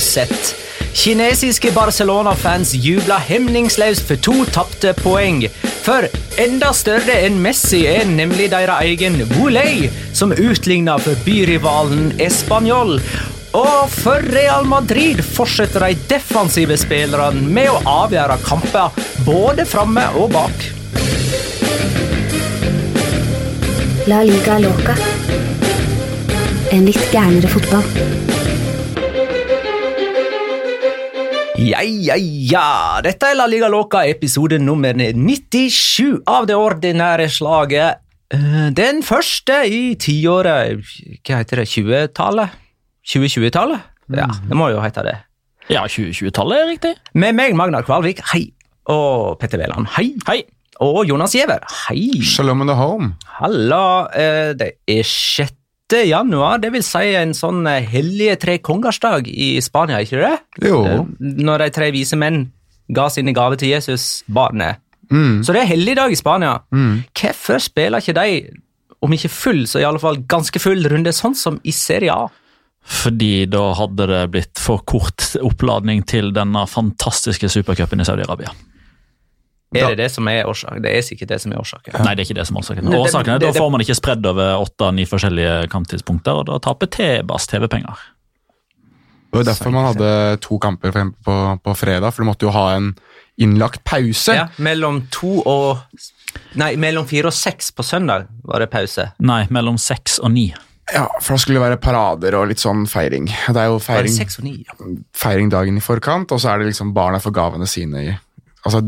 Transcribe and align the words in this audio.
Sett? 0.00 0.54
Kinesiske 0.96 1.70
Barcelona-fans 1.76 2.72
jubla 2.74 3.18
hemningsløst 3.20 4.06
for 4.08 4.20
to 4.20 4.34
tapte 4.52 4.94
poeng. 4.96 5.42
For 5.84 6.06
enda 6.40 6.72
større 6.74 7.18
enn 7.26 7.36
Messi 7.44 7.82
er 7.90 8.08
nemlig 8.08 8.48
deres 8.54 8.80
egen 8.88 9.20
Boulay, 9.34 9.90
som 10.16 10.32
utligna 10.32 10.96
for 10.98 11.18
byrivalen 11.26 12.14
Español. 12.20 12.96
Og 13.56 13.92
for 13.92 14.24
Real 14.32 14.64
Madrid 14.68 15.20
fortsetter 15.24 15.84
de 15.86 16.08
defensive 16.10 16.76
spillerne 16.80 17.44
med 17.44 17.70
å 17.72 17.82
avgjøre 18.04 18.40
kamper 18.44 18.96
både 19.28 19.68
framme 19.68 20.08
og 20.16 20.32
bak. 20.34 20.66
La 24.08 24.22
liga 24.22 24.58
loca. 24.62 24.96
En 26.72 26.88
litt 26.88 27.04
gærnere 27.12 27.50
fotball. 27.50 28.35
Ja, 31.58 31.80
ja, 31.82 32.16
ja. 32.18 33.00
Dette 33.04 33.30
er 33.32 33.36
La 33.38 33.46
Liga 33.48 33.68
Loca, 33.72 34.02
episode 34.08 34.58
nummer 34.60 34.92
97 34.96 36.22
av 36.28 36.46
det 36.48 36.56
ordinære 36.58 37.28
slaget. 37.32 38.02
Eh, 38.34 38.68
Den 38.74 39.02
første 39.06 39.60
i 39.70 39.94
tiåret 40.02 40.82
Hva 41.22 41.38
heter 41.40 41.62
det? 41.62 41.68
20-tallet? 41.70 42.56
2020-tallet? 43.06 43.80
Ja, 44.18 44.26
det 44.48 44.58
må 44.58 44.68
jo 44.74 44.80
hete 44.82 45.04
det. 45.06 45.14
Ja, 45.70 45.84
2020-tallet 45.90 46.60
er 46.60 46.68
riktig. 46.74 46.92
Med 47.14 47.34
meg, 47.38 47.54
Magnar 47.58 47.86
Kvalvik, 47.86 48.20
hei. 48.32 48.48
Og 48.90 49.38
Petter 49.40 49.58
Wæland, 49.62 49.88
hei. 49.96 50.10
Hei. 50.28 50.40
Og 50.84 51.06
Jonas 51.08 51.32
Giæver, 51.34 51.62
hei. 51.86 52.20
Shalom 52.22 52.60
in 52.62 52.68
the 52.70 52.76
home. 52.76 53.14
Halla. 53.38 54.08
Eh, 54.14 54.52
Det 54.58 54.72
er 54.86 55.02
6. 55.02 55.54
januar, 55.94 56.58
det 56.58 56.72
vil 56.74 56.82
si 56.82 57.14
en 57.14 57.30
sånn 57.36 57.66
eh, 57.70 57.84
hellige 57.86 58.36
tre 58.42 58.58
kongersdag 58.58 59.28
i 59.30 59.60
Spania, 59.62 60.00
ikke 60.02 60.18
det? 60.18 60.32
Jo. 60.66 60.80
Eh, 60.84 61.04
Når 61.20 61.58
de 61.62 61.68
tre 61.70 61.90
vise 61.94 62.16
menn 62.18 62.48
ga 62.90 63.08
sine 63.10 63.32
gaver 63.34 63.56
til 63.56 63.68
Jesus, 63.74 64.22
barnet. 64.26 64.82
Så 65.06 65.52
det 65.54 65.60
er 65.62 65.68
helligdag 65.70 66.10
i 66.10 66.18
Spania. 66.18 66.56
Hvorfor 67.14 67.60
spiller 67.62 68.02
ikke 68.02 68.14
de, 68.18 68.50
om 69.02 69.12
ikke 69.14 69.30
full, 69.30 69.60
så 69.70 69.78
i 69.78 69.84
alle 69.86 70.00
fall 70.02 70.16
ganske 70.26 70.58
full 70.58 70.82
runde, 70.90 71.12
sånn 71.14 71.34
som 71.38 71.60
i 71.62 71.70
Serie 71.70 72.10
A? 72.10 72.26
Fordi 72.86 73.46
da 73.50 73.68
hadde 73.78 74.06
det 74.10 74.24
blitt 74.34 74.58
for 74.62 74.82
kort 74.86 75.36
oppladning 75.42 76.02
til 76.06 76.32
denne 76.34 76.66
fantastiske 76.70 77.46
supercupen 77.50 78.02
i 78.02 78.06
Saudi-Arabia. 78.06 78.50
Er 79.74 79.88
det 79.90 79.96
det 79.98 80.10
som 80.14 80.28
er 80.28 80.44
årsaken? 80.46 80.82
Det 80.82 80.92
er 80.94 81.02
sikkert 81.02 81.28
det 81.28 81.40
som 81.42 81.52
er 81.52 81.58
årsaken. 81.58 81.96
Nei, 82.04 82.14
det 82.14 82.22
er 82.22 82.28
ikke 82.28 82.38
det 82.38 82.46
som 82.46 82.56
er 82.56 82.60
årsaken. 82.62 82.86
Årsaken 82.94 83.34
er 83.34 83.38
det- 83.38 83.52
Da 83.54 83.60
får 83.60 83.70
man 83.70 83.80
ikke 83.80 83.96
spredd 83.98 84.26
over 84.26 84.62
åtte-ni 84.62 85.04
forskjellige 85.04 85.68
kamptidspunkter, 85.68 86.32
og 86.38 86.46
da 86.46 86.58
taper 86.58 86.86
T-Bass 86.86 87.46
TV-penger. 87.46 87.96
Det 89.32 89.44
var 89.44 89.44
derfor 89.52 89.70
man 89.72 89.84
hadde 89.92 90.40
to 90.40 90.58
kamper 90.58 90.92
for 90.92 91.00
eksempel, 91.00 91.22
på, 91.24 91.60
på 91.64 91.76
fredag, 91.76 92.12
for 92.14 92.22
du 92.22 92.30
måtte 92.30 92.46
jo 92.46 92.50
ha 92.54 92.76
en 92.76 92.94
innlagt 93.38 93.82
pause. 93.84 94.32
Ja, 94.32 94.46
mellom 94.58 95.08
to 95.10 95.42
og 95.44 95.82
Nei, 96.54 96.74
mellom 96.76 97.06
fire 97.08 97.26
og 97.26 97.32
seks 97.32 97.70
på 97.72 97.82
søndag 97.84 98.26
var 98.44 98.60
det 98.60 98.70
pause. 98.70 99.10
Nei, 99.24 99.46
mellom 99.50 99.78
seks 99.80 100.18
og 100.20 100.30
ni. 100.32 100.54
Ja, 100.92 101.06
For 101.20 101.34
da 101.34 101.38
skulle 101.42 101.58
det 101.58 101.64
være 101.64 101.80
parader 101.82 102.34
og 102.38 102.48
litt 102.48 102.58
sånn 102.62 102.84
feiring. 102.86 103.26
Det 103.26 103.56
er 103.56 103.66
jo 103.72 103.78
feiring, 103.82 104.12
seks 104.14 104.38
og 104.38 104.44
ni? 104.44 104.64
Ja. 104.68 104.74
feiring 105.16 105.48
dagen 105.50 105.76
i 105.76 105.80
forkant, 105.80 106.30
og 106.32 106.38
så 106.40 106.52
er 106.52 106.58
det 106.62 106.68
liksom 106.68 106.92
barna 106.94 107.18
får 107.18 107.32
gavene 107.32 107.66
sine 107.66 108.04
i 108.04 108.18
Altså 108.66 108.80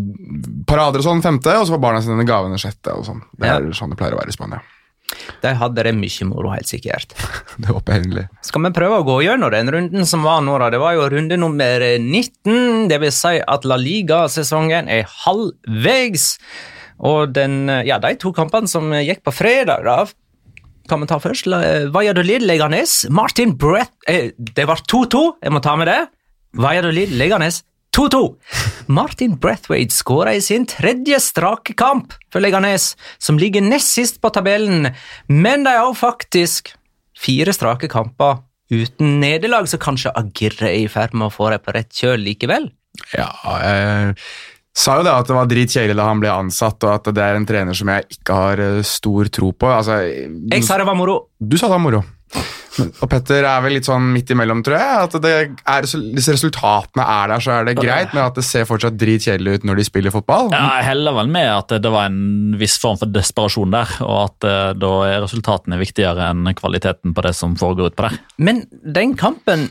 Parader 0.69 1.01
og 1.01 1.07
sånn 1.07 1.23
femte, 1.25 1.55
og 1.57 1.69
så 1.69 1.77
får 1.77 1.81
barna 1.85 2.01
sine 2.05 2.27
gavene 2.29 2.59
sjette. 2.61 2.93
og 2.99 3.07
sånn. 3.07 3.23
Det 3.39 3.49
er 3.49 3.71
sånn 3.79 3.95
det 3.95 3.99
pleier 4.01 4.17
å 4.17 4.21
være 4.21 4.35
i 4.35 4.37
Spania. 4.37 4.59
De 5.41 5.53
hadde 5.57 5.85
det 5.87 5.95
mye 5.97 6.27
moro, 6.29 6.51
helt 6.53 6.69
sikkert. 6.69 7.15
Det 7.63 7.71
håper 7.73 7.95
jeg 7.95 8.03
endelig. 8.05 8.25
Skal 8.45 8.67
vi 8.67 8.71
prøve 8.77 8.99
å 9.01 9.07
gå 9.07 9.15
gjennom 9.25 9.49
den 9.55 9.71
runden 9.73 10.05
som 10.11 10.27
var 10.27 10.43
nå? 10.45 10.59
da? 10.61 10.69
Det 10.75 10.81
var 10.83 10.99
jo 10.99 11.07
runde 11.15 11.39
nummer 11.41 11.85
19. 11.97 12.91
Det 12.91 12.99
vil 13.01 13.15
si 13.17 13.39
at 13.41 13.65
La 13.65 13.79
Liga-sesongen 13.81 14.91
er 14.93 15.09
halvveis. 15.25 16.35
Og 17.09 17.33
den, 17.33 17.71
ja, 17.87 17.97
de 18.03 18.13
to 18.21 18.35
kampene 18.37 18.69
som 18.69 18.91
gikk 18.99 19.23
på 19.25 19.33
fredag, 19.39 19.87
da 19.87 20.03
kan 20.89 21.01
vi 21.03 21.09
ta 21.09 21.19
først. 21.23 21.49
La- 21.49 21.87
Valladolid 21.95 22.45
Leganes. 22.45 23.07
Martin 23.13 23.57
Brett 23.61 23.93
eh, 24.09 24.31
Det 24.37 24.65
var 24.69 24.81
2-2, 24.89 25.25
jeg 25.45 25.53
må 25.55 25.61
ta 25.65 25.75
med 25.81 25.89
det. 25.89 25.99
Valladolid 26.59 27.13
Leganes 27.17 27.63
2-2. 27.99 28.35
Martin 28.87 29.35
Brathwaite 29.43 29.95
skåra 29.95 30.35
i 30.35 30.43
sin 30.45 30.67
tredje 30.71 31.19
strake 31.21 31.75
kamp 31.75 32.13
for 32.33 32.39
Leganes, 32.45 32.93
som 33.19 33.41
ligger 33.41 33.65
nest 33.65 33.91
sist 33.97 34.21
på 34.23 34.31
tabellen, 34.31 34.93
men 35.27 35.65
de 35.67 35.73
har 35.75 35.97
faktisk 35.99 36.71
fire 37.19 37.51
strake 37.57 37.91
kamper 37.91 38.45
uten 38.71 39.19
nederlag, 39.23 39.67
så 39.67 39.81
kanskje 39.83 40.13
Agirre 40.15 40.69
er 40.71 40.85
i 40.85 40.93
ferd 40.93 41.17
med 41.17 41.27
å 41.27 41.35
få 41.35 41.49
det 41.51 41.59
på 41.65 41.75
rett 41.75 41.91
kjøl 41.91 42.23
likevel? 42.23 42.69
Ja, 43.17 43.33
jeg 43.65 44.15
sa 44.79 44.99
jo 45.01 45.07
det 45.09 45.17
at 45.17 45.27
det 45.27 45.39
var 45.41 45.51
dritkjedelig 45.51 45.99
da 45.99 46.07
han 46.07 46.23
ble 46.23 46.31
ansatt, 46.31 46.79
og 46.87 46.95
at 47.01 47.11
det 47.17 47.25
er 47.25 47.41
en 47.41 47.49
trener 47.49 47.75
som 47.75 47.91
jeg 47.91 48.07
ikke 48.15 48.39
har 48.45 48.63
eh, 48.63 48.79
stor 48.87 49.33
tro 49.35 49.51
på. 49.51 49.73
Altså, 49.75 49.99
Jeg 50.07 50.63
sa 50.69 50.79
det 50.79 50.87
var 50.87 50.99
moro. 50.99 51.19
Du 51.41 51.59
sa 51.59 51.67
det 51.67 51.75
var 51.75 51.83
moro. 51.83 52.05
Og 52.79 53.09
Petter 53.11 53.43
er 53.43 53.63
vel 53.65 53.73
litt 53.75 53.89
sånn 53.89 54.05
midt 54.15 54.31
imellom, 54.31 54.61
tror 54.63 54.77
jeg. 54.79 55.07
At 55.09 55.17
det 55.25 55.33
er, 55.35 55.87
Hvis 56.15 56.29
resultatene 56.31 57.03
er 57.03 57.33
der, 57.33 57.43
så 57.43 57.55
er 57.57 57.67
det 57.67 57.75
greit, 57.81 58.13
men 58.15 58.23
at 58.29 58.39
det 58.39 58.45
ser 58.47 58.69
fortsatt 58.69 58.99
dritkjedelig 59.01 59.57
ut 59.59 59.67
når 59.67 59.81
de 59.81 59.87
spiller 59.89 60.15
fotball. 60.15 60.53
Ja, 60.55 60.79
jeg 60.79 60.87
heller 60.93 61.17
vel 61.19 61.33
med 61.35 61.49
at 61.51 61.75
det 61.83 61.91
var 61.95 62.07
en 62.11 62.55
viss 62.61 62.77
form 62.79 63.01
for 63.01 63.11
desperasjon 63.11 63.75
der, 63.75 63.97
og 64.07 64.21
at 64.29 64.47
eh, 64.47 64.69
da 64.79 64.93
er 65.09 65.25
resultatene 65.25 65.81
viktigere 65.81 66.31
enn 66.31 66.47
kvaliteten 66.59 67.17
på 67.17 67.27
det 67.27 67.35
som 67.39 67.57
foregår 67.59 67.91
utpå 67.93 68.07
der. 68.07 68.21
Men 68.39 68.63
den 68.71 69.17
kampen 69.19 69.71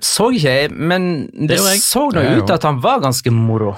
så 0.00 0.30
ikke 0.32 0.56
jeg, 0.62 0.72
men 0.76 1.26
det, 1.32 1.56
Det 1.56 1.60
jeg. 1.60 1.84
så 1.84 2.06
nå 2.12 2.24
ut 2.40 2.50
at 2.52 2.64
han 2.68 2.80
var 2.84 3.04
ganske 3.04 3.32
moro. 3.32 3.74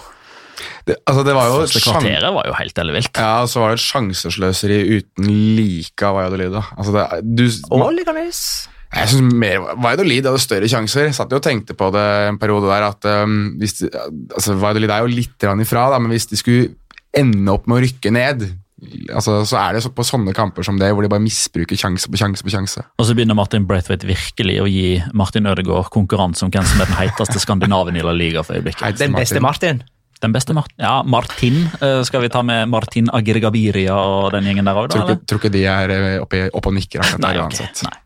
Det, 0.87 0.97
altså, 1.05 1.25
det 1.27 1.35
var 1.37 1.51
jo 1.51 1.61
Første 1.65 1.83
kvarteret 1.85 2.35
var 2.35 2.49
jo 2.49 2.57
helt 2.59 2.83
ellevilt. 2.85 3.13
Ja, 3.15 3.45
og 3.45 3.53
så 3.53 3.63
var 3.63 3.75
det 3.75 3.79
et 3.79 3.87
sjansesløseri 3.87 4.81
uten 4.99 5.31
like 5.59 6.09
av 6.09 6.19
Valladolid. 6.19 6.59
Altså, 6.59 6.97
det, 6.97 7.07
du, 7.39 7.47
Og 7.75 7.93
Leganes. 7.97 8.43
Jeg 8.89 9.11
synes 9.13 9.35
mer 9.37 9.61
Valladolid 9.77 10.27
hadde 10.31 10.41
større 10.41 10.69
sjanser. 10.71 11.11
Satt 11.17 11.33
jo 11.33 11.41
og 11.41 11.45
tenkte 11.45 11.77
på 11.77 11.91
det 11.95 12.07
en 12.31 12.39
periode 12.41 12.71
der 12.71 12.87
at 12.89 13.11
um, 13.25 13.41
hvis 13.61 13.83
de, 13.83 13.91
altså 14.33 14.57
Valladolid 14.57 14.95
er 14.95 15.05
jo 15.05 15.13
litt 15.13 15.49
ifra, 15.67 15.91
da, 15.93 16.01
men 16.01 16.15
hvis 16.15 16.31
de 16.31 16.41
skulle 16.41 16.71
ende 17.17 17.53
opp 17.53 17.69
med 17.69 17.79
å 17.79 17.85
rykke 17.85 18.13
ned, 18.15 18.47
altså, 19.13 19.43
så 19.49 19.59
er 19.61 19.77
det 19.77 19.83
så 19.85 19.93
på 19.93 20.07
sånne 20.07 20.33
kamper 20.37 20.67
som 20.67 20.79
det, 20.81 20.91
hvor 20.95 21.05
de 21.05 21.11
bare 21.13 21.25
misbruker 21.25 21.79
sjanse 21.79 22.09
på 22.11 22.21
sjanse 22.21 22.45
på 22.47 22.53
sjanse. 22.55 22.85
Og 23.01 23.09
så 23.09 23.17
begynner 23.17 23.37
Martin 23.39 23.67
Braithwaite 23.69 24.09
virkelig 24.09 24.59
å 24.63 24.69
gi 24.71 24.89
Martin 25.17 25.49
Ødegaard 25.51 25.93
konkurranse 25.95 26.47
om 26.47 26.53
hvem 26.55 26.67
som 26.69 26.83
er 26.83 26.91
den 26.91 27.01
heiteste 27.01 27.43
skandinaven 27.43 27.99
i 27.99 28.05
La 28.07 28.17
Liga 28.17 28.45
for 28.47 28.59
øyeblikket. 28.59 29.01
Den 29.01 29.17
beste 29.17 29.43
Martin. 29.45 29.83
Den 30.23 30.33
beste 30.35 30.55
Martin? 30.57 30.75
Ja, 30.83 31.03
Martin. 31.07 31.69
eh, 31.81 32.03
Skal 32.03 32.21
vi 32.25 32.29
ta 32.29 32.43
med 32.43 32.69
Martin 32.69 33.09
Agirgabiria 33.15 33.95
og 33.95 34.33
den 34.35 34.45
gjengen 34.51 34.67
der 34.67 34.75
òg, 34.75 34.89
da? 34.91 34.97
Tror 34.99 35.15
ikke, 35.15 35.27
tror 35.31 35.39
ikke 35.43 35.53
de 35.55 35.65
er 35.71 35.95
eh, 35.95 36.19
oppe, 36.23 36.45
oppe 36.53 36.73
og 36.73 36.75
nikker 36.75 37.05
akkurat 37.05 37.23
der 37.29 37.43
uansett. 37.45 37.83
Nei. 37.87 37.97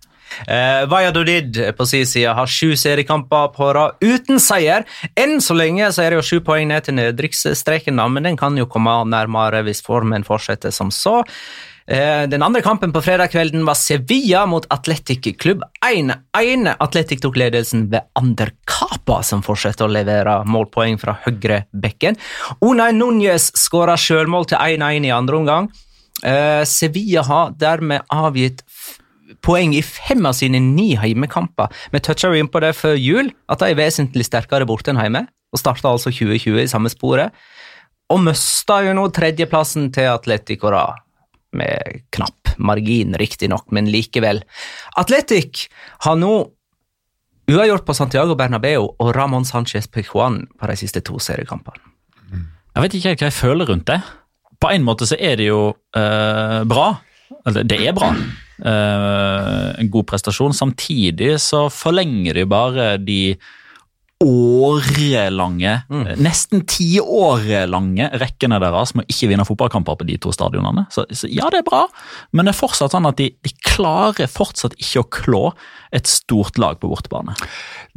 Eh, 0.48 0.82
Valladolid 0.88 1.58
på 1.76 1.86
sin 1.86 2.06
side 2.08 2.32
har 2.34 2.48
sju 2.48 2.72
seriekamper 2.76 3.50
på 3.56 3.72
rad 3.76 3.98
uten 4.00 4.40
seier. 4.40 4.84
Enn 5.16 5.40
så 5.44 5.56
lenge 5.56 5.90
så 5.92 6.04
er 6.04 6.10
det 6.14 6.20
jo 6.22 6.28
sju 6.30 6.40
poeng 6.44 6.68
ned 6.68 6.84
til 6.86 6.96
nedrykksstreken, 6.96 8.00
men 8.12 8.28
den 8.28 8.36
kan 8.40 8.56
jo 8.56 8.64
komme 8.66 8.94
nærmere 9.08 9.62
hvis 9.66 9.84
formen 9.84 10.24
fortsetter 10.24 10.72
som 10.72 10.90
så. 10.90 11.20
Eh, 11.92 12.28
Den 12.28 12.42
andre 12.42 12.62
kampen 12.62 12.92
på 12.92 13.02
fredag 13.04 13.28
kvelden 13.28 13.66
var 13.68 13.74
Sevilla 13.74 14.46
mot 14.46 14.66
Atletic 14.72 15.36
Klubb 15.38 15.62
1-1. 15.84 16.70
Atletic 16.80 17.20
tok 17.20 17.36
ledelsen 17.36 17.90
ved 17.92 18.06
Ander 18.16 18.54
Capa, 18.64 19.18
som 19.22 19.42
fortsetter 19.44 19.84
å 19.84 19.92
levere 19.92 20.38
målpoeng 20.48 20.96
fra 21.00 21.18
høyre 21.26 21.66
bekken. 21.76 22.16
Unai 22.64 22.94
Núñez 22.96 23.50
skåra 23.60 23.98
sjølmål 24.00 24.48
til 24.48 24.62
1-1 24.78 25.10
i 25.10 25.12
andre 25.12 25.40
omgang. 25.42 25.68
Eh, 26.24 26.64
Sevilla 26.64 27.26
har 27.28 27.52
dermed 27.60 28.08
avgitt 28.08 28.64
poeng 29.44 29.76
i 29.76 29.84
fem 29.84 30.24
av 30.24 30.38
sine 30.38 30.62
ni 30.64 30.94
heimekamper. 30.96 31.68
Vi 31.92 32.00
toucha 32.00 32.32
inn 32.32 32.48
på 32.48 32.64
det 32.64 32.72
før 32.78 32.96
jul, 32.96 33.32
at 33.52 33.60
de 33.60 33.68
er 33.68 33.80
vesentlig 33.84 34.30
sterkere 34.30 34.64
borte 34.64 34.94
enn 34.94 35.02
hjemme, 35.02 35.26
og 35.52 35.60
starta 35.60 35.92
altså 35.92 36.08
2020 36.08 36.64
i 36.64 36.68
samme 36.72 36.88
sporet. 36.88 37.36
Og 38.08 38.24
mista 38.24 38.80
jo 38.86 38.96
nå 38.96 39.10
tredjeplassen 39.12 39.92
til 39.92 40.08
Atletico, 40.08 40.72
da. 40.72 41.02
Med 41.52 42.02
knapp 42.14 42.54
margin, 42.56 43.16
riktignok, 43.20 43.66
men 43.72 43.90
likevel. 43.92 44.42
Atletic 45.00 45.66
har 46.06 46.18
nå 46.20 46.32
uavgjort 47.52 47.86
på 47.86 47.96
Santiago 47.96 48.36
Bernabeu 48.38 48.86
og 48.86 49.14
Ramón 49.16 49.44
Sánchez 49.48 49.88
Pejuan 49.92 50.42
på 50.58 50.70
de 50.70 50.76
siste 50.80 51.02
to 51.04 51.18
seriekampene. 51.20 51.82
Jeg 52.72 52.84
vet 52.84 52.94
ikke 52.96 53.10
helt 53.10 53.22
hva 53.22 53.28
jeg 53.28 53.36
føler 53.36 53.68
rundt 53.68 53.88
det. 53.90 53.98
På 54.62 54.70
en 54.72 54.84
måte 54.86 55.08
så 55.08 55.18
er 55.20 55.36
det 55.40 55.50
jo 55.50 55.74
eh, 55.98 56.62
bra. 56.68 56.86
Eller, 57.44 57.66
det 57.68 57.80
er 57.84 57.96
bra. 57.96 58.12
Uh, 58.62 59.74
en 59.80 59.88
god 59.90 60.06
prestasjon. 60.06 60.54
Samtidig 60.54 61.34
så 61.42 61.64
forlenger 61.72 62.38
de 62.38 62.44
bare 62.46 62.86
de 63.02 63.34
årelange, 64.22 65.74
mm. 65.90 66.04
nesten 66.22 66.62
tiårelange 66.68 68.08
rekkene 68.22 68.60
deres 68.62 68.94
med 68.96 69.04
å 69.04 69.12
ikke 69.14 69.28
vinne 69.30 69.46
fotballkamper 69.48 69.98
på 70.00 70.06
de 70.08 70.18
to 70.22 70.32
stadionene. 70.34 70.86
Så, 70.94 71.04
så 71.10 71.30
ja, 71.30 71.48
det 71.52 71.62
er 71.62 71.68
bra, 71.68 71.82
men 72.32 72.46
det 72.46 72.54
er 72.54 72.60
fortsatt 72.60 72.94
sånn 72.94 73.08
at 73.10 73.18
de, 73.20 73.30
de 73.42 73.54
klarer 73.66 74.30
fortsatt 74.30 74.76
ikke 74.78 75.02
å 75.02 75.10
klå 75.18 75.42
et 75.94 76.10
stort 76.10 76.60
lag 76.62 76.80
på 76.80 76.90
bortebane. 76.90 77.36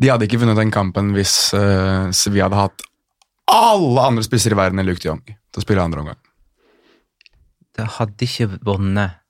De 0.01 0.12
hadde 0.12 0.27
ikke 0.27 0.42
vunnet 0.42 0.60
den 0.60 0.74
kampen 0.74 1.13
hvis 1.16 1.38
uh, 1.56 2.12
Sevilla 2.16 2.50
hadde 2.50 2.63
hatt 2.66 2.88
alle 3.56 4.07
andre 4.10 4.25
spisser 4.25 4.56
i 4.56 4.57
verden 4.57 4.81
enn 4.81 4.89
Luke 4.89 5.04
de 5.04 5.12
Jong 5.12 5.22
til 5.25 5.62
å 5.62 5.66
spille 5.66 5.83
andre 5.83 6.01
omgang. 6.01 6.22
Det 7.75 7.86
hadde 7.98 8.25
ikke 8.25 8.50
vunnet. 8.66 9.22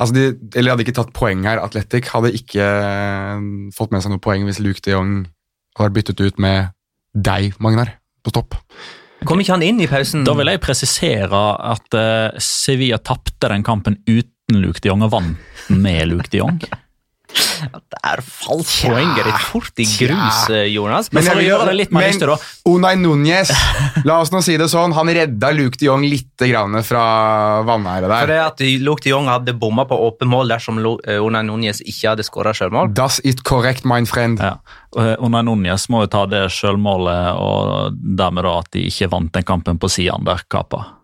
Altså 0.00 0.14
de, 0.16 0.24
eller 0.56 0.72
hadde 0.72 0.86
ikke 0.86 0.96
tatt 0.96 1.12
poeng 1.14 1.44
her. 1.46 1.60
Atletic 1.62 2.08
hadde 2.14 2.32
ikke 2.34 2.64
eh, 2.64 3.44
fått 3.76 3.92
med 3.92 4.02
seg 4.02 4.14
noe 4.14 4.22
poeng 4.22 4.46
hvis 4.48 4.62
Luke 4.62 4.82
de 4.86 4.94
Jong 4.94 5.20
hadde 5.76 5.86
har 5.86 5.94
byttet 5.94 6.20
ut 6.20 6.40
med 6.42 6.72
deg, 7.14 7.54
Magnar, 7.62 7.94
på 8.24 8.32
topp. 8.34 8.56
Kom 9.28 9.40
ikke 9.42 9.56
han 9.56 9.64
inn 9.64 9.80
i 9.82 9.88
pausen? 9.90 10.24
Da 10.24 10.34
vil 10.38 10.48
jeg 10.48 10.62
presisere 10.64 11.40
at 11.72 11.96
uh, 11.96 12.38
Sevilla 12.40 13.00
tapte 13.04 13.50
den 13.52 13.64
kampen 13.66 13.98
uten 14.08 14.60
Luke 14.62 14.80
de 14.80 14.90
Jong 14.90 15.04
og 15.06 15.12
vant 15.12 15.72
med 15.72 16.08
Luke 16.10 16.30
de 16.32 16.40
Jong. 16.40 16.62
Der 17.90 18.22
falt 18.24 18.68
poenget 18.86 19.26
ditt 19.26 19.44
fort 19.50 19.80
i 19.82 19.84
grus, 19.84 20.38
eh, 20.50 20.66
Jonas. 20.72 21.10
Men 21.12 21.26
for 21.26 21.40
å 21.40 21.44
gjøre 21.44 21.68
det 21.70 21.76
litt 21.76 21.94
mer 21.94 22.08
men 22.08 22.22
da. 22.32 22.36
Unai 22.70 22.94
Núñez, 23.00 23.52
la 24.08 24.20
oss 24.22 24.32
nå 24.32 24.40
si 24.44 24.56
det 24.60 24.70
sånn, 24.72 24.94
han 24.96 25.12
redda 25.12 25.52
Luke 25.56 25.78
de 25.80 25.90
Jong 25.90 26.06
litt 26.08 26.44
grann 26.48 26.78
fra 26.86 27.04
vanæret 27.68 28.08
For 28.10 28.32
det 28.32 28.38
at 28.44 28.62
Luke 28.80 29.04
de 29.04 29.12
Jong 29.12 29.28
hadde 29.30 29.54
bomma 29.60 29.84
på 29.88 29.98
åpen 30.08 30.30
mål 30.32 30.54
dersom 30.54 30.80
eh, 30.80 31.20
Unai 31.20 31.44
Núñez 31.48 31.82
ikke 31.84 32.14
hadde 32.14 32.26
skåra 32.26 32.54
sjølmål. 32.56 32.94
Das 32.96 33.20
ist 33.20 33.44
correct, 33.44 33.84
my 33.84 34.02
friend. 34.08 34.40
Ja. 34.40 34.56
Og 34.96 35.26
Unai 35.26 35.44
Núñez 35.46 35.88
må 35.92 36.04
jo 36.06 36.12
ta 36.12 36.24
det 36.30 36.46
sjølmålet, 36.54 37.36
og 37.36 38.00
dermed 38.00 38.48
da 38.48 38.56
at 38.62 38.72
de 38.74 38.86
ikke 38.88 39.10
vant 39.12 39.34
den 39.36 39.46
kampen 39.46 39.80
på 39.80 39.90
siden 39.92 40.26
der 40.26 40.42
Kapa. 40.50 40.99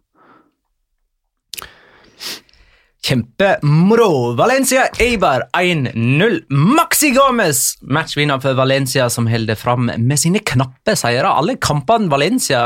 Kjempemoro! 3.06 4.35
Valencia 4.35 4.88
Eibar 4.99 5.44
1-0. 5.53 6.41
Maxi 6.50 7.11
Gomez, 7.14 7.76
matchvinner 7.82 8.41
for 8.43 8.56
Valencia, 8.58 9.06
som 9.11 9.29
holder 9.31 9.55
fram 9.55 9.87
med 9.97 10.19
sine 10.19 10.41
knappe 10.43 10.97
seire. 10.99 11.29
Alle 11.31 11.55
kampene 11.62 12.11
Valencia, 12.11 12.61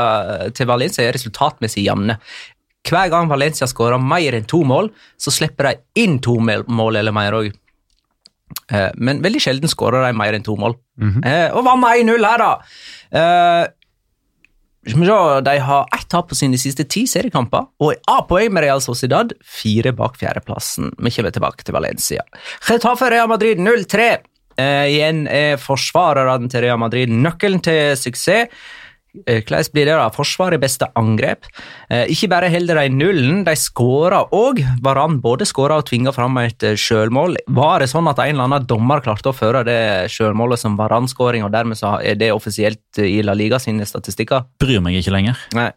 til 0.57 0.69
Valencia 0.69 1.05
er 1.05 1.13
resultatmessig 1.17 1.83
jevne. 1.85 2.15
Hver 2.89 3.11
gang 3.13 3.29
Valencia 3.29 3.67
skårer 3.69 4.01
mer 4.01 4.33
enn 4.39 4.47
to 4.49 4.63
mål, 4.65 4.89
så 5.21 5.29
slipper 5.35 5.69
de 5.69 6.01
inn 6.01 6.17
to 6.25 6.39
mål 6.41 6.97
eller 6.97 7.13
mer 7.13 7.37
òg. 7.37 7.51
Men 8.97 9.21
veldig 9.23 9.43
sjelden 9.45 9.69
skårer 9.71 10.07
de 10.07 10.15
mer 10.17 10.33
enn 10.39 10.47
to 10.47 10.55
mål. 10.59 10.73
Eh, 11.21 11.51
Og 11.53 11.61
hva 11.67 11.77
med 11.79 12.01
1-0 12.01 12.25
her, 12.25 12.41
da! 12.41 13.69
De 14.83 15.57
har 15.59 15.87
ett 15.95 16.09
tap 16.09 16.29
på 16.29 16.35
sine 16.35 16.57
siste 16.57 16.87
ti 16.89 17.03
seriekamper, 17.07 17.67
og 17.77 17.93
er 17.93 17.99
A-poeng 18.09 18.49
med 18.53 18.65
Real 18.65 18.81
Sociedad, 18.81 19.33
fire 19.45 19.93
bak 19.93 20.17
fjerdeplassen. 20.17 20.89
Vi 20.97 21.11
kommer 21.13 21.33
tilbake 21.35 21.63
til 21.63 21.77
Valencia. 21.77 22.25
Getafe 22.65 23.11
Real 23.13 23.29
Madrid 23.29 23.61
0-3. 23.61 24.09
Eh, 24.57 24.87
igjen 24.91 25.27
er 25.29 25.61
forsvarerne 25.61 26.49
til 26.51 26.65
Real 26.65 26.81
Madrid 26.81 27.13
nøkkelen 27.13 27.61
til 27.63 27.93
suksess. 27.97 28.49
Eh, 29.25 29.41
Hvordan 29.43 29.67
blir 29.73 29.89
det, 29.89 29.95
da? 29.99 30.07
Forsvar 30.13 30.55
er 30.55 30.61
beste 30.61 30.87
angrep. 30.95 31.47
Eh, 31.91 32.05
ikke 32.13 32.29
bare 32.31 32.51
holder 32.53 32.79
de 32.79 32.93
nullen, 32.95 33.43
de 33.47 33.55
skårer 33.59 34.31
òg. 34.31 34.61
Varan 34.83 35.19
både 35.23 35.47
skåra 35.49 35.81
og 35.81 35.87
tvinga 35.89 36.13
fram 36.15 36.39
et 36.39 36.63
eh, 36.63 36.77
sjølmål. 36.79 37.35
Var 37.51 37.83
det 37.83 37.89
sånn 37.91 38.07
at 38.07 38.21
en 38.23 38.35
eller 38.37 38.47
annen 38.47 38.67
dommer 38.69 39.03
klarte 39.03 39.33
å 39.33 39.35
føre 39.35 39.65
det 39.67 39.79
sjølmålet 40.13 40.63
som 40.63 40.77
Varan-skåring, 40.79 41.43
og 41.43 41.51
dermed 41.51 41.79
så 41.79 41.97
er 41.99 42.15
det 42.19 42.31
offisielt 42.31 43.01
i 43.03 43.19
La 43.25 43.35
Liga 43.35 43.59
sine 43.59 43.87
statistikker? 43.87 44.47
Bryr 44.61 44.79
meg 44.83 45.01
ikke 45.01 45.15
lenger. 45.17 45.43
Nei. 45.59 45.69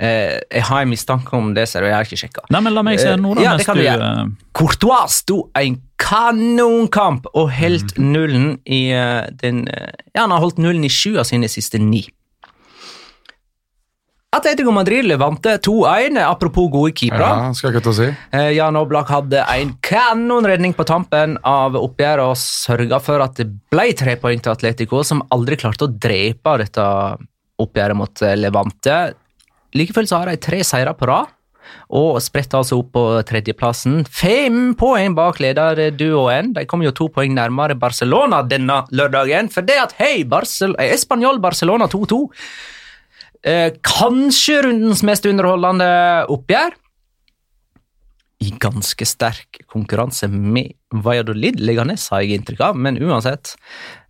Eh, 0.00 0.36
jeg 0.52 0.68
har 0.68 0.84
en 0.84 0.92
mistanke 0.92 1.36
om 1.36 1.54
det, 1.56 1.64
så 1.68 1.80
jeg 1.80 1.96
har 1.96 2.04
ikke 2.04 2.20
sjekka. 2.26 2.44
Nei, 2.52 2.60
men 2.66 2.76
La 2.76 2.84
meg 2.84 3.00
se 3.00 3.16
nå, 3.16 3.34
da. 3.40 3.48
Ja, 3.48 3.56
det 3.56 3.68
kan 3.68 3.80
du 3.80 3.84
du, 3.84 3.88
gjøre. 3.88 4.12
Courtois 4.56 5.16
sto 5.22 5.42
en 5.56 5.80
kanonkamp 6.00 7.28
og 7.32 7.52
holdt 7.56 7.96
nullen 8.00 8.58
i 8.68 8.88
den 9.40 9.66
Ja, 9.68 10.24
han 10.24 10.32
har 10.32 10.40
holdt 10.42 10.60
nullen 10.60 10.84
i 10.84 10.92
sju 10.92 11.14
av 11.20 11.28
sine 11.28 11.48
siste 11.48 11.80
ni. 11.80 12.04
Atletico 14.30 14.70
Madrid 14.70 15.04
levante 15.04 15.56
2-1, 15.58 16.18
apropos 16.22 16.68
gode 16.70 16.92
keepere. 16.94 17.26
Ja, 17.26 17.48
skal 17.50 17.72
ikke 17.72 17.80
til 17.82 17.90
å 17.90 17.94
si. 17.96 18.06
Eh, 18.30 18.52
Jan 18.54 18.76
Oblak 18.78 19.10
hadde 19.10 19.40
en 19.42 19.72
kanonredning 19.82 20.76
på 20.78 20.86
tampen 20.86 21.34
av 21.42 21.74
oppgjøret 21.74 22.30
og 22.30 22.38
sørga 22.38 23.00
for 23.02 23.24
at 23.24 23.40
det 23.40 23.48
ble 23.74 23.88
tre 23.98 24.14
poeng 24.22 24.38
til 24.38 24.54
Atletico, 24.54 25.02
som 25.02 25.24
aldri 25.34 25.58
klarte 25.58 25.88
å 25.88 25.90
drepe 25.90 26.54
dette 26.62 26.86
oppgjøret 27.58 27.98
mot 27.98 28.22
eh, 28.22 28.38
Levante. 28.38 29.02
Like 29.74 29.98
fullt 29.98 30.14
så 30.14 30.22
har 30.22 30.30
de 30.30 30.38
tre 30.46 30.62
seire 30.62 30.94
på 30.94 31.10
rad, 31.10 31.34
og 31.90 32.22
spretter 32.22 32.62
altså 32.62 32.78
opp 32.84 32.94
på 32.94 33.06
tredjeplassen. 33.26 34.04
Fem 34.06 34.76
poeng 34.78 35.18
bak 35.18 35.42
lederduoen. 35.42 36.54
De 36.54 36.68
kom 36.70 36.86
jo 36.86 36.94
to 36.94 37.10
poeng 37.10 37.34
nærmere 37.34 37.74
Barcelona 37.74 38.44
denne 38.46 38.84
lørdagen, 38.94 39.50
for 39.50 39.66
det 39.66 39.82
at 39.88 39.98
hei, 39.98 40.20
Barcel 40.22 40.78
eh, 40.78 40.94
Barcelona 41.42 41.90
2-2 41.90 42.28
eh, 43.44 43.72
Kanskje 43.86 44.62
rundens 44.66 45.02
mest 45.06 45.26
underholdende 45.26 45.90
oppgjør. 46.28 46.76
i 48.40 48.54
ganske 48.56 49.04
sterk 49.04 49.58
konkurranse 49.68 50.24
med 50.32 50.72
Valladolid. 51.04 51.58
Leganes 51.60 52.06
har 52.08 52.22
jeg 52.22 52.38
inntrykk 52.38 52.60
av, 52.70 52.76
men 52.76 52.96
uansett. 52.96 53.54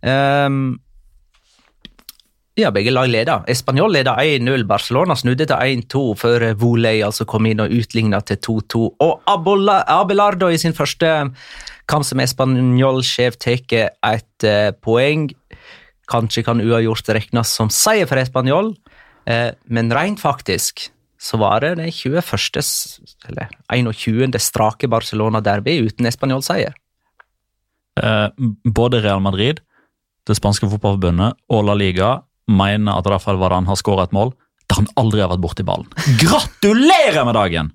ehm, 0.01 0.79
ja, 2.55 2.71
begge 2.71 2.91
lag 2.91 3.07
leder. 3.07 3.43
Español 3.47 3.91
leder 3.91 4.15
1-0. 4.19 4.65
Barcelona 4.67 5.15
snudde 5.15 5.47
til 5.47 5.55
1-2 5.55 6.01
før 6.19 6.53
Voley 6.59 7.01
altså 7.03 7.25
kom 7.25 7.45
inn 7.47 7.59
og 7.63 7.71
utligna 7.71 8.19
til 8.21 8.37
2-2. 8.37 8.81
Og 8.99 9.21
Abelardo 9.27 10.49
i 10.51 10.57
sin 10.57 10.75
første 10.75 11.31
kamp 11.87 12.05
som 12.05 12.19
Español-sjef 12.19 13.39
tar 13.39 13.63
et 14.11 14.43
eh, 14.43 14.71
poeng. 14.83 15.29
Kanskje 16.11 16.43
kan 16.43 16.59
uavgjort 16.59 17.09
regnes 17.15 17.47
som 17.55 17.69
seier 17.71 18.05
for 18.05 18.19
Español, 18.19 18.73
eh, 18.75 18.90
men 19.25 19.91
rent 19.93 20.19
faktisk 20.19 20.87
så 21.21 21.37
var 21.37 21.61
det 21.61 21.75
det 21.77 21.91
21. 21.93 22.61
eller 23.29 23.51
21. 23.69 24.39
strake 24.41 24.89
Barcelona-derby 24.89 25.77
uten 25.85 26.09
Español-seier. 26.09 26.73
Eh, 28.01 28.27
både 28.65 29.01
Real 29.03 29.21
Madrid, 29.21 29.61
det 30.25 30.37
spanske 30.37 30.69
fotballforbundet 30.71 31.37
og 31.51 31.65
La 31.67 31.75
Liga 31.77 32.11
mener 32.49 32.97
at 32.97 33.09
Rafael 33.09 33.37
Varan 33.41 33.69
har 33.69 33.77
skåret 33.77 34.09
et 34.09 34.15
mål 34.17 34.33
der 34.71 34.79
han 34.79 34.89
aldri 34.95 35.21
har 35.21 35.29
vært 35.33 35.43
borti 35.43 35.65
ballen. 35.67 35.89
Gratulerer 36.21 37.25
med 37.27 37.35
dagen! 37.35 37.71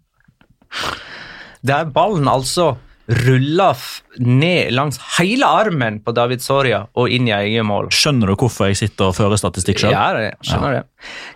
Der 1.67 1.87
ballen 1.93 2.29
altså 2.31 2.77
rulla 3.07 3.71
ned 4.19 4.73
langs 4.75 4.99
hele 5.19 5.47
armen 5.47 6.01
på 6.03 6.15
David 6.17 6.43
Soria 6.43 6.83
og 6.99 7.13
inn 7.13 7.29
i 7.29 7.35
eget 7.35 7.67
mål. 7.67 7.91
Skjønner 7.95 8.33
du 8.33 8.37
hvorfor 8.41 8.71
jeg 8.71 8.81
sitter 8.83 9.11
og 9.11 9.19
fører 9.19 9.39
statistikk 9.41 9.83
sjøl? 9.83 9.95
Ja, 9.95 10.09
jeg 10.27 10.35
skjønner 10.43 10.79
det. 10.79 10.83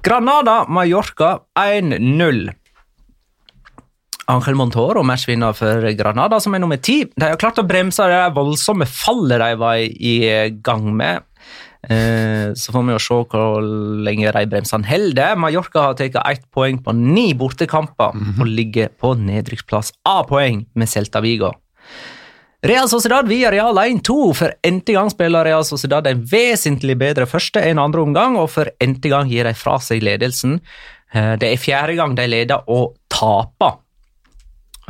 Granada, 0.06 0.56
Mallorca 0.68 1.36
1-0. 1.58 2.48
Angel 4.30 4.54
Montoro, 4.54 5.02
matchvinner 5.06 5.56
for 5.58 5.86
Granada, 5.98 6.38
som 6.42 6.54
er 6.54 6.62
nummer 6.62 6.78
ti. 6.78 7.02
De 7.10 7.26
har 7.32 7.40
klart 7.40 7.58
å 7.58 7.66
bremse 7.66 8.04
det 8.06 8.20
voldsomme 8.36 8.86
fallet 8.86 9.42
de 9.42 9.58
var 9.58 9.80
i 9.80 10.14
gang 10.62 10.86
med. 10.94 11.26
Eh, 11.88 12.52
Så 12.54 12.72
får 12.72 12.82
vi 12.86 12.92
jo 12.92 12.98
se 12.98 13.14
hvor 13.30 13.62
lenge 14.04 14.32
de 14.32 14.46
bremsene 14.46 14.84
holder. 14.86 15.36
Mallorca 15.36 15.80
har 15.88 15.94
tatt 15.94 16.16
ett 16.28 16.44
poeng 16.52 16.82
på 16.82 16.92
ni 16.92 17.32
bortekamper 17.34 18.12
og 18.40 18.46
ligger 18.46 18.88
på 19.00 19.14
nedrykksplass 19.16 19.92
A-poeng 20.04 20.66
med 20.74 20.88
Celta 20.88 21.20
Vigo. 21.22 21.52
Real 22.62 22.88
Sociedad 22.88 23.26
via 23.26 23.48
Real 23.50 23.74
1-2. 23.74 24.34
For 24.36 24.52
n-te 24.68 24.92
gang 24.92 25.08
spiller 25.10 25.44
Real 25.44 25.64
Sociedad 25.64 26.06
en 26.06 26.20
vesentlig 26.28 26.98
bedre 26.98 27.24
første 27.26 27.62
enn 27.64 27.78
andre 27.80 28.02
omgang, 28.02 28.36
og 28.36 28.50
for 28.50 28.68
n-te 28.84 29.08
gang 29.08 29.30
gir 29.30 29.44
de 29.48 29.54
fra 29.56 29.78
seg 29.80 30.02
ledelsen. 30.02 30.60
Eh, 31.14 31.36
Det 31.36 31.48
er 31.48 31.56
fjerde 31.56 31.96
gang 31.96 32.14
de 32.14 32.26
leder 32.28 32.60
og 32.68 32.96
taper. 33.08 33.78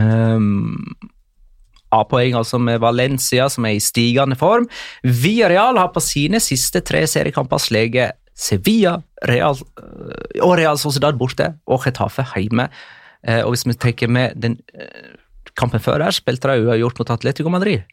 Um, 0.00 0.96
A-poeng 1.94 2.36
altså 2.38 2.60
med 2.62 2.80
Valencia, 2.82 3.48
som 3.50 3.66
er 3.66 3.76
i 3.76 3.82
stigende 3.82 4.38
form. 4.38 4.68
Villarreal 5.02 5.78
har 5.80 5.92
på 5.94 6.02
sine 6.04 6.40
siste 6.42 6.82
tre 6.86 7.04
seriekamper 7.10 7.62
sleget 7.62 8.18
Sevilla 8.40 8.96
Real, 9.28 9.58
øh, 9.58 10.42
og 10.42 10.56
Real 10.58 10.78
Sociedad 10.80 11.18
borte, 11.18 11.54
og 11.66 11.84
Getafe 11.84 12.24
hjemme. 12.36 12.70
Eh, 13.28 13.42
og 13.44 13.52
hvis 13.52 13.66
vi 13.66 13.76
tenker 13.76 14.08
med 14.08 14.36
den 14.40 14.58
eh, 14.74 15.16
kampen 15.56 15.80
før 15.80 15.98
der, 16.00 16.14
spilte 16.16 16.48
de 16.48 16.64
uavgjort 16.64 16.98
mot 16.98 17.10
Atletico 17.10 17.52
Madrid. 17.52 17.84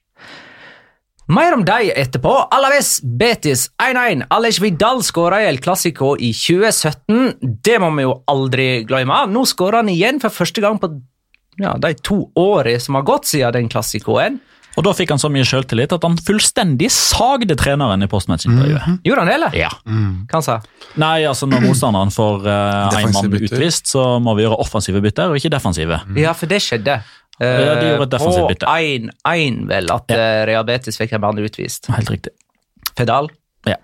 Mer 1.27 1.58
om 1.58 1.66
dem 1.68 1.89
etterpå. 1.92 2.32
Alaves 2.56 3.01
Betis 3.04 3.66
1-1. 3.84 4.24
Alej 4.32 4.62
Vidal 4.63 5.01
skåra 5.04 5.42
i 5.44 5.50
El 5.50 5.60
Clásico 5.60 6.13
i 6.16 6.32
2017. 6.32 7.60
Det 7.63 7.75
må 7.84 7.89
vi 7.98 8.06
jo 8.06 8.13
aldri 8.32 8.68
glemme. 8.88 9.25
Nå 9.27 9.44
skårer 9.51 9.82
han 9.82 9.92
igjen 9.92 10.22
for 10.24 10.32
første 10.32 10.63
gang 10.63 10.80
på 10.80 10.94
ja, 11.62 11.74
de 11.82 11.94
to 12.06 12.28
årene 12.38 12.82
som 12.82 12.98
har 13.00 13.06
gått 13.08 13.30
siden 13.30 13.56
den 13.58 13.72
klassikoen. 13.72 14.40
Og 14.78 14.86
Da 14.86 14.92
fikk 14.94 15.10
han 15.10 15.18
så 15.18 15.30
mye 15.34 15.46
selvtillit 15.48 15.94
at 15.96 16.04
han 16.06 16.20
fullstendig 16.22 16.92
sagde 16.94 17.56
treneren 17.58 18.06
i 18.06 18.10
postmatchintervjuet. 18.12 19.00
Gjorde 19.08 19.24
han 19.24 19.30
det, 19.32 19.38
eller? 19.40 19.56
Ja. 19.58 19.72
Hva 19.82 20.38
han 20.38 20.46
sa 20.46 20.58
Nei, 21.02 21.24
altså 21.26 21.50
Når 21.50 21.64
motstanderen 21.66 22.14
får 22.14 22.46
uh, 22.46 23.00
en 23.00 23.16
mann 23.16 23.34
utvist, 23.40 23.90
så 23.90 24.04
må 24.22 24.36
vi 24.38 24.46
gjøre 24.46 24.60
offensive 24.62 25.02
bytter, 25.02 25.34
og 25.34 25.42
ikke 25.42 25.50
defensive. 25.56 25.98
Ja, 26.18 26.36
for 26.38 26.50
det 26.52 26.62
skjedde. 26.66 27.00
Ja, 27.38 27.74
de 27.78 27.90
gjorde 27.92 28.06
et 28.08 28.14
defensivt 28.16 28.64
på 28.66 28.78
1-1, 28.78 29.58
vel, 29.70 29.92
at 29.94 30.14
Ja. 30.14 30.54
eh, 30.66 30.94
fikk 30.98 31.14
en 31.14 31.22
mann 31.22 31.42
utvist. 31.42 31.90
Helt 31.94 32.10
riktig. 32.10 32.34
Pedal. 32.98 33.30
Ja. 33.70 33.78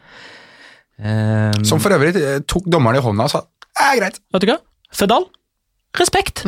Um, 0.97 1.65
Som 1.65 1.81
for 1.81 1.93
øvrig 1.93 2.15
eh, 2.21 2.39
tok 2.45 2.69
dommeren 2.69 2.99
i 2.99 3.03
hånda 3.03 3.25
og 3.25 3.31
sa 3.33 3.41
ja, 3.73 3.95
greit, 3.97 4.19
Vet 4.31 4.43
du 4.45 4.51
hva? 4.51 4.59
Fedal, 4.93 5.25
respekt! 5.97 6.43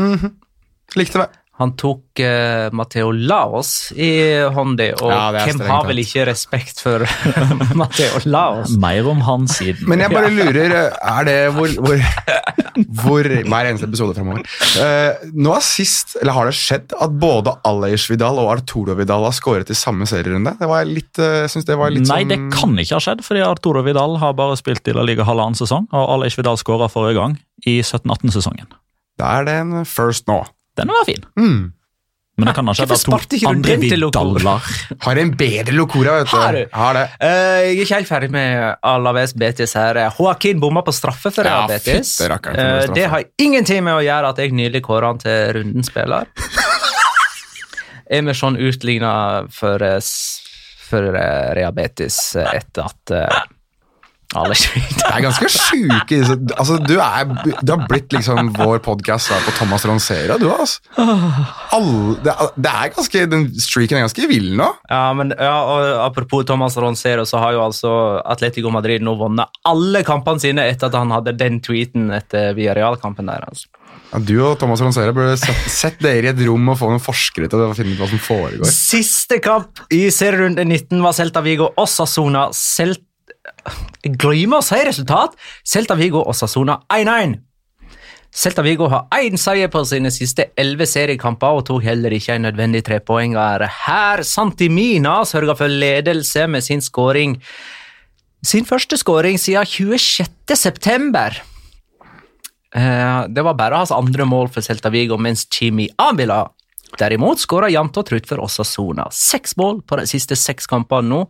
Likte 1.00 1.24
det. 1.24 1.32
han 1.56 1.72
tok 1.80 2.20
uh, 2.20 2.68
Matteo 2.76 3.14
Laos 3.16 3.94
i 3.96 4.10
hånda, 4.52 4.90
og 5.00 5.12
Ja, 5.14 5.22
hvem 5.32 5.56
strengt 5.56 5.72
har 5.72 5.86
vel 5.88 6.02
ikke 6.02 6.26
respekt 6.28 6.82
for 6.84 7.06
Matteo 7.80 8.20
Laos? 8.28 8.74
Mer 8.76 9.08
om 9.08 9.22
han 9.24 9.46
siden. 9.48 9.86
Men 9.88 10.04
jeg 10.04 10.12
bare 10.12 10.34
lurer, 10.36 10.76
eh, 10.82 10.98
er 11.14 11.28
det 11.30 11.38
hvor, 11.56 11.72
hvor, 11.86 12.04
hvor 13.00 13.30
Hver 13.32 13.70
eneste 13.70 13.88
episode 13.88 14.18
fremover. 14.18 14.44
Uh, 14.76 15.32
nå 15.32 15.56
har 15.56 15.64
sist, 15.64 16.18
eller 16.20 16.36
har 16.36 16.52
det 16.52 16.58
skjedd 16.60 16.98
at 17.00 17.16
både 17.24 17.56
Aleish 17.72 18.12
Vidal 18.12 18.42
og 18.44 18.52
Arturo 18.58 18.98
Vidal 19.00 19.24
har 19.24 19.38
skåret 19.38 19.72
i 19.72 19.80
samme 19.80 20.08
serierunde? 20.12 20.58
Det 20.60 20.68
var 20.68 20.84
litt, 20.90 21.14
uh, 21.24 21.46
synes 21.48 21.70
det 21.70 21.80
var 21.80 21.96
litt 21.96 22.04
Nei, 22.10 22.26
sånn 22.26 22.34
det 22.34 22.42
kan 22.58 22.76
ikke 22.84 23.00
ha 23.00 23.06
skjedd, 23.08 23.24
fordi 23.24 23.46
Arturo 23.48 23.86
Vidal 23.88 24.20
har 24.20 24.36
bare 24.36 24.60
spilt 24.60 24.92
i 24.92 24.98
La 24.98 25.08
Liga 25.08 25.24
halvannen 25.24 25.56
sesong, 25.56 25.88
og 25.96 26.18
Aleish 26.18 26.36
Vidal 26.42 26.60
skåra 26.60 26.92
forrige 26.92 27.22
gang 27.22 27.40
i 27.64 27.80
17-18-sesongen. 27.80 28.68
Da 29.16 29.38
er 29.40 29.48
det 29.48 29.56
en 29.64 29.88
first 29.88 30.28
nå. 30.28 30.42
Den 30.76 30.92
var 30.94 31.06
fin. 31.08 31.26
Mm. 31.40 31.72
Men 32.38 32.50
det 32.50 32.54
kan 32.58 32.68
ha 32.68 32.74
skjedd 32.76 32.90
Hvorfor 32.92 33.16
at 33.16 33.30
to 33.32 33.38
ikke 33.38 33.48
andre 33.48 33.76
den? 33.78 33.84
Vidaler 33.86 34.72
Har 35.06 35.20
en 35.22 35.30
bedre 35.40 35.76
Locora, 35.78 36.18
vet 36.20 36.28
du. 36.28 36.36
Har 36.36 36.58
du? 36.58 36.64
Har 36.76 36.98
det. 36.98 37.04
Uh, 37.22 37.28
jeg 37.30 37.78
er 37.78 37.84
ikke 37.86 37.96
helt 37.96 38.10
ferdig 38.12 38.30
med 38.36 38.76
Alaves 38.84 39.34
Betis 39.40 39.76
her. 39.80 40.02
Joaquin 40.18 40.60
bomma 40.60 40.84
på 40.84 40.92
straffe 40.96 41.32
for 41.32 41.48
Ja, 41.48 41.62
Betis. 41.72 42.18
Fyt, 42.20 42.28
det, 42.28 42.52
Eh, 42.60 42.82
straffe. 42.84 42.94
det 43.00 43.06
har 43.14 43.24
ingenting 43.40 43.86
med 43.88 43.96
å 44.02 44.04
gjøre 44.04 44.34
at 44.36 44.44
jeg 44.44 44.52
nylig 44.52 44.84
kåra 44.84 45.14
han 45.14 45.24
til 45.24 45.54
rundens 45.62 45.88
spiller. 45.94 46.28
Emerson 48.20 48.58
utligna 48.58 49.48
for, 49.52 49.82
eh, 49.82 50.00
for 50.90 51.16
eh, 51.16 51.72
Betis 51.72 52.20
eh, 52.36 52.52
etter 52.60 52.92
at 52.92 53.16
uh, 53.16 53.40
Det 54.34 55.06
er 55.06 55.22
ganske 55.28 55.48
sjuke 55.52 56.18
altså, 56.58 56.78
du, 56.82 56.96
er, 57.00 57.30
du 57.62 57.72
har 57.72 57.86
blitt 57.88 58.12
liksom 58.16 58.50
vår 58.58 58.82
podkast 58.84 59.30
på 59.46 59.54
Thomas 59.60 59.86
Ronsera, 59.88 60.36
du, 60.42 60.48
altså. 60.52 60.82
All, 61.76 62.18
det, 62.26 62.34
er- 62.34 62.52
det 62.58 62.72
er 62.74 62.92
ganske, 62.98 63.24
Den 63.32 63.46
streaken 63.62 64.00
er 64.00 64.06
ganske 64.08 64.28
vill 64.32 64.50
nå. 64.58 64.68
Ja, 64.90 65.04
men 65.18 65.32
ja, 65.38 65.54
og 65.70 65.88
Apropos 66.08 66.44
Thomas 66.50 66.76
Roncero, 66.82 67.24
så 67.30 67.40
har 67.44 67.56
jo 67.56 67.64
altså 67.64 67.94
Atletico 68.26 68.72
Madrid 68.74 69.06
nå 69.06 69.16
vunnet 69.20 69.52
alle 69.68 70.02
kampene 70.08 70.42
sine 70.44 70.68
etter 70.72 70.90
at 70.92 71.00
han 71.00 71.14
hadde 71.16 71.36
den 71.40 71.62
tweeten 71.64 72.10
etter 72.16 72.54
Villarreal-kampen 72.58 73.30
der. 73.32 73.46
altså. 73.48 73.70
Ja, 74.12 74.20
du 74.22 74.36
og 74.46 74.60
Thomas 74.62 74.82
Ronsera 74.84 75.14
burde 75.16 75.34
sett, 75.42 75.66
sett 75.72 75.98
dere 76.04 76.30
i 76.30 76.34
et 76.34 76.44
rom 76.48 76.68
og 76.72 76.78
få 76.80 76.92
noen 76.92 77.02
forskere 77.04 77.50
til 77.52 77.64
å 77.66 77.72
finne 77.76 77.96
ut 77.96 78.02
hva 78.04 78.08
som 78.12 78.22
foregår. 78.22 78.70
Siste 78.70 79.40
kamp 79.44 79.82
i 79.96 80.06
serierunde 80.14 80.64
19 80.68 81.02
var 81.04 81.16
Celta 81.18 81.42
Vigo 81.46 81.72
Osasuna. 81.82 82.50
Celt... 82.56 83.02
Glemmer 84.06 84.62
å 84.62 84.66
si 84.66 84.78
resultat. 84.86 85.36
Celta 85.66 85.98
Vigo 85.98 86.22
og 86.22 86.36
Sassona 86.38 86.80
1-1. 86.94 87.40
Celta 88.36 88.66
Vigo 88.66 88.90
har 88.92 89.06
én 89.16 89.38
seier 89.40 89.70
på 89.72 89.80
sine 89.88 90.12
siste 90.12 90.50
elleve 90.60 90.84
seriekamper 90.92 91.56
og 91.56 91.64
tok 91.70 91.86
heller 91.88 92.12
ikke 92.12 92.36
en 92.36 92.44
nødvendig 92.50 92.82
trepoenger 92.84 93.64
her. 93.86 94.24
Santimina 94.28 95.22
sørger 95.24 95.56
for 95.56 95.72
ledelse 95.72 96.44
med 96.52 96.66
sin 96.66 96.84
skåring. 96.84 97.38
Sin 98.46 98.68
første 98.68 99.00
skåring 99.00 99.40
siden 99.40 99.66
26. 99.66 100.56
september. 100.60 101.40
Eh, 102.76 103.22
Det 103.32 103.44
var 103.44 103.56
bare 103.56 103.78
hans 103.80 103.92
andre 103.96 104.26
mål 104.28 104.52
for 104.52 104.62
Celta 104.62 104.92
Vigo, 104.92 105.18
mens 105.18 105.48
Chimi 105.48 105.88
Abila 105.98 106.44
derimot 107.00 107.42
skåra 107.42 107.70
jevnt 107.74 107.98
og 108.00 108.08
trutt 108.08 108.28
for 108.30 108.44
Osasona. 108.46 109.08
Seks 109.14 109.58
mål 109.60 109.82
på 109.88 110.00
de 110.00 110.08
siste 110.10 110.38
seks 110.40 110.70
kampene 110.72 111.10
nå. 111.12 111.22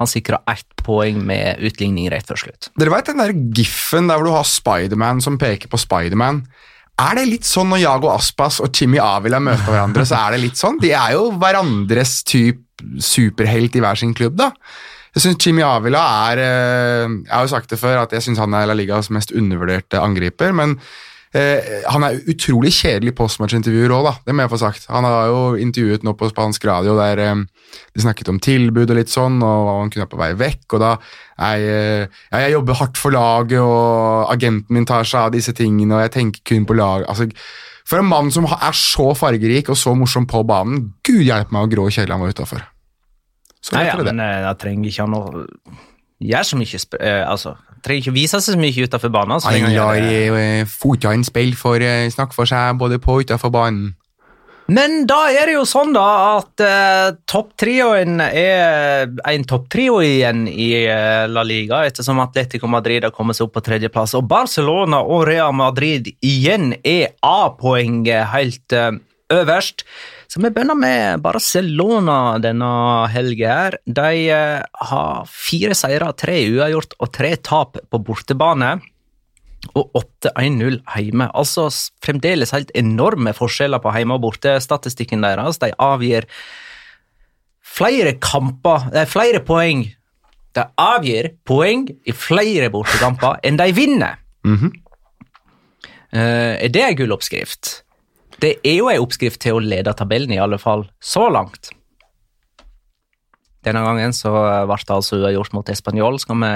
Han 0.00 0.10
sikra 0.10 0.40
ett 0.50 0.66
poeng 0.84 1.20
med 1.26 1.62
utligning 1.64 2.10
rett 2.12 2.28
før 2.28 2.44
slutt. 2.44 2.70
Dere 2.78 2.94
vet 2.94 3.10
den 3.10 3.22
der 3.22 3.34
giffen 3.56 4.10
der 4.10 4.20
hvor 4.20 4.30
du 4.30 4.36
har 4.36 4.48
Spiderman 4.48 5.22
som 5.24 5.40
peker 5.40 5.70
på 5.72 5.80
Spiderman? 5.80 6.44
Er 6.98 7.14
det 7.14 7.28
litt 7.30 7.46
sånn 7.46 7.70
når 7.70 7.84
Jago 7.84 8.10
Aspas 8.10 8.58
og 8.64 8.72
Chimi 8.74 8.98
Avila 8.98 9.38
møter 9.42 9.70
hverandre, 9.70 10.06
så 10.08 10.18
er 10.18 10.34
det 10.34 10.42
litt 10.48 10.58
sånn? 10.58 10.80
De 10.82 10.90
er 10.90 11.14
jo 11.14 11.28
hverandres 11.38 12.20
type 12.26 12.64
superhelt 13.02 13.74
i 13.74 13.82
hver 13.82 13.98
sin 13.98 14.14
klubb, 14.14 14.36
da. 14.38 14.52
Jeg 15.16 15.24
synes 15.24 15.46
Jimmy 15.46 15.64
Avila 15.66 16.00
er 16.28 16.40
eh, 16.42 17.04
Jeg 17.08 17.32
har 17.32 17.46
jo 17.46 17.50
sagt 17.50 17.72
det 17.72 17.78
før 17.80 18.02
at 18.04 18.12
jeg 18.14 18.22
syns 18.22 18.38
han 18.42 18.54
er 18.54 18.68
La 18.68 18.76
Ligas 18.76 19.08
mest 19.14 19.32
undervurderte 19.34 19.98
angriper, 19.98 20.52
men 20.54 20.76
eh, 21.38 21.84
han 21.88 22.04
er 22.06 22.18
utrolig 22.30 22.72
kjedelig 22.76 23.14
postmatch-intervjuer 23.18 23.94
òg. 23.94 24.08
Det 24.26 24.34
må 24.34 24.44
jeg 24.44 24.52
få 24.52 24.60
sagt. 24.60 24.88
Han 24.92 25.06
har 25.06 25.30
jo 25.30 25.40
intervjuet 25.60 26.04
nå 26.06 26.14
på 26.18 26.30
spansk 26.32 26.66
radio 26.68 26.96
der 26.98 27.22
eh, 27.24 27.44
de 27.94 28.02
snakket 28.04 28.30
om 28.32 28.40
tilbud 28.42 28.90
og 28.90 28.98
litt 28.98 29.12
sånn, 29.12 29.40
og 29.44 29.70
han 29.74 29.92
kunne 29.92 30.06
være 30.06 30.12
på 30.14 30.20
vei 30.20 30.30
vekk. 30.42 30.66
Og 30.76 30.82
da 30.82 30.92
jeg, 30.98 31.68
eh, 31.68 32.20
ja, 32.32 32.42
jeg 32.44 32.56
jobber 32.56 32.80
hardt 32.80 33.00
for 33.00 33.14
laget, 33.14 33.58
og 33.62 34.32
agenten 34.32 34.74
min 34.74 34.88
tar 34.88 35.06
seg 35.08 35.28
av 35.28 35.36
disse 35.36 35.54
tingene, 35.56 35.96
og 35.96 36.06
jeg 36.06 36.14
tenker 36.16 36.44
kun 36.52 36.68
på 36.68 36.78
lag. 36.78 37.06
Altså, 37.08 37.30
For 37.88 38.02
en 38.02 38.10
mann 38.10 38.30
som 38.30 38.44
er 38.44 38.74
så 38.76 39.14
fargerik 39.16 39.70
og 39.72 39.78
så 39.80 39.94
morsom 39.96 40.26
på 40.28 40.42
banen, 40.44 40.92
gud 41.06 41.22
hjelpe 41.24 41.54
meg 41.54 41.64
hvor 41.64 41.72
grå 41.72 41.86
kjedelig 41.88 42.12
han 42.12 42.24
var 42.26 42.34
utafor. 42.36 42.66
Så 43.64 43.74
Nei, 43.74 43.86
ja, 43.88 43.96
men 43.96 44.20
eh, 44.22 44.42
jeg 44.44 44.58
trenger 44.60 44.90
ikke 44.90 45.06
han 45.06 45.16
å 45.16 45.22
gjøre 46.18 46.46
så 46.46 46.58
mye 46.58 46.80
sp 46.80 46.98
eh, 47.00 47.22
Altså, 47.26 47.54
trenger 47.88 48.04
ikke 48.04 48.16
vise 48.16 48.38
seg 48.38 48.54
så 48.54 48.60
mye 48.60 48.84
utenfor 48.86 49.14
banen. 49.14 49.40
Han 49.48 49.72
lar 49.74 49.98
eh, 49.98 50.62
fotene 50.68 51.26
spille 51.26 51.58
for 51.58 51.82
eh, 51.82 52.06
snakke 52.12 52.36
for 52.36 52.48
seg 52.48 52.78
både 52.78 53.00
på 53.02 53.18
og 53.18 53.26
utafor 53.26 53.50
banen. 53.54 53.96
Men 54.68 55.06
da 55.08 55.30
er 55.32 55.48
det 55.48 55.54
jo 55.54 55.64
sånn 55.64 55.94
da 55.96 56.08
at 56.36 56.60
uh, 56.60 57.14
topptrioen 57.24 58.20
er 58.20 59.06
en 59.30 59.46
topptrio 59.48 60.02
igjen 60.04 60.42
i 60.44 60.68
eh, 60.82 61.24
La 61.32 61.44
Liga, 61.46 61.80
ettersom 61.88 62.20
Atletico 62.20 62.68
Madrid 62.68 63.06
har 63.06 63.14
kommet 63.16 63.38
seg 63.38 63.46
opp 63.46 63.54
på 63.56 63.64
tredjeplass. 63.64 64.12
Og 64.20 64.28
Barcelona 64.28 65.00
og 65.00 65.24
Real 65.30 65.56
Madrid 65.56 66.10
igjen 66.20 66.74
er 66.84 67.14
A-poenget 67.24 68.28
helt 68.34 68.76
eh, 68.76 68.92
øverst. 69.32 69.86
Så 70.28 70.42
vi 70.44 70.50
begynner 70.52 70.76
med 70.76 71.22
Barcelona 71.24 72.36
denne 72.44 72.68
helga 73.08 73.48
her. 73.48 73.76
De 73.88 74.26
eh, 74.28 74.60
har 74.60 75.28
fire 75.32 75.76
seire, 75.78 76.10
tre 76.20 76.36
uavgjort 76.52 76.98
og 77.00 77.12
tre 77.16 77.32
tap 77.40 77.80
på 77.88 78.00
bortebane 78.04 78.74
og 79.72 79.96
8-1-0 79.96 80.82
hjemme. 80.84 81.30
Altså 81.32 81.70
fremdeles 82.04 82.52
helt 82.52 82.74
enorme 82.76 83.32
forskjeller 83.36 83.80
på 83.80 83.94
hjemme- 83.96 84.18
og 84.18 84.26
bortestatistikken 84.26 85.24
deres. 85.24 85.62
De 85.64 85.72
avgir 85.80 86.28
flere 87.64 88.18
kamper, 88.20 88.90
det 88.92 89.06
er 89.06 89.10
flere 89.10 89.40
poeng. 89.48 89.86
De 90.56 90.68
avgir 90.76 91.32
poeng 91.48 91.88
i 92.04 92.12
flere 92.12 92.68
bortekamper 92.74 93.40
enn 93.48 93.56
de 93.60 93.72
vinner. 93.72 94.20
Eh, 96.12 96.54
er 96.64 96.68
det 96.72 96.84
en 96.84 97.00
gull 97.00 97.16
oppskrift? 97.16 97.78
Det 98.38 98.54
er 98.62 98.78
jo 98.78 98.90
en 98.90 99.02
oppskrift 99.02 99.40
til 99.42 99.58
å 99.58 99.62
lede 99.62 99.94
tabellen, 99.98 100.32
i 100.34 100.42
alle 100.42 100.60
fall 100.62 100.86
så 101.02 101.26
langt. 101.32 101.72
Denne 103.66 103.82
gangen 103.82 104.14
så 104.14 104.30
ble 104.68 104.78
det 104.78 104.94
altså 104.94 105.18
uavgjort 105.18 105.56
mot 105.56 105.72
Español. 105.72 106.20
Skal 106.22 106.38
vi 106.38 106.52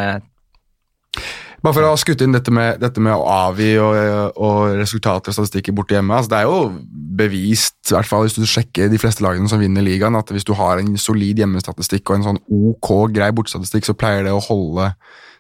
Bare 1.63 1.77
for 1.77 1.87
å 1.87 1.93
ha 1.93 1.99
skutt 2.01 2.23
inn 2.25 2.35
dette 2.35 2.51
med, 2.51 2.81
dette 2.83 2.99
med 3.03 3.15
å 3.15 3.27
avgi 3.31 3.77
og, 3.79 3.95
og 4.35 4.73
resultater 4.81 5.31
og 5.31 5.37
statistikker 5.37 5.75
borte 5.79 5.95
hjemme. 5.95 6.17
Altså, 6.17 6.33
det 6.33 6.41
er 6.41 6.49
jo 6.49 6.57
bevist, 7.21 7.77
i 7.87 7.95
hvert 7.95 8.09
fall 8.09 8.25
hvis 8.27 8.35
du 8.35 8.49
sjekker 8.51 8.91
de 8.91 8.99
fleste 8.99 9.23
lagene 9.23 9.47
som 9.51 9.63
vinner 9.63 9.85
ligaen, 9.87 10.19
at 10.19 10.33
hvis 10.35 10.47
du 10.49 10.57
har 10.59 10.83
en 10.83 10.97
solid 10.99 11.39
hjemmestatistikk 11.39 12.11
og 12.11 12.19
en 12.19 12.27
sånn 12.27 12.41
ok 12.51 12.91
grei 13.15 13.31
bortestatistikk, 13.37 13.87
så 13.87 13.95
pleier 13.95 14.27
det 14.27 14.35
å 14.35 14.43
holde 14.43 14.89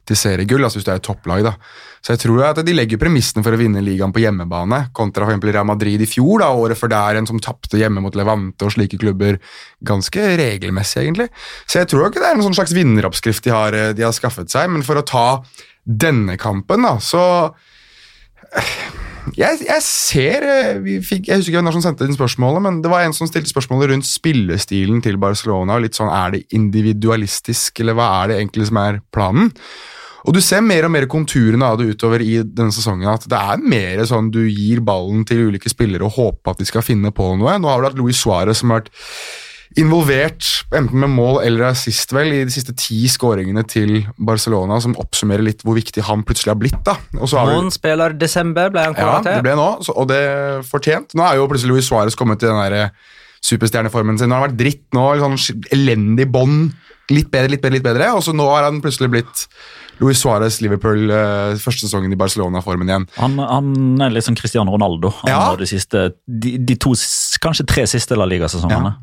til 0.06 0.18
seriegull, 0.18 0.62
altså 0.62 0.78
hvis 0.78 0.86
du 0.86 0.92
er 0.94 1.02
et 1.02 1.08
topplag. 1.08 1.42
da. 1.48 1.56
Så 2.02 2.16
jeg 2.16 2.22
tror 2.24 2.42
at 2.48 2.58
de 2.66 2.74
legger 2.74 2.98
premissene 2.98 3.44
for 3.46 3.54
å 3.54 3.60
vinne 3.60 3.82
ligaen 3.84 4.12
på 4.14 4.24
hjemmebane, 4.24 4.88
kontra 4.96 5.28
eksempel 5.28 5.52
Real 5.54 5.68
Madrid 5.68 6.02
i 6.02 6.08
fjor, 6.10 6.42
da, 6.42 6.48
året 6.50 6.78
før 6.78 6.90
der, 6.90 7.20
en 7.20 7.28
som 7.30 7.38
tapte 7.42 7.78
hjemme 7.78 8.02
mot 8.02 8.16
Levante 8.18 8.66
og 8.66 8.74
slike 8.74 8.98
klubber 8.98 9.38
ganske 9.86 10.32
regelmessig, 10.40 11.04
egentlig. 11.04 11.28
Så 11.66 11.78
jeg 11.78 11.92
tror 11.92 12.08
ikke 12.08 12.24
det 12.24 12.32
er 12.32 12.40
en 12.40 12.46
sånn 12.48 12.58
slags 12.58 12.74
vinneroppskrift 12.74 13.46
de 13.46 13.54
har, 13.54 13.78
de 13.94 14.06
har 14.06 14.16
skaffet 14.16 14.50
seg, 14.50 14.72
men 14.74 14.82
for 14.86 14.98
å 14.98 15.06
ta 15.06 15.28
denne 15.82 16.34
kampen, 16.42 16.82
da, 16.86 16.96
så 17.02 17.22
jeg, 19.38 19.62
jeg 19.64 19.82
ser 19.86 20.44
eh, 20.44 20.98
fikk, 21.06 21.28
Jeg 21.30 21.38
husker 21.38 21.54
ikke 21.54 21.60
hvem 21.62 21.74
som 21.76 21.84
sendte 21.84 22.06
inn 22.08 22.16
spørsmålet, 22.16 22.64
men 22.66 22.80
det 22.84 22.90
var 22.92 23.06
en 23.06 23.14
som 23.16 23.28
stilte 23.30 23.48
spørsmålet 23.48 23.92
rundt 23.92 24.08
spillestilen 24.08 24.98
til 25.04 25.16
Barcelona. 25.22 25.78
og 25.78 25.86
litt 25.86 25.96
sånn, 25.96 26.10
Er 26.10 26.34
det 26.34 26.44
individualistisk, 26.50 27.80
eller 27.80 27.96
hva 27.96 28.08
er 28.18 28.32
det 28.32 28.38
egentlig 28.42 28.68
som 28.68 28.82
er 28.82 29.00
planen? 29.14 29.52
Og 30.26 30.34
Du 30.36 30.40
ser 30.40 30.60
mer 30.62 30.84
og 30.86 30.92
mer 30.94 31.06
konturene 31.10 31.66
av 31.66 31.78
det 31.80 31.96
utover 31.96 32.22
i 32.22 32.36
denne 32.42 32.70
sesongen. 32.74 33.08
At 33.10 33.24
det 33.28 33.38
er 33.38 33.58
mer 33.58 34.04
sånn 34.06 34.30
du 34.30 34.42
gir 34.46 34.80
ballen 34.86 35.24
til 35.26 35.48
ulike 35.50 35.70
spillere 35.72 36.06
og 36.06 36.14
håper 36.18 36.54
at 36.54 36.58
de 36.62 36.68
skal 36.68 36.84
finne 36.86 37.10
på 37.14 37.32
noe. 37.40 37.56
Nå 37.58 37.68
har 37.68 37.80
du 37.82 37.88
hatt 37.90 37.98
Luis 37.98 38.20
Suárez 38.22 38.62
som 38.62 38.70
har 38.70 38.84
vært 38.84 38.92
involvert, 39.80 40.44
enten 40.76 41.00
med 41.00 41.08
mål 41.14 41.38
eller 41.46 41.70
assist, 41.70 42.12
vel, 42.12 42.28
i 42.28 42.42
de 42.44 42.52
siste 42.52 42.74
ti 42.76 42.98
skåringene 43.08 43.62
til 43.68 44.02
Barcelona, 44.20 44.76
som 44.84 44.92
oppsummerer 45.00 45.46
litt 45.46 45.62
hvor 45.64 45.78
viktig 45.78 46.04
han 46.04 46.24
plutselig 46.28 46.52
har 46.52 46.60
blitt. 46.60 46.82
da. 46.84 46.98
Og 47.18 47.28
så 47.30 47.38
har 47.40 47.54
du- 47.56 47.70
spiller 47.72 48.12
desember 48.12 48.68
ble 48.70 48.84
han 48.84 48.94
ja, 48.94 49.00
kåret 49.22 49.24
det 49.24 49.42
ble 49.42 49.56
nå, 49.56 49.68
så, 49.82 49.96
og 49.96 50.08
det 50.08 50.22
fortjent. 50.68 51.14
Nå 51.14 51.24
er 51.24 51.36
jo 51.40 51.48
plutselig 51.48 51.72
Luis 51.72 51.88
Suárez 51.90 52.14
kommet 52.14 52.38
til 52.38 52.48
den 52.52 52.60
der 52.72 52.90
superstjerneformen 53.42 54.18
sin. 54.20 54.30
Nå 54.30 54.36
har 54.36 54.44
han 54.44 54.50
vært 54.52 54.60
dritt 54.60 54.84
nå, 54.96 55.04
sånn 55.20 55.62
elendig 55.74 56.28
bånd. 56.32 56.72
Litt 57.12 57.30
bedre, 57.32 57.50
litt 57.52 57.62
bedre, 57.64 57.76
litt 57.76 57.86
bedre. 57.86 58.10
Og 58.16 58.22
så 58.24 58.34
nå 58.36 58.46
har 58.48 58.68
han 58.68 58.80
plutselig 58.84 59.10
blitt 59.12 59.46
Luis 60.00 60.22
Suárez 60.22 60.60
Liverpool 60.62 61.10
eh, 61.12 61.54
første 61.60 61.86
sesongen 61.86 62.14
i 62.14 62.18
Barcelona-formen 62.18 62.88
igjen. 62.88 63.06
Han, 63.18 63.36
han 63.42 63.72
er 64.06 64.14
litt 64.14 64.26
sånn 64.26 64.38
Cristiano 64.38 64.72
Ronaldo. 64.74 65.12
Han 65.22 65.30
Ja. 65.30 65.42
de, 65.58 65.68
siste, 65.68 66.12
de, 66.26 66.56
de 66.58 66.76
to, 66.80 66.94
kanskje 67.42 67.66
tre 67.68 67.84
siste 67.90 68.16
La 68.18 68.26
Liga-sesongene. 68.30 68.94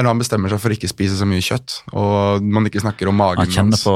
Det 0.00 0.06
er 0.06 0.08
når 0.08 0.14
han 0.14 0.20
bestemmer 0.22 0.48
seg 0.54 0.60
for 0.62 0.72
ikke 0.72 0.88
spise 0.88 1.16
så 1.18 1.26
mye 1.28 1.42
kjøtt, 1.44 1.74
og 1.92 2.40
man 2.56 2.64
ikke 2.70 2.80
snakker 2.80 3.10
om 3.10 3.18
magen 3.20 3.42
Han 3.44 3.50
kjenner 3.52 3.76
hans. 3.76 3.84
på 3.84 3.94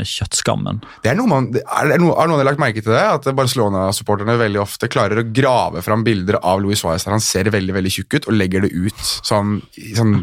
kjøttskammen. 0.08 0.78
Det 1.04 1.10
er 1.12 1.18
noe 1.18 1.28
man, 1.28 1.50
er, 1.60 1.90
det 1.92 1.98
noe, 2.00 2.14
har 2.16 2.30
noen 2.30 2.40
lagt 2.48 2.62
merke 2.62 2.80
til 2.80 2.94
det? 2.96 3.02
At 3.04 3.28
Barcelona-supporterne 3.36 4.38
veldig 4.40 4.62
ofte 4.62 4.88
klarer 4.88 5.20
å 5.20 5.26
grave 5.36 5.82
fram 5.84 6.02
bilder 6.06 6.40
av 6.40 6.62
Luis 6.64 6.80
Suárez 6.80 7.04
der 7.04 7.12
han 7.18 7.20
ser 7.20 7.50
veldig 7.52 7.76
veldig 7.76 7.92
tjukk 7.98 8.16
ut, 8.22 8.28
og 8.32 8.38
legger 8.40 8.64
det 8.64 8.72
ut 8.72 9.04
sånn, 9.20 9.58
sånn 9.98 10.16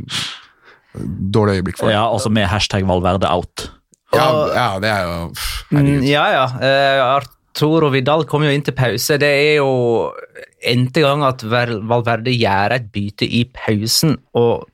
dårlig 1.31 1.59
øyeblikk 1.61 1.77
for 1.79 1.91
Ja, 1.93 2.07
altså 2.09 2.31
med 2.33 2.49
hashtag 2.51 2.83
Valverde 2.89 3.29
out. 3.31 3.67
Ja, 4.11 4.25
ja, 4.51 4.65
det 4.83 4.89
er 4.91 5.05
jo 5.05 5.19
Mm, 5.71 5.77
Herregud. 5.77 6.03
ja, 6.09 6.25
ja. 6.33 6.45
Eh, 6.59 6.99
Arturo 7.21 7.89
Vidal 7.93 8.25
kom 8.27 8.43
jo 8.43 8.49
inn 8.51 8.63
til 8.65 8.73
pause. 8.75 9.15
Det 9.21 9.29
er 9.29 9.55
jo 9.61 10.11
n-te 10.67 10.99
gang 11.05 11.23
at 11.23 11.45
Valverde 11.47 12.33
gjør 12.35 12.75
et 12.75 12.89
bytte 12.91 13.23
i 13.23 13.45
pausen, 13.55 14.17
og 14.35 14.65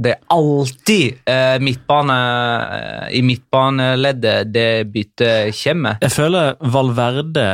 det 0.00 0.14
er 0.14 0.22
alltid 0.32 1.20
eh, 1.28 1.56
midtbane, 1.62 2.16
eh, 2.76 3.08
i 3.18 3.22
midtbaneleddet 3.26 4.52
det 4.54 4.70
byttet 4.92 5.56
kommer. 5.62 6.00
Jeg 6.02 6.14
føler 6.14 6.56
Valverde 6.60 7.48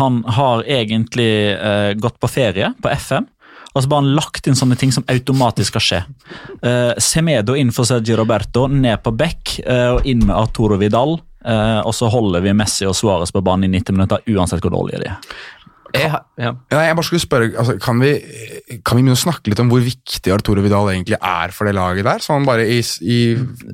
han 0.00 0.22
har 0.38 0.64
egentlig 0.64 1.32
eh, 1.56 1.92
gått 2.00 2.18
på 2.20 2.30
ferie 2.30 2.72
på 2.80 2.92
FM. 2.96 3.28
Og 3.70 3.84
så 3.84 3.90
bare 3.90 4.02
han 4.02 4.14
lagt 4.16 4.48
inn 4.50 4.56
sånne 4.58 4.74
ting 4.78 4.90
som 4.90 5.04
automatisk 5.10 5.70
skal 5.70 5.84
skje. 5.86 5.98
Eh, 6.66 6.92
Semedo 6.98 7.54
inn 7.54 7.70
for 7.74 7.86
Sergio 7.86 8.16
Roberto, 8.18 8.64
ned 8.66 8.98
på 9.04 9.12
Beck, 9.14 9.60
eh, 9.62 9.90
og 9.94 10.08
inn 10.10 10.24
med 10.26 10.34
Arturo 10.34 10.78
Vidal. 10.80 11.20
eh, 11.44 11.80
og 11.80 11.94
så 11.96 12.10
holder 12.12 12.42
vi 12.44 12.52
Messi 12.52 12.84
og 12.84 12.92
Suárez 12.92 13.30
på 13.32 13.40
banen 13.40 13.64
i 13.64 13.78
90 13.78 13.94
minutter, 13.96 14.18
uansett 14.28 14.60
hvor 14.60 14.74
dårlige 14.74 14.98
de 15.00 15.06
er. 15.08 15.30
Jeg, 15.94 16.10
ja. 16.38 16.52
Ja, 16.70 16.80
jeg 16.86 16.96
bare 16.96 17.04
skulle 17.06 17.20
spørre, 17.22 17.48
altså, 17.58 17.74
kan, 17.82 17.98
vi, 18.02 18.10
kan 18.86 18.96
vi 18.96 19.02
begynne 19.02 19.16
å 19.18 19.20
snakke 19.20 19.50
litt 19.50 19.60
om 19.62 19.68
hvor 19.72 19.82
viktig 19.82 20.32
Arturo 20.34 20.62
Vidal 20.62 20.90
egentlig 20.92 21.18
er 21.18 21.50
for 21.56 21.66
det 21.66 21.74
laget 21.74 22.04
der? 22.06 22.22
Sånn 22.24 22.46
bare 22.46 22.66
i, 22.70 22.78
i 23.02 23.18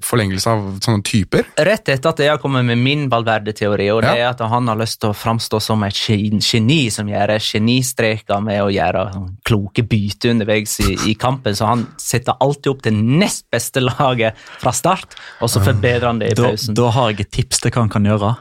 forlengelse 0.04 0.48
av 0.52 0.64
sånne 0.84 1.04
typer? 1.06 1.44
Rett 1.68 1.88
etter 1.92 2.10
at 2.14 2.22
jeg 2.24 2.30
har 2.32 2.40
kommet 2.42 2.64
med 2.68 2.78
min 2.80 3.06
Valverde-teori, 3.12 3.90
og 3.92 4.02
det 4.06 4.14
Ja. 4.16 4.30
er 4.30 4.30
at 4.34 4.40
han 4.48 4.68
har 4.68 4.76
lyst 4.80 5.00
til 5.02 5.10
å 5.12 5.16
framstå 5.16 5.60
som 5.62 5.82
et 5.84 5.94
gen- 5.94 6.40
geni 6.40 6.90
som 6.90 7.06
gjør 7.10 7.34
genistreker 7.40 8.40
med 8.42 8.62
å 8.64 8.70
gjøre 8.72 9.04
sånn 9.14 9.28
kloke 9.46 9.84
bytter 9.86 10.30
underveis 10.34 10.78
i, 10.80 10.94
i 11.10 11.14
kampen, 11.20 11.54
så 11.58 11.66
han 11.70 11.86
setter 12.00 12.36
alltid 12.40 12.72
opp 12.72 12.82
det 12.86 12.94
nest 12.96 13.44
beste 13.52 13.82
laget 13.84 14.36
fra 14.60 14.72
start, 14.72 15.14
og 15.42 15.50
så 15.52 15.62
forbedrer 15.64 16.06
han 16.10 16.18
det 16.22 16.32
i 16.32 16.36
Da, 16.38 16.50
pausen. 16.50 16.74
da 16.78 16.90
har 16.96 17.10
jeg 17.12 17.26
et 17.26 17.32
tips 17.40 17.60
til 17.60 17.70
hva 17.74 17.84
han 17.86 17.92
kan 17.92 18.04
gjøre. 18.08 18.34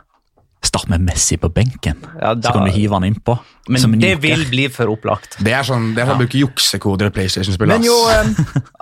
Start 0.65 0.87
med 0.89 1.03
Messi 1.05 1.37
på 1.37 1.49
benken, 1.53 1.99
Ja, 2.19 2.33
da- 2.33 2.49
så 2.49 2.53
kan 2.55 2.65
du 2.65 2.71
hive 2.73 2.93
han 2.97 3.03
innpå. 3.05 3.37
Men 3.67 3.81
som 3.81 3.93
en 3.95 3.99
det 3.99 4.11
joker. 4.11 4.21
vil 4.21 4.43
bli 4.49 4.63
for 4.69 4.89
opplagt. 4.93 5.37
Det 5.41 5.51
er 5.53 5.63
sånn, 5.65 5.95
det 5.95 6.03
er 6.03 6.05
sånn 6.11 6.19
ja. 6.19 6.21
bruke 6.21 6.37
juksekoder 6.37 7.07
i 7.09 7.13
PlayStation-spill. 7.15 7.67
Men 7.71 7.81
jo, 7.87 7.95
um, 8.13 8.35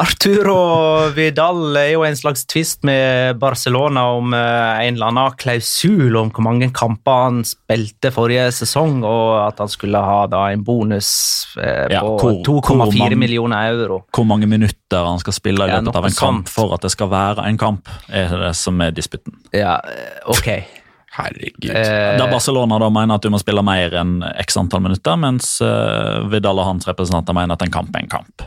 Arturo 0.04 0.56
Vidal 1.16 1.78
er 1.80 1.92
jo 1.94 2.04
en 2.04 2.18
slags 2.20 2.44
tvist 2.52 2.84
med 2.84 3.38
Barcelona 3.40 4.04
om 4.18 4.34
uh, 4.36 4.80
en 4.84 4.98
eller 4.98 5.08
annen 5.12 5.38
klausul 5.40 6.18
om 6.20 6.32
hvor 6.36 6.44
mange 6.44 6.68
kamper 6.76 7.22
han 7.26 7.40
spilte 7.48 8.12
forrige 8.12 8.50
sesong, 8.60 9.00
og 9.08 9.48
at 9.48 9.64
han 9.64 9.72
skulle 9.72 10.04
ha 10.04 10.20
da 10.32 10.44
en 10.52 10.64
bonus 10.68 11.10
uh, 11.58 11.88
Ja, 11.92 12.04
på 12.04 12.20
hvor- 12.20 12.44
hvor 12.44 12.92
2,4 12.92 13.16
millioner 13.20 13.72
euro. 13.72 14.04
Hvor 14.14 14.28
mange 14.28 14.48
minutter 14.52 15.08
han 15.08 15.20
skal 15.24 15.34
spille 15.40 15.64
i 15.68 15.72
Ja, 15.72 15.80
løpet 15.80 15.96
av 15.96 16.06
en 16.12 16.20
kamp 16.20 16.52
for 16.52 16.76
at 16.76 16.82
det 16.84 16.92
skal 16.92 17.08
være 17.14 17.48
en 17.48 17.58
kamp, 17.58 17.88
er 18.12 18.28
det 18.50 18.56
som 18.60 18.80
er 18.84 18.92
disputten. 18.92 19.40
Ja, 19.56 19.78
ok. 20.28 20.50
Herregud. 21.14 21.70
Eh, 21.78 22.18
da 22.18 22.26
Barcelona 22.32 22.80
da 22.82 22.88
mener 22.90 23.20
at 23.20 23.26
du 23.26 23.30
må 23.30 23.38
spille 23.42 23.62
mer 23.66 23.94
enn 24.02 24.16
x 24.42 24.58
antall 24.58 24.82
minutter, 24.82 25.18
mens 25.22 25.60
uh, 25.62 26.24
Vidal 26.32 26.58
og 26.58 26.66
hans 26.72 26.88
representanter 26.90 27.36
mener 27.38 27.54
at 27.54 27.62
en 27.68 27.74
kamp 27.74 27.94
er 27.94 28.02
en 28.06 28.10
kamp. 28.10 28.46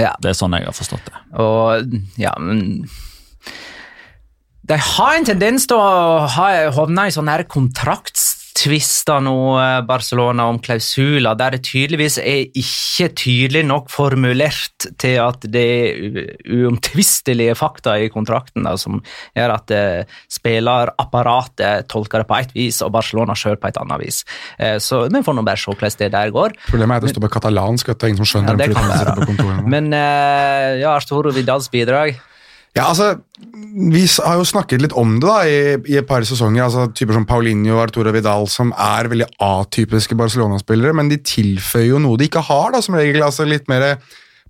Ja. 0.00 0.12
Det 0.22 0.30
er 0.30 0.38
sånn 0.38 0.54
jeg 0.56 0.68
har 0.68 0.76
forstått 0.76 1.10
det. 1.10 1.18
Og 1.42 1.96
ja, 2.22 2.32
men 2.38 2.86
De 4.70 4.76
har 4.78 5.16
en 5.18 5.26
tendens 5.26 5.66
til 5.66 5.76
å 5.76 6.26
ha- 6.30 6.70
havne 6.76 7.08
i 7.10 7.14
sånne 7.14 7.34
her 7.34 7.44
tvister 8.60 9.22
nå 9.24 9.34
eh, 9.56 9.78
Barcelona 9.88 10.44
om 10.50 10.58
klausuler, 10.62 11.36
der 11.38 11.56
det 11.56 11.62
tydeligvis 11.68 12.18
er 12.20 12.50
ikke 12.60 13.08
tydelig 13.16 13.62
nok 13.68 13.88
formulert 13.92 14.86
til 15.00 15.16
at 15.22 15.46
det 15.48 15.64
er 15.64 16.20
uomtvistelige 16.58 17.56
fakta 17.58 17.96
i 18.04 18.10
kontrakten 18.12 18.66
da, 18.68 18.74
som 18.80 19.00
gjør 19.36 19.54
at 19.56 19.74
eh, 19.76 20.18
spillerapparatet 20.30 21.88
tolker 21.90 22.22
det 22.22 22.28
på 22.30 22.38
ett 22.40 22.54
vis 22.56 22.80
og 22.84 22.92
Barcelona 22.96 23.36
sjøl 23.38 23.58
på 23.60 23.70
et 23.70 23.80
annet 23.80 24.02
vis. 24.04 24.22
Eh, 24.58 24.76
så 24.82 25.06
vi 25.08 25.24
får 25.24 25.38
nå 25.38 25.46
bare 25.46 25.60
se 25.60 25.70
hvordan 25.72 25.98
det 26.00 26.10
der 26.14 26.34
går. 26.34 26.56
Problemet 26.68 26.96
er 26.96 27.00
at 27.00 27.08
det 27.08 27.14
står 27.14 27.26
på 27.26 27.34
katalansk, 27.38 27.92
at 27.92 28.00
det 28.00 28.08
er 28.08 28.14
ingen 28.14 28.24
som 28.24 28.32
skjønner 28.34 28.56
Ja, 28.56 28.60
det 28.60 28.74
kan 28.76 28.90
være. 28.90 29.16
på 29.20 29.30
kontoret. 29.32 29.70
Men 29.70 29.92
eh, 29.96 30.80
ja, 30.82 30.96
Arturo 30.96 31.32
Vidals 31.34 31.70
bidrag 31.72 32.18
Ja, 32.76 32.86
altså, 32.86 33.16
Vi 33.90 34.02
har 34.24 34.36
jo 34.38 34.46
snakket 34.46 34.82
litt 34.82 34.94
om 34.98 35.16
det 35.18 35.26
da, 35.26 35.38
i, 35.46 35.58
i 35.90 35.96
et 35.98 36.06
par 36.06 36.22
sesonger. 36.26 36.64
altså 36.64 36.88
Typer 36.94 37.16
som 37.16 37.26
Paulinho 37.26 37.76
og 37.76 37.84
Arturo 37.88 38.12
Vidal, 38.14 38.46
som 38.50 38.72
er 38.74 39.10
veldig 39.10 39.28
atypiske 39.42 40.18
Barcelona-spillere, 40.18 40.94
men 40.94 41.10
de 41.10 41.18
tilføyer 41.22 41.92
jo 41.92 42.02
noe 42.02 42.18
de 42.18 42.28
ikke 42.30 42.44
har, 42.46 42.70
da, 42.74 42.82
som 42.84 42.98
regel. 42.98 43.22
altså 43.26 43.46
Litt 43.48 43.70
mer 43.70 43.96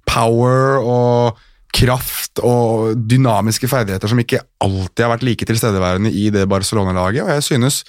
power 0.08 0.80
og 0.80 1.40
kraft 1.76 2.40
og 2.42 2.96
dynamiske 3.08 3.68
ferdigheter 3.70 4.10
som 4.10 4.20
ikke 4.20 4.42
alltid 4.60 5.04
har 5.04 5.14
vært 5.14 5.26
like 5.26 5.48
tilstedeværende 5.48 6.12
i 6.12 6.28
det 6.34 6.46
Barcelona-laget. 6.50 7.24
og 7.24 7.30
jeg 7.32 7.44
synes 7.46 7.80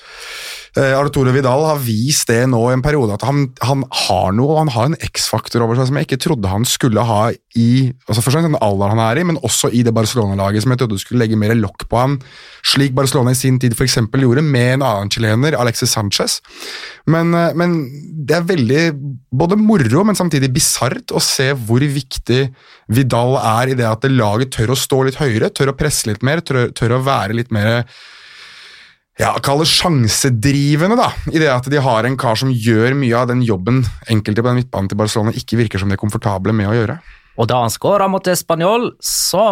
eh, 0.80 0.94
Arturo 0.96 1.34
Vidal 1.36 1.66
har 1.68 1.82
vist 1.84 2.30
det 2.32 2.46
nå 2.50 2.62
i 2.70 2.76
en 2.78 2.84
periode 2.86 3.18
at 3.18 3.26
han, 3.28 3.50
han 3.62 3.84
har 4.06 4.32
noe, 4.38 4.58
han 4.60 4.72
har 4.72 4.90
en 4.90 4.98
X-faktor 5.12 5.66
over 5.66 5.80
seg 5.80 5.90
som 5.90 6.00
jeg 6.00 6.08
ikke 6.08 6.22
trodde 6.28 6.52
han 6.52 6.68
skulle 6.68 7.04
ha 7.08 7.32
i 7.60 7.92
altså 8.08 8.24
først 8.24 8.40
og 8.40 8.48
den 8.48 8.60
alderen 8.64 8.96
han 8.96 9.04
er 9.10 9.20
i, 9.20 9.28
men 9.28 9.42
også 9.44 9.72
i 9.76 9.84
det 9.84 9.94
Barcelona-laget 9.96 10.64
som 10.64 10.74
jeg 10.74 10.84
trodde 10.84 11.02
skulle 11.02 11.26
legge 11.26 11.40
mer 11.40 11.54
lokk 11.60 11.90
på 11.92 12.00
ham, 12.00 12.18
slik 12.64 12.96
Barcelona 12.96 13.36
i 13.36 13.40
sin 13.42 13.60
tid 13.60 13.76
eksempel 13.82 14.24
gjorde 14.24 14.46
med 14.46 14.78
en 14.78 14.86
annen 14.88 15.12
chilener, 15.12 15.58
Alexis 15.60 15.92
Sanchez. 15.92 16.40
Men, 17.10 17.34
eh, 17.36 17.52
men 17.58 17.80
det 18.28 18.38
er 18.38 18.48
veldig 18.48 18.84
både 19.32 19.58
moro, 19.60 20.06
men 20.08 20.18
samtidig 20.18 20.52
bisart 20.54 21.12
å 21.12 21.22
se 21.24 21.52
hvor 21.52 21.82
viktig 21.82 22.46
Vidal 22.92 23.38
er 23.40 23.72
i 23.72 23.78
det 23.80 23.88
at 23.88 24.04
det 24.04 24.12
laget 24.14 24.52
tør 24.56 24.74
å 24.74 24.80
stå 24.80 25.06
litt 25.08 25.20
høyere, 25.20 25.50
tør 25.50 25.72
å 25.72 25.78
presse 25.78 26.10
litt 26.10 26.24
mer, 26.26 26.44
tør, 26.44 26.61
tør 26.78 26.97
å 26.97 27.06
være 27.06 27.38
litt 27.38 27.54
mer 27.54 27.86
ja, 29.19 29.36
kall 29.43 29.60
det 29.62 29.67
sjansedrivende, 29.69 30.95
da, 30.97 31.12
i 31.30 31.41
det 31.41 31.50
at 31.52 31.67
de 31.69 31.82
har 31.84 32.08
en 32.08 32.17
kar 32.17 32.39
som 32.39 32.50
gjør 32.50 32.95
mye 32.97 33.17
av 33.17 33.28
den 33.30 33.43
jobben 33.45 33.84
enkelte 34.10 34.41
på 34.41 34.50
den 34.50 34.62
midtbanen 34.62 34.89
til 34.89 34.97
Barcelona 35.02 35.34
ikke 35.38 35.60
virker 35.60 35.82
som 35.82 35.91
de 35.91 35.97
er 35.97 36.02
komfortable 36.02 36.56
med 36.56 36.71
å 36.71 36.78
gjøre. 36.78 36.95
Og 37.38 37.47
da 37.52 37.62
han 37.62 37.74
skåra 37.74 38.08
mot 38.12 38.26
Spanjol, 38.26 38.89
så 39.04 39.43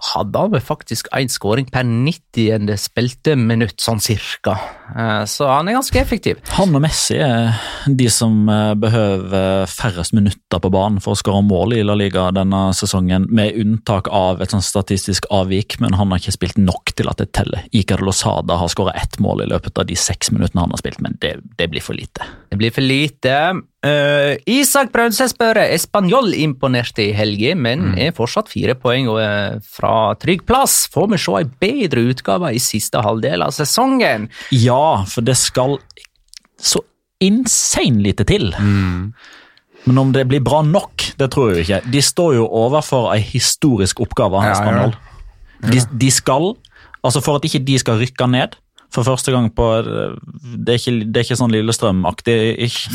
hadde 0.00 0.38
han 0.38 0.60
faktisk 0.64 1.08
én 1.16 1.30
skåring 1.30 1.68
per 1.70 1.84
90. 1.84 2.70
spilte 2.80 3.36
minutt, 3.36 3.78
sånn 3.80 4.00
cirka. 4.00 4.56
Eh, 4.96 5.24
Så 5.28 5.46
han 5.48 5.68
er 5.68 5.76
ganske 5.78 6.00
effektiv. 6.00 6.40
Han 6.56 6.74
og 6.74 6.82
Messi 6.82 7.18
er 7.20 7.54
de 7.86 8.08
som 8.12 8.48
eh, 8.48 8.74
behøver 8.74 9.66
færrest 9.70 10.14
minutter 10.16 10.60
på 10.60 10.72
banen 10.72 11.00
for 11.04 11.14
å 11.14 11.20
skåre 11.20 11.42
mål 11.46 11.76
i 11.78 11.82
La 11.86 11.96
Liga 11.98 12.30
denne 12.34 12.70
sesongen, 12.76 13.28
med 13.30 13.56
unntak 13.60 14.08
av 14.08 14.40
et 14.42 14.54
sånt 14.54 14.66
statistisk 14.66 15.28
avvik, 15.30 15.78
men 15.80 15.94
han 15.98 16.10
har 16.10 16.22
ikke 16.22 16.36
spilt 16.38 16.60
nok 16.60 16.94
til 16.96 17.10
at 17.10 17.20
det 17.20 17.30
teller. 17.36 17.66
Iker 17.76 18.02
Losada 18.04 18.58
har 18.60 18.72
skåra 18.72 18.96
ett 18.98 19.18
mål 19.20 19.44
i 19.44 19.50
løpet 19.50 19.78
av 19.78 19.88
de 19.90 19.98
seks 19.98 20.32
minuttene 20.34 20.64
han 20.64 20.74
har 20.74 20.80
spilt, 20.82 21.00
men 21.04 21.18
det, 21.20 21.36
det 21.58 21.70
blir 21.72 21.84
for 21.84 21.98
lite. 21.98 22.26
Det 22.50 22.58
blir 22.60 22.74
for 22.74 22.84
lite. 22.86 23.36
Eh, 23.80 24.36
Isak 24.52 24.90
Braunse 24.92 25.24
spør 25.30 25.62
Espanjol 25.62 26.34
imponerte 26.36 27.06
i 27.06 27.14
helga, 27.16 27.54
men 27.56 27.94
er 27.96 28.12
fortsatt 28.12 28.50
fire 28.52 28.74
poeng 28.76 29.08
er 29.16 29.56
fra 29.64 30.12
trygg 30.20 30.44
plass. 30.48 30.82
Får 30.92 31.08
vi 31.14 31.20
se 31.22 31.36
en 31.40 31.54
bedre 31.64 32.04
utgave 32.12 32.52
i 32.52 32.60
siste 32.60 33.00
halvdel 33.00 33.46
av 33.46 33.54
sesongen? 33.56 34.28
Ja, 34.52 35.06
for 35.08 35.24
det 35.24 35.38
skal 35.40 35.78
så 36.60 36.82
insane 37.24 38.04
lite 38.04 38.26
til. 38.28 38.50
Men 39.88 39.98
om 40.02 40.12
det 40.12 40.26
blir 40.28 40.44
bra 40.44 40.60
nok, 40.66 41.14
det 41.16 41.30
tror 41.32 41.54
jeg 41.54 41.64
ikke. 41.64 41.80
De 41.92 42.02
står 42.04 42.36
jo 42.36 42.48
overfor 42.60 43.14
ei 43.14 43.22
historisk 43.24 44.04
oppgave. 44.04 44.44
Ja, 44.44 44.58
Espanol. 44.58 44.92
De, 45.60 45.80
de 46.00 46.08
skal, 46.12 46.54
altså 47.04 47.20
For 47.24 47.36
at 47.36 47.44
ikke 47.44 47.60
de 47.64 47.80
skal 47.80 48.00
rykke 48.00 48.28
ned 48.32 48.56
for 48.90 49.06
første 49.06 49.32
gang 49.34 49.48
på 49.54 49.66
Det 49.84 50.74
er 50.74 50.78
ikke, 50.80 50.94
det 51.06 51.20
er 51.20 51.26
ikke 51.26 51.38
sånn 51.38 51.54
Lillestrøm-aktig, 51.54 52.36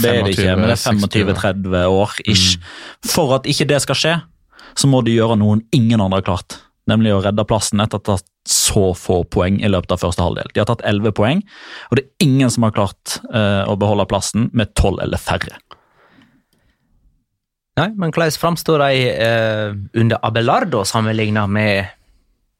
det 0.02 0.12
er 0.12 0.24
det 0.26 0.36
ikke, 0.36 0.56
men 0.60 0.72
det 0.72 0.78
er 0.78 1.00
25-30 1.32 1.90
år. 1.90 2.16
ish. 2.28 2.60
For 3.06 3.36
at 3.38 3.48
ikke 3.50 3.68
det 3.70 3.82
skal 3.86 4.00
skje, 4.00 4.14
så 4.76 4.92
må 4.92 5.02
de 5.06 5.16
gjøre 5.16 5.40
noen 5.40 5.64
ingen 5.76 6.02
andre 6.04 6.20
har 6.20 6.30
klart. 6.34 6.60
Nemlig 6.90 7.16
å 7.16 7.22
redde 7.24 7.48
plassen 7.48 7.82
etter 7.82 8.02
at 8.02 8.12
ha 8.12 8.18
tatt 8.20 8.32
så 8.46 8.92
få 8.94 9.24
poeng 9.34 9.58
i 9.64 9.70
løpet 9.72 9.96
av 9.96 10.04
første 10.04 10.22
halvdel. 10.22 10.52
De 10.54 10.62
har 10.62 10.68
tatt 10.70 10.84
11 10.86 11.16
poeng, 11.18 11.42
og 11.90 11.98
det 11.98 12.06
er 12.06 12.28
ingen 12.28 12.52
som 12.54 12.68
har 12.68 12.76
klart 12.76 13.18
uh, 13.32 13.66
å 13.66 13.78
beholde 13.80 14.06
plassen 14.12 14.52
med 14.54 14.76
12 14.78 15.00
eller 15.08 15.22
færre. 15.22 15.58
Nei, 17.76 17.90
men 18.00 18.14
hvordan 18.14 18.38
framstår 18.40 18.80
de 18.86 19.08
eh, 19.12 19.74
under 20.00 20.22
Abelardo 20.24 20.86
sammenlignet 20.88 21.52
med 21.52 21.90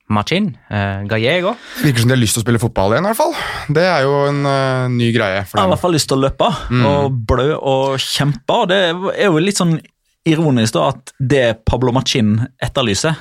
Machin? 0.10 0.52
uh, 0.70 1.02
Gallego? 1.10 1.56
Virker 1.82 2.04
som 2.04 2.12
de 2.12 2.16
har 2.16 2.22
lyst 2.22 2.36
til 2.38 2.44
å 2.44 2.46
spille 2.46 2.62
fotball 2.62 2.94
igjen, 2.94 3.08
i 3.08 3.10
hvert 3.10 3.18
fall. 3.18 3.34
Det 3.74 3.86
er 3.90 4.04
jo 4.06 4.14
en 4.30 4.44
uh, 4.46 4.86
ny 4.94 5.10
greie 5.16 5.42
for 5.48 5.58
Jeg 5.58 5.64
har 5.64 5.66
i 5.66 5.66
dem. 5.66 5.74
hvert 5.74 5.82
fall 5.88 5.96
lyst 5.98 6.10
til 6.12 6.18
å 6.20 6.24
løpe 6.28 6.50
og 6.92 7.18
blø 7.32 7.48
og 7.58 7.96
kjempe. 8.04 8.54
og 8.62 8.70
Det 8.70 8.80
er 8.94 9.26
jo 9.32 9.42
litt 9.42 9.58
sånn 9.62 9.80
ironisk 10.26 10.74
da 10.78 10.88
at 10.94 11.12
det 11.20 11.44
Pablo 11.66 11.92
Machin 11.94 12.36
etterlyser, 12.62 13.18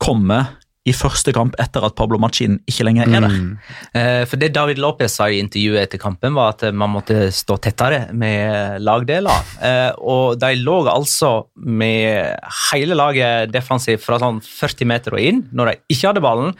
kommer 0.00 0.54
i 0.88 0.94
første 0.96 1.34
kamp 1.36 1.56
etter 1.60 1.84
at 1.84 1.96
Pablo 1.98 2.18
Machin 2.22 2.58
ikke 2.70 2.86
lenger 2.88 3.08
er 3.08 3.26
der. 3.26 3.36
Mm. 3.38 4.26
for 4.30 4.40
det 4.40 4.50
David 4.56 4.80
Lopez 4.80 5.18
sa 5.18 5.28
i 5.28 5.40
intervjuet 5.42 5.82
etter 5.84 6.00
kampen, 6.00 6.36
var 6.36 6.54
at 6.54 6.64
eh, 6.68 6.74
man 6.74 6.92
måtte 6.94 7.28
stå 7.34 7.58
tettere 7.62 8.06
med 8.16 8.82
lagdeler. 8.84 9.54
Eh, 9.64 9.90
og 9.98 10.38
de 10.40 10.52
lå 10.60 10.80
altså 10.88 11.32
med 11.56 12.34
hele 12.70 12.98
laget 12.98 13.52
defensivt 13.54 14.04
fra 14.04 14.20
sånn 14.22 14.40
40 14.44 14.88
meter 14.88 15.16
og 15.16 15.24
inn, 15.30 15.46
når 15.52 15.72
de 15.72 15.94
ikke 15.94 16.10
hadde 16.10 16.24
ballen. 16.24 16.52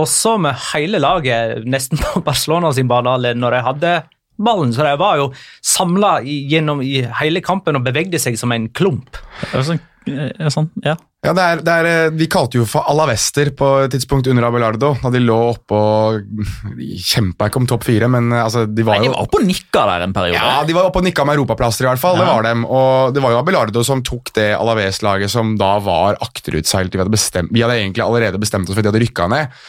Og 0.00 0.08
så 0.08 0.36
med 0.40 0.58
hele 0.70 1.00
laget 1.02 1.66
nesten 1.68 2.00
på 2.00 2.24
Barcelona 2.26 2.72
sin 2.76 2.90
banehalvdel 2.90 3.38
når 3.40 3.56
de 3.56 3.66
hadde 3.68 3.94
ballen. 4.40 4.74
Så 4.74 4.86
de 4.86 4.96
var 5.00 5.20
jo 5.20 5.30
samla 5.64 6.18
gjennom 6.24 6.82
i 6.84 7.00
hele 7.20 7.44
kampen 7.44 7.78
og 7.78 7.86
bevegde 7.86 8.20
seg 8.22 8.38
som 8.40 8.52
en 8.56 8.68
klump. 8.72 9.20
Er 9.52 9.64
sånn, 9.66 9.80
er 10.08 10.52
sånn? 10.52 10.72
Ja. 10.86 10.96
Ja, 11.20 11.34
det 11.36 11.42
er, 11.44 11.58
det 11.60 11.72
er, 11.72 11.86
De 12.14 12.22
Vi 12.22 12.28
kalte 12.32 12.56
jo 12.56 12.64
for 12.68 12.86
Alavester 12.88 13.50
på 13.56 13.66
et 13.84 13.92
tidspunkt 13.92 14.28
under 14.32 14.46
Abelardo, 14.48 14.94
da 15.02 15.10
de 15.12 15.20
lå 15.20 15.36
oppe 15.50 15.76
og 15.76 16.46
kjempa 16.80 17.50
ikke 17.50 17.60
om 17.60 17.66
topp 17.68 17.84
fire, 17.90 18.08
men 18.08 18.30
eh, 18.32 18.40
altså, 18.40 18.64
de 18.64 18.86
var 18.86 18.96
Nei, 18.96 19.10
de 19.10 19.12
var 19.12 19.26
oppe 19.26 19.42
og 19.42 19.44
nikka 19.44 19.82
der 19.90 20.06
en 20.06 20.14
periode. 20.16 20.40
Ja, 20.40 20.62
de 20.64 20.76
var 20.76 20.88
oppe 20.88 21.02
og 21.02 21.04
nikka 21.04 21.26
med 21.28 21.36
europaplasser, 21.36 21.84
i 21.84 21.90
hvert 21.90 22.00
fall. 22.00 22.16
Det 22.16 22.28
var 22.30 22.48
dem. 22.48 22.64
Og 22.64 23.12
det 23.12 23.24
var 23.24 23.34
jo 23.34 23.42
Abelardo 23.42 23.84
som 23.84 24.00
tok 24.06 24.32
det 24.38 24.48
Alaves-laget 24.56 25.32
som 25.32 25.52
da 25.60 25.74
var 25.84 26.16
akterutseilt. 26.24 26.96
Vi 26.96 27.02
hadde, 27.02 27.12
bestemt, 27.12 27.52
vi 27.52 27.66
hadde 27.66 27.76
egentlig 27.82 28.06
allerede 28.06 28.40
bestemt 28.40 28.70
oss 28.70 28.72
for 28.72 28.80
at 28.80 28.88
de 28.88 28.94
hadde 28.94 29.04
rykka 29.04 29.28
ned, 29.28 29.60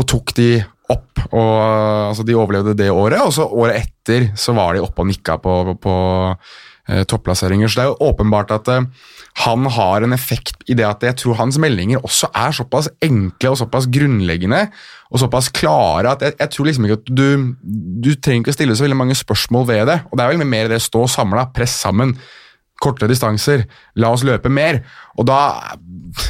og 0.00 0.08
tok 0.08 0.32
de 0.40 0.48
opp. 0.94 1.24
Og, 1.30 1.54
altså, 2.10 2.26
de 2.26 2.36
overlevde 2.38 2.76
det 2.78 2.92
året, 2.92 3.20
og 3.22 3.34
så 3.34 3.48
året 3.48 3.82
etter 3.82 4.30
så 4.38 4.54
var 4.56 4.74
de 4.74 4.84
oppe 4.84 5.02
og 5.02 5.10
nikka 5.10 5.38
på, 5.42 5.56
på, 5.68 5.74
på 5.84 5.94
eh, 6.90 7.04
topplasseringer. 7.10 7.70
Så 7.70 7.80
det 7.80 7.84
er 7.84 7.92
jo 7.92 8.10
åpenbart 8.10 8.54
at 8.54 8.70
eh, 8.72 8.86
han 9.44 9.66
har 9.76 10.04
en 10.04 10.14
effekt 10.14 10.62
i 10.70 10.76
det 10.78 10.86
at 10.86 11.02
jeg 11.02 11.18
tror 11.22 11.40
hans 11.40 11.58
meldinger 11.58 12.04
også 12.04 12.30
er 12.38 12.54
såpass 12.54 12.90
enkle 13.02 13.50
og 13.50 13.58
såpass 13.58 13.88
grunnleggende 13.90 14.68
og 15.10 15.20
såpass 15.22 15.50
klare 15.54 16.12
at 16.14 16.22
jeg, 16.22 16.36
jeg 16.38 16.52
tror 16.54 16.68
liksom 16.68 16.86
ikke 16.86 17.00
at 17.00 17.10
du, 17.10 17.26
du 18.04 18.12
trenger 18.14 18.44
ikke 18.44 18.54
å 18.54 18.58
stille 18.58 18.78
så 18.78 18.86
veldig 18.86 19.00
mange 19.00 19.18
spørsmål 19.18 19.68
ved 19.72 19.84
det. 19.90 19.98
Og 20.10 20.18
det 20.18 20.24
er 20.24 20.34
vel 20.34 20.48
mer 20.48 20.70
det 20.70 20.82
stå 20.84 21.06
samla, 21.10 21.48
press 21.54 21.74
sammen, 21.82 22.14
kortere 22.82 23.10
distanser, 23.10 23.64
la 24.00 24.10
oss 24.14 24.24
løpe 24.26 24.50
mer. 24.52 24.82
Og 25.18 25.26
da 25.28 25.38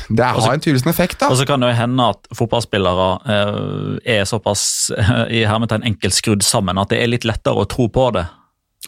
Det 0.08 0.24
har 0.24 0.52
en 0.52 0.60
tydeligvis 0.60 0.86
en 0.86 0.92
effekt, 0.92 1.18
da. 1.20 1.28
Og 1.28 1.36
så 1.36 1.46
kan 1.46 1.60
det 1.60 1.72
jo 1.72 1.80
hende 1.80 2.06
at 2.14 2.28
fotballspillere 2.36 3.08
eh, 3.34 4.16
er 4.20 4.24
såpass 4.24 4.90
eh, 4.96 5.40
i 5.40 5.44
hermetegn 5.44 5.84
enkelt 5.84 6.16
skrudd 6.16 6.44
sammen 6.46 6.80
at 6.80 6.88
det 6.92 7.02
er 7.02 7.12
litt 7.12 7.26
lettere 7.28 7.64
å 7.64 7.68
tro 7.68 7.88
på 7.92 8.08
det. 8.16 8.24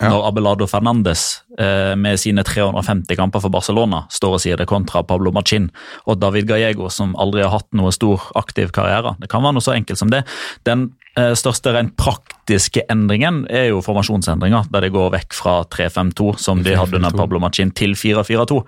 Ja. 0.00 0.10
Når 0.12 0.26
Abelardo 0.28 0.66
Fernandes 0.68 1.42
eh, 1.58 1.94
med 1.96 2.20
sine 2.20 2.44
350 2.44 3.16
kamper 3.16 3.40
for 3.40 3.52
Barcelona 3.52 4.02
står 4.12 4.36
og 4.36 4.42
sier 4.44 4.60
det 4.60 4.68
kontra 4.68 5.00
Pablo 5.08 5.32
Machin 5.32 5.70
og 6.04 6.20
David 6.20 6.50
Gallego, 6.50 6.90
som 6.92 7.14
aldri 7.16 7.44
har 7.44 7.54
hatt 7.54 7.68
noe 7.76 7.92
stor 7.96 8.28
aktiv 8.36 8.74
karriere. 8.76 9.14
Det 9.22 9.30
kan 9.32 9.44
være 9.44 9.56
noe 9.56 9.64
så 9.64 9.72
enkelt 9.72 10.00
som 10.00 10.12
det. 10.12 10.26
Den 10.68 10.90
største 11.16 11.72
rent 11.72 11.94
praktiske 11.96 12.82
endringen 12.92 13.44
er 13.48 13.70
jo 13.70 13.80
formasjonsendringer, 13.84 14.66
der 14.72 14.84
de 14.84 14.90
går 14.92 15.14
vekk 15.14 15.36
fra 15.36 15.54
3-5-2, 15.72 16.34
som 16.42 16.60
de 16.64 16.74
hadde 16.76 16.98
under 16.98 17.14
Pablo 17.16 17.40
Machin, 17.40 17.72
til 17.72 17.96
4-4-2. 17.96 18.58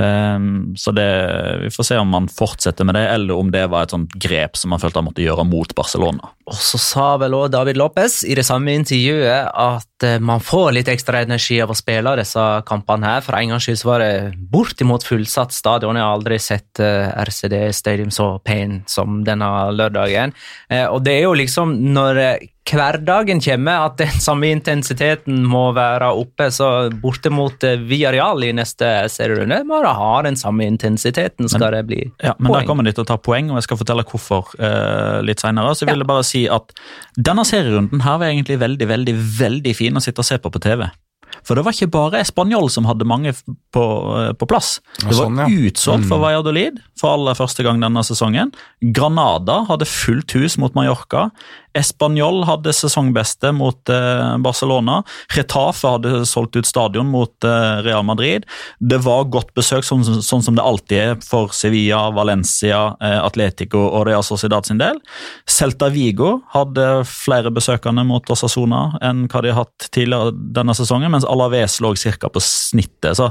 Um, 0.00 0.46
så 0.78 0.94
det, 0.96 1.08
vi 1.64 1.72
får 1.74 1.88
se 1.90 1.98
om 2.00 2.14
man 2.14 2.28
fortsetter 2.32 2.86
med 2.86 2.96
det, 2.96 3.06
eller 3.16 3.42
om 3.42 3.50
det 3.52 3.66
var 3.72 3.84
et 3.88 3.94
sånt 3.96 4.14
grep 4.22 4.56
som 4.56 4.72
man 4.72 4.80
følte 4.82 5.02
han 5.02 5.08
måtte 5.10 5.24
gjøre 5.24 5.44
mot 5.48 5.74
Barcelona. 5.76 6.30
Og 6.50 6.56
så 6.58 6.80
sa 6.82 7.06
vel 7.20 7.34
også 7.36 7.52
David 7.54 7.78
Lopez 7.78 8.20
i 8.26 8.34
det 8.34 8.42
samme 8.46 8.72
intervjuet 8.74 9.52
at 9.54 10.06
eh, 10.06 10.16
man 10.22 10.42
får 10.42 10.72
litt 10.74 10.88
ekstra 10.90 11.20
energi 11.22 11.60
av 11.62 11.70
å 11.70 11.76
spille 11.78 12.16
disse 12.18 12.46
kampene 12.66 13.12
her. 13.12 13.22
For 13.22 13.38
en 13.38 13.54
gangs 13.54 13.68
skyld 13.68 13.84
var 13.86 14.02
det 14.02 14.32
bortimot 14.50 15.06
fullsatt 15.06 15.54
stadion. 15.54 15.98
Jeg 15.98 16.06
har 16.06 16.16
aldri 16.16 16.40
sett 16.42 16.82
eh, 16.82 17.12
RCD 17.22 17.54
Stadium 17.76 18.10
så 18.14 18.32
pen 18.42 18.80
som 18.90 19.20
denne 19.26 19.46
lørdagen. 19.76 20.34
Eh, 20.72 20.86
og 20.88 21.04
det 21.06 21.20
er 21.20 21.28
jo 21.28 21.36
liksom 21.38 21.76
når 21.80 22.18
eh, 22.20 22.48
hverdagen 22.70 23.40
kommer, 23.42 23.86
at 23.88 23.98
den 24.00 24.20
samme 24.26 24.50
intensiteten 24.54 25.42
må 25.48 25.70
være 25.76 26.12
oppe. 26.20 26.50
Så 26.54 26.68
bortimot 27.02 27.64
eh, 27.66 27.80
Villarreal 27.90 28.46
i 28.46 28.52
neste 28.56 28.88
serierunde 29.12 29.62
må 29.68 29.80
da 29.84 29.94
ha 29.98 30.14
den 30.26 30.38
samme 30.40 30.68
intensiteten, 30.68 31.50
skal 31.50 31.76
det 31.76 31.84
bli 31.90 32.00
Ja, 32.22 32.36
men 32.38 32.52
poeng. 32.52 32.60
Der 32.60 32.70
kommer 32.70 32.86
de 32.86 32.94
til 32.94 33.06
å 33.06 33.10
ta 33.10 33.18
poeng, 33.20 33.50
og 33.52 33.60
jeg 33.60 33.68
skal 33.68 33.80
fortelle 33.80 34.06
hvorfor 34.06 34.54
uh, 34.60 35.20
litt 35.26 35.42
senere. 35.42 35.74
Så 35.74 35.86
jeg 35.86 35.94
ville 35.94 36.08
bare 36.08 36.26
si 36.26 36.46
at 36.50 36.74
denne 37.18 37.44
serierunden 37.48 38.02
her 38.04 38.20
var 38.20 38.30
egentlig 38.30 38.60
veldig, 38.62 38.90
veldig, 38.90 39.14
veldig 39.40 39.76
fin 39.76 39.96
å 39.96 40.04
sitte 40.04 40.24
og 40.24 40.28
se 40.30 40.40
på 40.40 40.52
på 40.52 40.62
TV. 40.62 40.86
For 41.46 41.56
det 41.56 41.64
var 41.64 41.74
ikke 41.74 41.90
bare 41.92 42.22
Spanjol 42.26 42.68
som 42.72 42.86
hadde 42.88 43.06
mange 43.08 43.32
på, 43.74 43.84
på 44.36 44.48
plass. 44.50 44.78
Det 45.00 45.08
var 45.08 45.18
sånn, 45.22 45.40
ja. 45.40 45.48
utsolgt 45.70 46.08
for 46.10 46.22
Valladolid 46.22 46.80
for 47.00 47.16
aller 47.16 47.38
første 47.38 47.64
gang 47.66 47.80
denne 47.82 48.04
sesongen. 48.06 48.52
Granada 48.96 49.62
hadde 49.70 49.88
fullt 49.88 50.36
hus 50.36 50.58
mot 50.60 50.76
Mallorca. 50.76 51.28
Español 51.76 52.42
hadde 52.48 52.72
sesongbeste 52.74 53.52
mot 53.54 53.88
eh, 53.88 54.36
Barcelona. 54.42 55.00
Retafe 55.36 55.92
hadde 55.94 56.24
solgt 56.26 56.56
ut 56.58 56.66
stadion 56.66 57.06
mot 57.10 57.46
eh, 57.46 57.82
Real 57.86 58.02
Madrid. 58.06 58.46
Det 58.78 58.98
var 59.04 59.28
godt 59.30 59.52
besøk, 59.54 59.86
sånn, 59.86 60.02
sånn 60.02 60.42
som 60.42 60.58
det 60.58 60.64
alltid 60.66 60.96
er 60.98 61.20
for 61.24 61.54
Sevilla, 61.54 62.08
Valencia, 62.16 62.82
eh, 62.98 63.18
Atletico 63.22 63.82
og 63.86 64.06
Real 64.08 64.24
Sociedad 64.26 64.66
sin 64.66 64.80
del. 64.82 64.98
Celta 65.50 65.90
Vigo 65.94 66.40
hadde 66.54 66.88
flere 67.08 67.52
besøkende 67.54 68.04
mot 68.08 68.26
Osasona 68.34 68.82
enn 69.06 69.26
hva 69.30 69.44
de 69.44 69.54
har 69.54 69.62
hatt 69.64 69.90
tidligere 69.94 70.34
denne 70.34 70.74
sesongen, 70.76 71.12
mens 71.14 71.28
Alaves 71.28 71.78
lå 71.84 71.94
ca. 71.94 72.30
på 72.32 72.42
snittet. 72.42 73.18
Så 73.18 73.30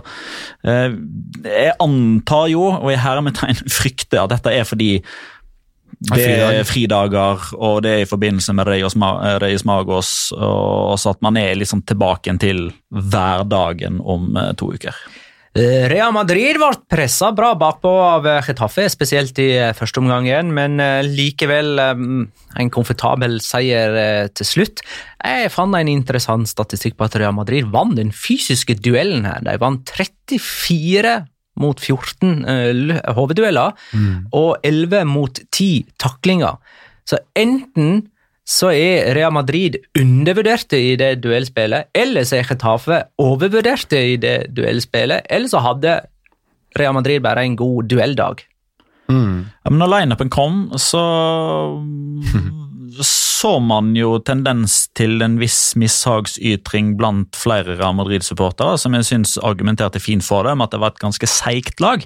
jeg 0.64 1.74
antar 1.82 2.48
jo, 2.52 2.64
og 2.78 2.90
i 2.92 3.00
hermetegn 3.00 3.60
frykter, 3.80 4.24
at 4.24 4.34
dette 4.34 4.54
er 4.54 4.68
fordi 4.68 4.92
det 6.00 6.26
er 6.32 6.64
fridager, 6.68 7.50
og 7.60 7.82
det 7.84 7.92
er 7.92 8.04
i 8.06 8.10
forbindelse 8.10 8.54
med 8.56 8.70
Reyes, 8.70 9.66
Magos, 9.68 10.12
og 10.32 10.96
så 11.00 11.12
at 11.12 11.24
man 11.26 11.38
er 11.40 11.58
liksom 11.60 11.84
tilbake 11.84 12.32
til 12.40 12.70
hverdagen 12.90 14.00
om 14.00 14.38
eh, 14.40 14.54
to 14.56 14.72
uker. 14.76 14.96
Eh, 15.58 15.88
Real 15.90 16.14
Madrid 16.14 16.60
ble 16.62 16.70
pressa 16.92 17.32
bra 17.36 17.52
bakpå 17.58 17.90
av 17.90 18.28
Chetaffe, 18.46 18.86
Getafe, 18.86 18.86
spesielt 18.94 19.40
i 19.42 19.50
første 19.76 20.00
omgang, 20.00 20.28
igjen, 20.30 20.54
men 20.56 20.80
eh, 20.84 21.02
likevel 21.04 21.82
eh, 21.82 22.04
en 22.64 22.72
komfortabel 22.72 23.40
seier 23.44 23.98
eh, 24.00 24.28
til 24.32 24.48
slutt. 24.48 24.84
Jeg 25.20 25.52
fant 25.52 25.76
en 25.76 25.92
interessant 25.92 26.48
statistikk 26.48 26.96
på 27.00 27.10
at 27.10 27.20
Real 27.20 27.36
Madrid 27.36 27.68
vant 27.74 27.98
den 28.00 28.14
fysiske 28.16 28.78
duellen 28.80 29.28
her. 29.28 29.44
De 29.44 29.58
vant 29.60 29.84
34 30.00 31.18
mot 31.60 31.80
14 31.80 32.46
eh, 32.46 33.00
hoveddueller 33.16 33.16
hoveddueller 33.18 33.72
og 34.32 34.58
11 34.64 35.06
mot 35.10 35.40
10 35.52 35.86
taklinger. 36.00 36.60
Så 37.06 37.18
enten 37.36 38.08
så 38.50 38.72
er 38.74 39.14
Real 39.14 39.34
Madrid 39.34 39.78
undervurderte 40.00 40.78
i 40.82 40.96
det 40.98 41.20
duellspillet, 41.22 41.92
eller 41.94 42.26
så 42.26 42.40
er 42.40 42.48
Getafe 42.50 43.04
overvurderte 43.22 44.00
i 44.14 44.16
det 44.18 44.50
duellspillet, 44.58 45.28
eller 45.30 45.52
så 45.52 45.62
hadde 45.62 46.00
Real 46.80 46.94
Madrid 46.98 47.22
bare 47.22 47.44
en 47.46 47.58
god 47.60 47.90
duelldag. 47.92 48.42
Ja, 49.66 49.70
men 49.70 49.82
når 49.82 49.94
lineupen 49.94 50.30
kom, 50.34 50.72
så 50.78 51.02
så 53.06 53.56
man 53.64 53.94
jo 53.98 54.18
tendens 54.26 54.88
til 54.98 55.22
en 55.24 55.38
viss 55.42 55.76
mishagsytring 55.80 56.96
blant 57.00 57.38
flere 57.40 57.78
Real 57.80 57.96
Madrid-supportere, 57.98 58.78
som 58.82 58.98
jeg 58.98 59.08
syns 59.08 59.38
argumenterte 59.46 60.02
fint 60.04 60.26
for 60.26 60.48
det, 60.48 60.56
med 60.58 60.70
at 60.70 60.76
det 60.76 60.82
var 60.84 60.94
et 60.94 61.04
ganske 61.04 61.30
seigt 61.30 61.80
lag. 61.84 62.06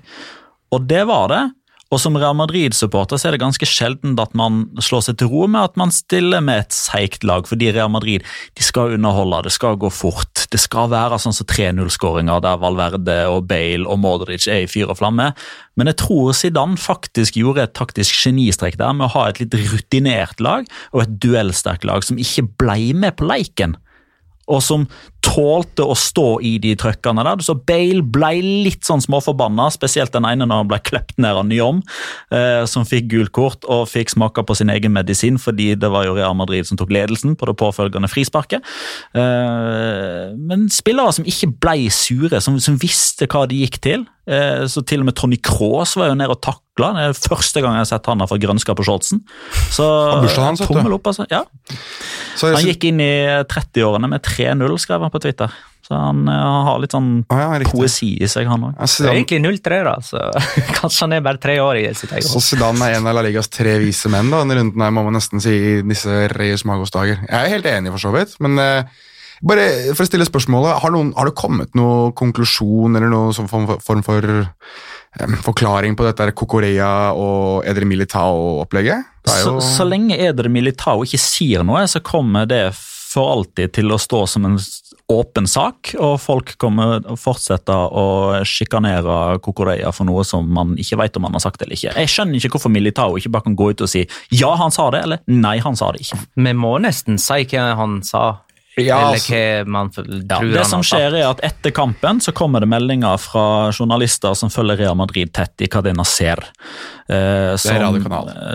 Og 0.74 0.88
det 0.90 1.04
var 1.10 1.30
det. 1.32 1.44
Og 1.94 2.00
som 2.02 2.16
Real 2.18 2.34
Madrid-supporter 2.34 3.20
så 3.22 3.28
er 3.30 3.36
det 3.36 3.44
ganske 3.44 3.68
sjelden 3.70 4.16
at 4.18 4.32
man 4.38 4.64
slår 4.82 5.04
seg 5.06 5.20
til 5.20 5.30
ro 5.30 5.46
med 5.46 5.62
at 5.62 5.76
man 5.78 5.92
stiller 5.94 6.42
med 6.42 6.64
et 6.64 6.74
seigt 6.74 7.26
lag, 7.28 7.46
fordi 7.46 7.70
Real 7.76 7.92
Madrid 7.94 8.26
de 8.58 8.66
skal 8.66 8.96
underholde, 8.96 9.44
det 9.46 9.54
skal 9.54 9.78
gå 9.78 9.92
fort. 9.94 10.48
Det 10.50 10.58
skal 10.62 10.90
være 10.90 11.20
sånn 11.22 11.36
som 11.38 11.48
3-0-skåringer 11.52 12.42
der 12.42 12.58
Valverde 12.64 13.20
og 13.30 13.46
Bale 13.52 13.86
og 13.86 14.02
Modric 14.02 14.48
er 14.50 14.66
i 14.66 14.72
fyr 14.72 14.90
og 14.90 14.98
flamme. 15.04 15.30
Men 15.78 15.92
jeg 15.92 16.00
tror 16.02 16.34
Zidane 16.38 16.82
faktisk 16.82 17.38
gjorde 17.38 17.68
et 17.68 17.78
taktisk 17.78 18.18
genistrek 18.26 18.80
der 18.82 18.98
med 18.98 19.12
å 19.12 19.14
ha 19.20 19.30
et 19.30 19.44
litt 19.44 19.54
rutinert 19.70 20.42
lag 20.42 20.66
og 20.96 21.06
et 21.06 21.18
duellsterkt 21.22 21.86
lag 21.86 22.06
som 22.06 22.18
ikke 22.22 22.50
blei 22.58 22.90
med 22.98 23.20
på 23.20 23.30
leiken 23.30 23.78
og 24.52 24.64
som 24.64 24.88
tålte 25.24 25.86
å 25.88 25.96
stå 25.98 26.28
i 26.46 26.56
de 26.62 26.74
trøkkene 26.80 27.24
der. 27.26 27.44
Så 27.46 27.56
Bale 27.56 28.04
ble 28.04 28.34
litt 28.68 28.84
sånn 28.88 29.02
småforbanna, 29.04 29.70
spesielt 29.74 30.14
den 30.14 30.28
ene 30.28 30.48
når 30.50 30.64
han 30.64 30.72
ble 30.72 30.80
klept 30.84 31.16
ned 31.22 31.40
av 31.40 31.48
Nyom, 31.48 31.82
eh, 32.36 32.64
som 32.70 32.88
fikk 32.88 33.10
gult 33.14 33.34
kort 33.36 33.68
og 33.72 33.88
fikk 33.92 34.14
smake 34.14 34.44
på 34.46 34.58
sin 34.60 34.72
egen 34.74 34.94
medisin 34.96 35.40
fordi 35.42 35.74
det 35.80 35.90
var 35.94 36.08
jo 36.08 36.18
Real 36.18 36.36
Madrid 36.38 36.68
som 36.68 36.80
tok 36.80 36.92
ledelsen 36.94 37.38
på 37.40 37.50
det 37.50 37.58
påfølgende 37.60 38.12
frisparket. 38.12 38.66
Eh, 39.16 40.34
men 40.38 40.68
spillere 40.74 41.16
som 41.16 41.28
ikke 41.30 41.54
ble 41.64 41.88
sure, 41.94 42.44
som, 42.44 42.60
som 42.62 42.80
visste 42.82 43.30
hva 43.32 43.48
de 43.50 43.64
gikk 43.64 43.80
til. 43.84 44.08
Eh, 44.24 44.64
så 44.72 44.80
til 44.88 45.02
og 45.04 45.10
med 45.10 45.18
Tony 45.20 45.36
Cross 45.44 45.98
var 46.00 46.08
jo 46.08 46.16
nede 46.16 46.32
og 46.32 46.40
takla. 46.44 46.94
Det 46.96 47.08
er 47.10 47.18
første 47.28 47.64
gang 47.64 47.76
jeg 47.76 47.84
har 47.84 47.90
sett 47.90 48.08
han 48.08 48.24
har 48.24 48.30
fått 48.32 48.44
grønska 48.44 48.76
på 48.78 48.86
shortsen. 48.88 49.20
Så 49.74 49.84
han, 49.84 50.28
han 50.40 50.60
tommel 50.62 50.96
opp, 50.96 51.10
altså. 51.12 51.28
Ja. 51.32 51.44
Han 52.42 52.70
gikk 52.70 52.88
inn 52.90 53.04
i 53.04 53.14
30-årene 53.52 54.10
med 54.10 54.24
3-0, 54.26 54.78
skrev 54.82 55.04
han 55.04 55.13
på 55.14 55.22
Twitter. 55.24 55.54
Så 55.84 55.98
han 56.00 56.28
eh, 56.32 56.66
har 56.68 56.80
litt 56.80 56.94
sånn 56.96 57.10
ah, 57.34 57.42
ja, 57.58 57.68
poesi 57.68 58.14
i 58.24 58.28
seg, 58.32 58.48
han 58.48 58.70
òg. 58.70 58.76
Ja, 58.78 58.88
Det 58.88 59.10
er 59.10 59.18
egentlig 59.18 59.42
0-3, 59.44 59.80
da, 59.84 59.96
så 60.06 60.22
kanskje 60.80 61.06
han 61.06 61.16
er 61.18 61.26
bare 61.26 61.42
tre 61.44 61.58
år 61.60 61.82
i 61.82 61.88
sitt 61.98 62.14
eget 62.16 62.30
så 62.30 62.40
Zidane 62.44 62.88
er 62.88 63.00
en 63.00 63.10
av 63.12 63.18
La 63.18 63.26
Ligas 63.26 63.52
tre 63.52 63.76
vise 63.84 64.12
menn 64.12 64.32
da, 64.32 64.44
denne 64.46 64.62
runden 64.62 64.86
her, 64.86 64.94
må 64.96 65.04
man 65.04 65.18
nesten 65.20 65.44
si 65.44 65.52
i 65.54 65.74
disse 65.84 66.22
Reyes 66.38 66.64
Magos-dager. 66.70 67.26
Jeg 67.28 67.36
er 67.40 67.52
helt 67.58 67.68
enig, 67.68 67.92
for 67.98 68.06
så 68.06 68.14
vidt, 68.16 68.38
men 68.44 68.56
eh, 68.64 69.04
bare 69.44 69.68
for 69.92 70.06
å 70.06 70.08
stille 70.08 70.28
spørsmålet, 70.30 70.80
har, 70.86 70.96
noen, 70.96 71.12
har 71.20 71.28
det 71.28 71.36
kommet 71.36 71.76
noen 71.76 72.16
konklusjon 72.16 72.96
eller 72.96 73.12
noen 73.12 73.36
sånn 73.36 73.52
form 73.52 73.68
for, 73.74 73.84
form 73.84 74.06
for 74.08 74.30
um, 74.32 75.36
forklaring 75.44 75.98
på 76.00 76.08
dette 76.08 76.30
Kokorea 76.32 77.12
og 77.12 77.68
Edre 77.68 77.88
Militao-opplegget? 77.90 79.12
Så, 79.28 79.58
så 79.64 79.88
lenge 79.88 80.16
Edre 80.16 80.52
Militao 80.52 81.04
ikke 81.04 81.20
sier 81.20 81.68
noe, 81.68 81.84
så 81.92 82.00
kommer 82.04 82.48
det 82.48 82.70
for 82.74 83.36
alltid 83.36 83.76
til 83.76 83.92
å 83.94 84.00
stå 84.02 84.24
som 84.32 84.48
en 84.48 84.58
åpen 85.12 85.48
sak, 85.50 85.94
og 86.00 86.16
folk 86.22 86.54
kommer 86.62 87.04
å 87.12 87.18
fortsette 87.20 87.74
å 87.74 88.06
sjikanere 88.48 89.40
Kokoreia 89.44 89.92
for 89.96 90.08
noe 90.08 90.24
som 90.28 90.48
man 90.56 90.78
ikke 90.80 91.00
vet 91.02 91.20
om 91.20 91.28
han 91.28 91.36
har 91.36 91.44
sagt 91.44 91.62
eller 91.62 91.76
ikke. 91.76 91.92
Jeg 92.00 92.12
skjønner 92.14 92.40
ikke 92.40 92.56
hvorfor 92.56 92.74
Militao 92.74 93.18
ikke 93.20 93.34
bare 93.34 93.48
kan 93.50 93.58
gå 93.60 93.72
ut 93.74 93.84
og 93.84 93.92
si 93.92 94.06
ja, 94.32 94.54
han 94.60 94.74
sa 94.74 94.90
det, 94.96 95.04
eller 95.08 95.24
nei, 95.28 95.58
han 95.64 95.78
sa 95.80 95.92
det 95.94 96.06
ikke. 96.06 96.22
Vi 96.48 96.56
må 96.58 96.78
nesten 96.84 97.20
si 97.22 97.44
hva 97.52 97.74
han 97.80 98.00
sa, 98.08 98.24
Ja, 98.76 98.96
altså- 99.14 99.34
Ja, 100.30 100.40
det 100.40 100.66
som 100.66 100.82
skjer 100.82 101.14
er 101.20 101.28
at 101.30 101.40
Etter 101.46 101.72
kampen 101.72 102.20
så 102.20 102.32
kommer 102.34 102.60
det 102.60 102.70
meldinger 102.70 103.20
fra 103.22 103.72
journalister 103.72 104.34
som 104.36 104.50
følger 104.50 104.78
Real 104.80 104.96
Madrid 104.98 105.32
tett 105.32 105.62
i 105.62 105.68
Cadena 105.68 106.04
Ser. 106.04 106.40
Eh, 107.08 107.56
som, 107.56 107.76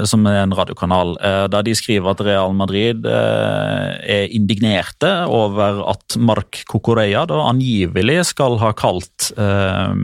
eh, 0.01 0.05
som 0.05 0.27
er 0.27 0.43
en 0.43 0.53
radiokanal. 0.53 1.17
Eh, 1.23 1.47
der 1.49 1.63
de 1.63 1.75
skriver 1.75 2.11
at 2.11 2.21
Real 2.27 2.53
Madrid 2.53 3.07
eh, 3.07 3.95
er 4.19 4.29
indignerte 4.35 5.13
over 5.29 5.85
at 5.89 6.17
Marc 6.19 6.65
Cocorea 6.67 7.25
da 7.27 7.45
angivelig 7.53 8.25
skal 8.33 8.59
ha 8.59 8.73
kalt 8.73 9.31
eh, 9.39 9.95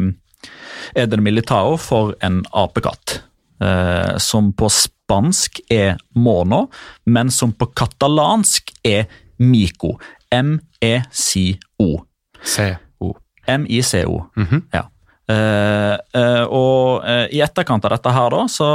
Eden 0.95 1.23
Militao 1.25 1.77
for 1.77 2.15
en 2.23 2.45
apekatt. 2.53 3.21
Eh, 3.61 4.17
som 4.19 4.53
på 4.53 4.69
spansk 4.71 5.61
er 5.71 5.97
mono, 6.15 6.69
men 7.07 7.31
som 7.31 7.53
på 7.53 7.67
katalansk 7.75 8.71
er 8.85 9.07
mico. 9.43 9.97
M-e-c-o. 10.35 11.91
C-O. 12.43 13.15
M-i-c-o. 13.47 14.19
ja. 14.73 14.89
Uh, 15.25 15.97
uh, 16.13 16.43
og 16.53 17.05
uh, 17.07 17.25
i 17.33 17.39
etterkant 17.41 17.87
av 17.89 17.95
dette 17.95 18.11
her, 18.13 18.35
da, 18.35 18.43
så 18.53 18.67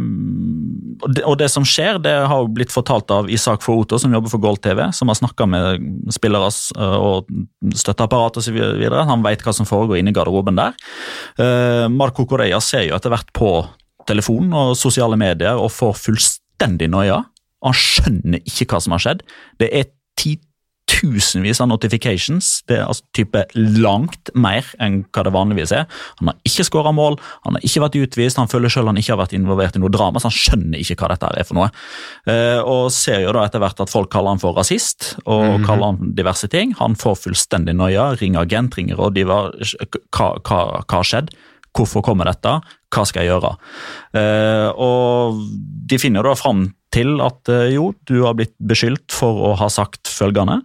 um, 0.00 0.06
og, 1.02 1.10
det, 1.12 1.24
og 1.28 1.34
det 1.42 1.50
som 1.52 1.66
skjer, 1.68 1.98
det 2.00 2.14
har 2.30 2.48
blitt 2.48 2.72
fortalt 2.72 3.12
av 3.12 3.28
Isak 3.28 3.60
Footo, 3.66 3.98
som 4.00 4.14
jobber 4.16 4.32
for 4.32 4.40
Gold 4.40 4.62
TV, 4.64 4.80
som 4.96 5.12
har 5.12 5.18
snakka 5.20 5.44
med 5.48 5.84
spillere 6.12 6.48
og 6.96 7.28
støtteapparat 7.76 8.40
osv. 8.40 8.56
Han 9.10 9.26
vet 9.26 9.44
hva 9.44 9.54
som 9.56 9.68
foregår 9.68 10.00
inne 10.00 10.12
i 10.12 10.16
garderoben 10.16 10.60
der. 10.60 10.76
Marco 11.92 12.26
Correa 12.28 12.60
ser 12.64 12.84
jo 12.88 12.96
etter 12.96 13.12
hvert 13.12 13.32
på 13.36 13.52
telefonen 14.08 14.52
og 14.56 14.76
sosiale 14.80 15.16
medier 15.20 15.56
og 15.60 15.72
får 15.72 15.96
fullstendig 16.04 16.90
noia. 16.92 17.22
Han 17.64 17.76
skjønner 17.76 18.44
ikke 18.44 18.68
hva 18.72 18.80
som 18.84 18.96
har 18.96 19.04
skjedd. 19.04 19.24
Det 19.60 19.72
er 19.72 19.88
tusenvis 20.90 21.60
av 21.62 21.68
notifications. 21.70 22.48
Det 22.68 22.78
er 22.78 22.88
altså 22.88 23.04
type 23.16 23.42
langt 23.54 24.32
mer 24.34 24.66
enn 24.82 25.00
hva 25.14 25.24
det 25.26 25.32
vanligvis 25.34 25.72
er. 25.76 25.86
Han 26.20 26.32
har 26.32 26.38
ikke 26.48 26.66
skåra 26.66 26.92
mål, 26.94 27.18
han 27.46 27.56
har 27.56 27.66
ikke 27.66 27.84
vært 27.84 27.98
utvist, 28.00 28.40
han 28.40 28.50
føler 28.50 28.72
selv 28.72 28.90
han 28.90 29.00
ikke 29.00 29.14
har 29.14 29.20
vært 29.22 29.36
involvert 29.38 29.78
i 29.78 29.82
noe 29.82 29.92
drama, 29.92 30.20
så 30.20 30.30
han 30.30 30.36
skjønner 30.36 30.82
ikke 30.82 30.98
hva 31.00 31.12
dette 31.14 31.30
er 31.40 31.48
for 31.48 31.60
noe. 31.60 31.68
Eh, 32.30 32.58
og 32.60 32.90
ser 32.94 33.24
jo 33.24 33.34
da 33.36 33.46
etter 33.46 33.62
hvert 33.62 33.84
at 33.84 33.92
folk 33.92 34.10
kaller 34.12 34.34
han 34.34 34.42
for 34.42 34.56
rasist 34.58 35.14
og 35.24 35.62
kaller 35.66 35.92
han 35.92 36.16
diverse 36.18 36.50
ting. 36.52 36.74
Han 36.80 36.98
får 36.98 37.22
fullstendig 37.26 37.76
noia, 37.78 38.10
ringer 38.20 38.44
agent, 38.44 38.76
ringer 38.80 39.00
rådgiver. 39.00 39.54
Hva 40.16 40.32
har 40.90 41.06
skjedd? 41.06 41.32
Hvorfor 41.76 42.02
kommer 42.02 42.26
dette? 42.26 42.56
Hva 42.90 43.06
skal 43.06 43.22
jeg 43.22 43.30
gjøre? 43.30 43.54
Eh, 44.18 44.68
og 44.74 45.38
de 45.86 45.98
finner 46.02 46.26
da 46.26 46.34
fram 46.38 46.66
til 46.90 47.20
at 47.22 47.50
eh, 47.52 47.68
jo, 47.76 47.92
du 48.08 48.24
har 48.24 48.34
blitt 48.38 48.56
beskyldt 48.58 49.14
for 49.14 49.44
å 49.46 49.52
ha 49.60 49.68
sagt 49.70 49.99
følgende. 50.14 50.60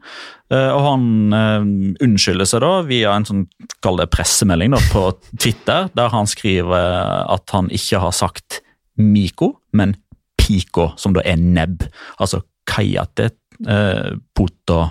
Eh, 0.54 0.72
og 0.72 0.82
han 0.86 1.36
eh, 1.36 1.68
unnskylder 2.06 2.50
seg 2.50 2.64
da 2.66 2.72
via 2.88 3.16
en 3.16 3.28
sånn, 3.28 3.46
kall 3.84 4.02
det 4.02 4.10
pressemelding 4.14 4.76
da, 4.76 4.82
på 4.94 5.08
Twitter, 5.34 5.90
der 5.98 6.12
han 6.14 6.30
skriver 6.30 7.24
at 7.32 7.56
han 7.56 7.72
ikke 7.74 8.04
har 8.04 8.16
sagt 8.16 8.62
Miko, 9.02 9.56
men 9.76 9.96
Pico, 10.40 10.92
som 11.00 11.16
da 11.16 11.24
er 11.26 11.40
nebb. 11.42 11.88
Altså 12.22 12.44
Kayate 12.70 13.32
eh, 13.68 14.14
Poto 14.36 14.84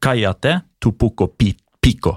Kayate 0.00 0.60
Topoko 0.80 1.28
pi, 1.36 1.52
Pico, 1.80 2.14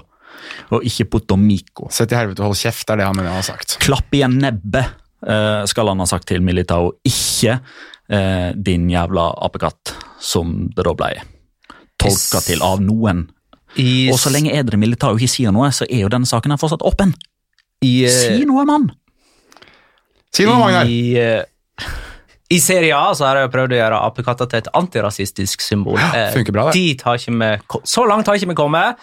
og 0.72 0.84
ikke 0.86 1.08
Potomiko. 1.12 1.88
Sett 1.92 2.12
i 2.12 2.18
helvete 2.18 2.44
hold 2.44 2.56
kjeft, 2.58 2.88
er 2.90 3.00
det 3.00 3.08
han 3.08 3.16
mener 3.16 3.32
han 3.32 3.42
har 3.42 3.48
sagt. 3.48 3.78
Klapp 3.82 4.12
igjen 4.14 4.38
nebbet, 4.40 4.96
eh, 5.26 5.62
skal 5.68 5.92
han 5.92 6.02
ha 6.02 6.08
sagt 6.08 6.28
til 6.28 6.44
Militao. 6.44 6.92
Ikke 7.08 7.58
eh, 8.10 8.50
din 8.54 8.88
jævla 8.90 9.30
apekatt, 9.46 9.94
som 10.20 10.68
det 10.74 10.86
da 10.86 10.94
ble 10.96 11.12
tolka 11.98 12.42
til 12.44 12.62
av 12.64 12.82
noen. 12.82 13.26
I, 13.78 14.08
Og 14.10 14.18
så 14.18 14.32
lenge 14.32 14.54
Edre 14.56 14.78
Militao 14.80 15.18
ikke 15.18 15.30
sier 15.30 15.52
noe, 15.54 15.68
så 15.74 15.86
er 15.88 16.06
jo 16.06 16.12
denne 16.12 16.28
saken 16.28 16.54
her 16.54 16.60
fortsatt 16.60 16.84
åpen. 16.86 17.14
i, 17.84 18.04
eh, 18.04 18.10
Si 18.10 18.44
noe, 18.44 18.64
mann! 18.66 18.90
Si 20.34 20.44
noe, 20.44 20.58
Magnar! 20.58 20.86
I, 20.86 21.14
eh, 21.16 21.44
I 22.50 22.58
Serie 22.58 22.96
A 22.96 23.12
så 23.14 23.26
har 23.28 23.36
jeg 23.36 23.52
prøvd 23.52 23.76
å 23.76 23.78
gjøre 23.78 24.02
apekatter 24.08 24.48
til 24.48 24.58
et 24.58 24.68
antirasistisk 24.74 25.60
symbol. 25.60 25.98
Ja, 26.00 26.30
funker 26.32 26.52
bra, 26.52 26.64
det. 26.70 26.80
Dit 26.80 27.02
har 27.02 27.18
ikke 27.20 27.34
vi, 27.36 27.80
så 27.84 28.06
langt 28.08 28.26
har 28.26 28.34
ikke 28.38 28.48
vi 28.48 28.58
kommet. 28.58 28.96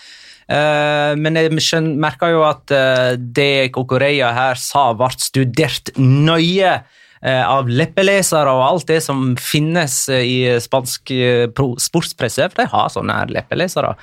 Uh, 0.46 1.18
men 1.18 1.40
jeg 1.40 1.82
merka 1.98 2.30
jo 2.30 2.44
at 2.46 2.70
uh, 2.70 3.16
det 3.18 3.72
Kokoreia 3.74 4.30
her 4.36 4.60
sa, 4.62 4.92
ble 4.94 5.10
studert 5.18 5.90
nøye 5.98 6.70
eh, 6.70 6.84
av 7.26 7.70
leppelesere 7.72 8.52
og 8.54 8.64
alt 8.66 8.88
det 8.92 9.02
som 9.04 9.34
finnes 9.42 9.98
eh, 10.14 10.26
i 10.26 10.40
spansk 10.62 11.14
eh, 11.16 11.46
sportspresse, 11.82 12.50
for 12.52 12.62
de 12.62 12.70
har 12.72 12.92
sånne 12.94 13.20
leppelesere. 13.34 13.96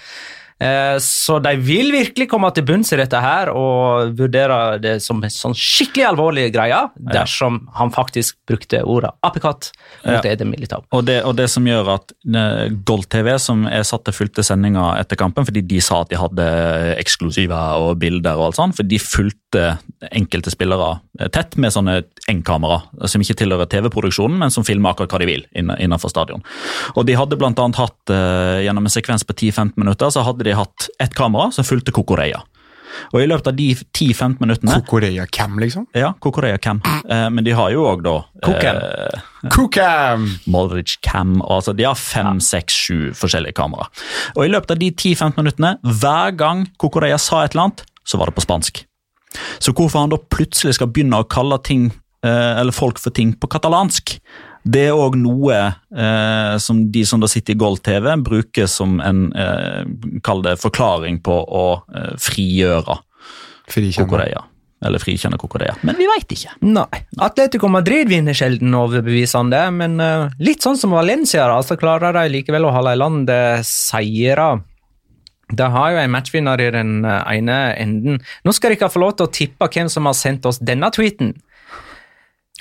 Eh, 0.62 0.96
Så 1.02 1.38
de 1.42 1.52
vil 1.58 1.90
virkelig 1.94 2.28
komme 2.30 2.50
til 2.54 2.64
bunns 2.68 2.92
i 2.94 2.98
dette 3.00 3.18
her 3.22 3.50
og 3.50 4.14
vurdere 4.18 4.78
det 4.82 4.94
som 5.02 5.22
en 5.22 5.32
sånn 5.32 5.56
skikkelig 5.58 6.06
alvorlig 6.12 6.46
greie 6.54 6.78
dersom 7.12 7.60
han 7.78 7.90
faktisk 7.94 8.36
brukte 8.48 8.82
ordet 8.84 9.10
apekatt 9.26 9.72
mot 10.04 10.24
Ja. 10.24 10.32
Eden 10.32 10.50
Militao. 10.52 10.84
Og 10.92 11.04
det, 11.08 11.20
og 11.26 11.36
det 11.36 11.48
som 11.50 11.66
gjør 11.66 11.94
at 11.96 12.12
eh, 12.34 12.68
Gold 12.86 13.08
TV, 13.12 13.34
som 13.42 13.66
er 13.66 13.82
satt 13.88 14.04
til 14.06 14.14
fulgte 14.16 14.44
sendinga 14.46 14.92
etter 15.00 15.18
kampen, 15.20 15.46
fordi 15.48 15.64
de 15.66 15.80
sa 15.80 16.02
at 16.02 16.12
de 16.12 16.20
hadde 16.20 16.46
eksklusiver 17.02 17.82
og 17.82 17.98
bilder 18.02 18.38
og 18.38 18.50
alt 18.50 18.60
sånt, 18.60 18.76
for 18.78 18.86
de 18.88 18.98
fulgte 19.02 19.78
enkelte 20.12 20.50
spillere 20.52 20.94
tett 21.34 21.56
med 21.60 21.72
sånne 21.74 21.98
enkamera, 22.30 22.80
som 23.10 23.22
ikke 23.22 23.36
tilhører 23.42 23.68
TV-produksjonen, 23.70 24.38
men 24.40 24.50
som 24.54 24.64
filmer 24.64 24.92
akkurat 24.94 25.12
hva 25.12 25.20
de 25.22 25.28
vil 25.28 25.44
innenfor 25.54 26.10
stadion. 26.12 26.42
Og 26.96 27.04
de 27.06 27.16
hadde 27.18 27.36
blant 27.38 27.58
annet 27.60 27.76
hatt, 27.80 27.98
eh, 28.10 28.62
gjennom 28.66 28.86
en 28.88 28.94
sekvens 28.94 29.24
på 29.28 29.34
10-15 29.36 29.76
minutter, 29.76 30.08
så 30.10 30.24
hadde 30.24 30.44
de 30.46 30.51
hatt 30.58 30.88
ett 31.00 31.14
kamera 31.14 31.50
som 31.52 31.64
fulgte 31.64 31.92
Kokoreia. 31.94 32.42
Og 33.14 33.22
i 33.22 33.26
løpet 33.26 33.46
av 33.48 33.54
de 33.56 33.70
10-15 33.96 34.34
minuttene 34.42 34.74
Kokoreia 34.82 35.24
Cam, 35.32 35.54
liksom. 35.62 35.86
Ja, 35.96 36.10
Kokoreia 36.20 36.58
Cam. 36.60 36.82
Eh, 37.08 37.28
men 37.32 37.44
de 37.46 37.54
har 37.56 37.70
jo 37.72 37.86
òg 37.88 38.02
da 38.04 38.18
Kokam. 38.44 38.76
eh, 38.76 39.48
Kokam! 39.50 40.26
Modric 40.52 40.98
Cam. 41.00 41.38
og 41.40 41.56
Altså, 41.62 41.72
de 41.76 41.86
har 41.88 41.96
fem, 41.96 42.38
seks, 42.44 42.74
sju 42.86 42.98
forskjellige 43.16 43.56
kamera. 43.56 43.88
Og 44.36 44.44
I 44.44 44.50
løpet 44.52 44.74
av 44.76 44.78
de 44.82 44.90
10-15 44.92 45.40
minuttene, 45.40 45.72
hver 46.02 46.36
gang 46.36 46.66
Kokoreia 46.78 47.16
sa 47.18 47.42
et 47.46 47.54
eller 47.56 47.70
annet, 47.70 47.84
så 48.04 48.18
var 48.20 48.28
det 48.28 48.36
på 48.36 48.44
spansk. 48.44 48.84
Så 49.58 49.72
hvorfor 49.72 50.02
han 50.04 50.12
da 50.12 50.18
plutselig 50.20 50.74
skal 50.76 50.92
begynne 50.92 51.22
å 51.22 51.28
kalle 51.28 51.56
ting, 51.64 51.88
eh, 52.22 52.60
eller 52.60 52.72
folk 52.76 52.98
for 53.00 53.10
ting 53.10 53.32
på 53.32 53.48
katalansk, 53.48 54.18
det 54.62 54.84
er 54.88 54.94
òg 54.94 55.16
noe 55.18 55.58
eh, 55.58 56.54
som 56.62 56.84
de 56.94 57.02
som 57.08 57.22
da 57.22 57.28
sitter 57.30 57.56
i 57.56 57.58
Gold 57.58 57.82
TV, 57.82 58.08
bruker 58.22 58.68
som 58.70 59.00
en 59.02 59.24
eh, 59.34 59.82
kall 60.22 60.44
det 60.46 60.58
forklaring 60.62 61.18
på 61.24 61.34
å 61.34 61.66
eh, 61.90 62.14
frigjøre 62.22 63.00
Kokoreia. 63.98 64.44
Eller 64.82 64.98
frikjenne 64.98 65.38
Kokoreia. 65.38 65.76
Men 65.86 65.94
vi 65.98 66.08
veit 66.10 66.32
ikke. 66.34 66.56
Nei. 66.66 67.04
Atletico 67.22 67.70
Madrid 67.70 68.10
vinner 68.10 68.34
sjelden 68.34 68.74
overbevisende, 68.74 69.62
men 69.74 69.98
eh, 70.02 70.34
litt 70.42 70.64
sånn 70.64 70.78
som 70.78 70.94
Valencia, 70.94 71.46
da, 71.50 71.60
så 71.62 71.78
klarer 71.78 72.14
de 72.18 72.26
likevel 72.34 72.66
å 72.66 72.74
holde 72.74 72.94
i 72.94 73.00
land 73.02 73.30
eh, 73.30 73.62
seire. 73.66 74.50
De 75.52 75.68
har 75.68 75.92
jo 75.92 76.00
en 76.00 76.12
matchvinner 76.12 76.62
i 76.64 76.70
den 76.74 77.00
eh, 77.04 77.22
ene 77.36 77.58
enden. 77.78 78.20
Nå 78.46 78.54
skal 78.56 78.74
dere 78.74 78.90
få 78.90 79.02
lov 79.02 79.16
til 79.18 79.28
å 79.28 79.34
tippe 79.34 79.70
hvem 79.70 79.90
som 79.92 80.10
har 80.10 80.18
sendt 80.18 80.46
oss 80.50 80.62
denne 80.62 80.90
tweeten. 80.94 81.34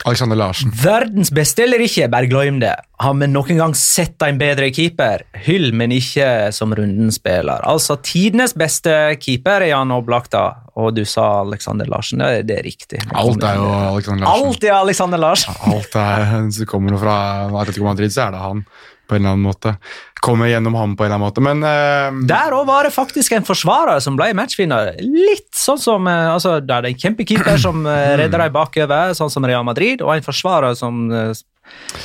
Alexander 0.06 0.38
Larsen. 0.40 0.72
Verdens 0.82 1.30
beste 1.34 1.66
eller 1.66 1.82
ikke, 1.86 2.08
bare 2.12 2.30
glem 2.30 2.60
det. 2.62 2.74
Har 3.02 3.16
vi 3.18 3.28
noen 3.30 3.60
gang 3.62 3.76
sett 3.78 4.22
en 4.26 4.40
bedre 4.42 4.72
keeper? 4.74 5.26
Hyll, 5.46 5.72
men 5.78 5.94
ikke 5.96 6.50
som 6.56 6.74
runden 6.78 7.12
spiller. 7.14 7.62
Altså, 7.70 7.98
tidenes 8.06 8.56
beste 8.58 8.94
keeper 9.22 9.66
er 9.66 9.74
Jan 9.74 9.94
Oblak, 9.94 10.30
da. 10.34 10.46
Og 10.82 10.94
du 10.96 11.04
sa 11.06 11.42
Alexander 11.42 11.90
Larsen. 11.92 12.24
Det, 12.24 12.46
det 12.50 12.60
er 12.62 12.66
riktig. 12.66 13.02
Alt 13.12 13.44
er 13.46 13.60
jo 13.60 13.68
Alexander 13.92 14.26
Larsen. 14.26 14.48
Alt 14.48 14.64
er 14.70 14.78
Alexander 14.80 15.22
Larsen. 15.22 15.60
Alt 15.74 16.00
er, 16.02 16.66
kommer 16.70 16.96
det 16.96 17.04
fra 17.04 17.18
Atletico 17.62 17.90
Madrid, 17.90 18.14
så 18.14 18.30
er 18.30 18.36
det 18.38 18.46
han 18.46 18.66
på 19.12 19.18
en 19.18 19.26
eller 19.26 19.36
annen 19.36 19.46
måte. 19.50 19.76
Kommer 20.24 20.48
gjennom 20.48 20.76
ham 20.78 20.96
på 20.96 21.04
en 21.04 21.10
eller 21.12 21.18
annen 21.18 21.28
måte, 21.28 21.44
men 21.44 21.64
uh, 21.66 22.24
Der 22.30 22.56
òg 22.56 22.68
var 22.70 22.88
det 22.88 22.94
faktisk 22.96 23.36
en 23.36 23.46
forsvarer 23.48 24.00
som 24.04 24.16
ble 24.20 24.32
matchvinner. 24.38 24.94
Litt 25.02 25.52
sånn 25.58 25.82
som 25.82 26.08
uh, 26.08 26.34
altså, 26.36 26.60
Det 26.64 26.78
er 26.78 26.92
en 26.92 27.00
kjempekeeper 27.06 27.58
som 27.62 27.84
uh, 27.88 28.16
redder 28.22 28.46
dem 28.46 28.54
bakover, 28.56 29.16
sånn 29.18 29.34
som 29.34 29.48
Real 29.50 29.66
Madrid, 29.68 30.04
og 30.06 30.14
en 30.16 30.28
forsvarer 30.28 30.78
som 30.80 31.08
uh, 31.12 31.32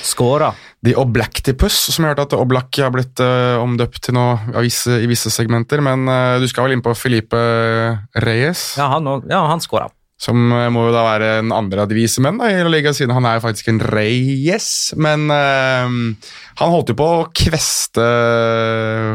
skåra. 0.02 0.54
de 0.84 0.94
Oblactipus, 0.94 1.76
som 1.90 2.04
jeg 2.04 2.14
hørte 2.14 2.26
at 2.28 2.34
Oblak 2.38 2.78
har 2.78 2.92
blitt 2.94 3.20
uh, 3.22 3.58
omdøpt 3.62 4.02
til 4.06 4.14
nå 4.16 4.26
i 4.54 4.66
visse, 4.68 4.98
i 5.02 5.08
visse 5.10 5.32
segmenter, 5.34 5.82
men 5.84 6.06
uh, 6.08 6.38
du 6.42 6.46
skal 6.50 6.66
vel 6.66 6.76
inn 6.76 6.84
på 6.84 6.94
Felipe 6.94 7.40
Reyes, 8.22 8.74
Ja, 8.78 8.90
han, 8.96 9.08
ja, 9.30 9.44
han 9.50 9.62
skåra. 9.64 9.90
Som 10.20 10.48
eh, 10.52 10.68
må 10.72 10.86
jo 10.86 10.94
da 10.94 11.02
være 11.04 11.30
en 11.42 11.52
andre 11.52 11.84
av 11.84 11.90
de 11.90 11.98
vise 11.98 12.22
menn 12.24 12.38
da, 12.40 12.48
i 12.48 12.62
La 12.64 12.72
Liga, 12.72 12.92
siden 12.96 13.12
han 13.16 13.26
er 13.28 13.36
jo 13.36 13.44
faktisk 13.44 13.68
en 13.72 13.80
Reyes, 13.84 14.68
men 14.96 15.28
eh, 15.32 15.96
han 16.60 16.72
holdt 16.72 16.92
jo 16.92 16.98
på 16.98 17.08
å 17.18 17.26
kveste 17.36 18.06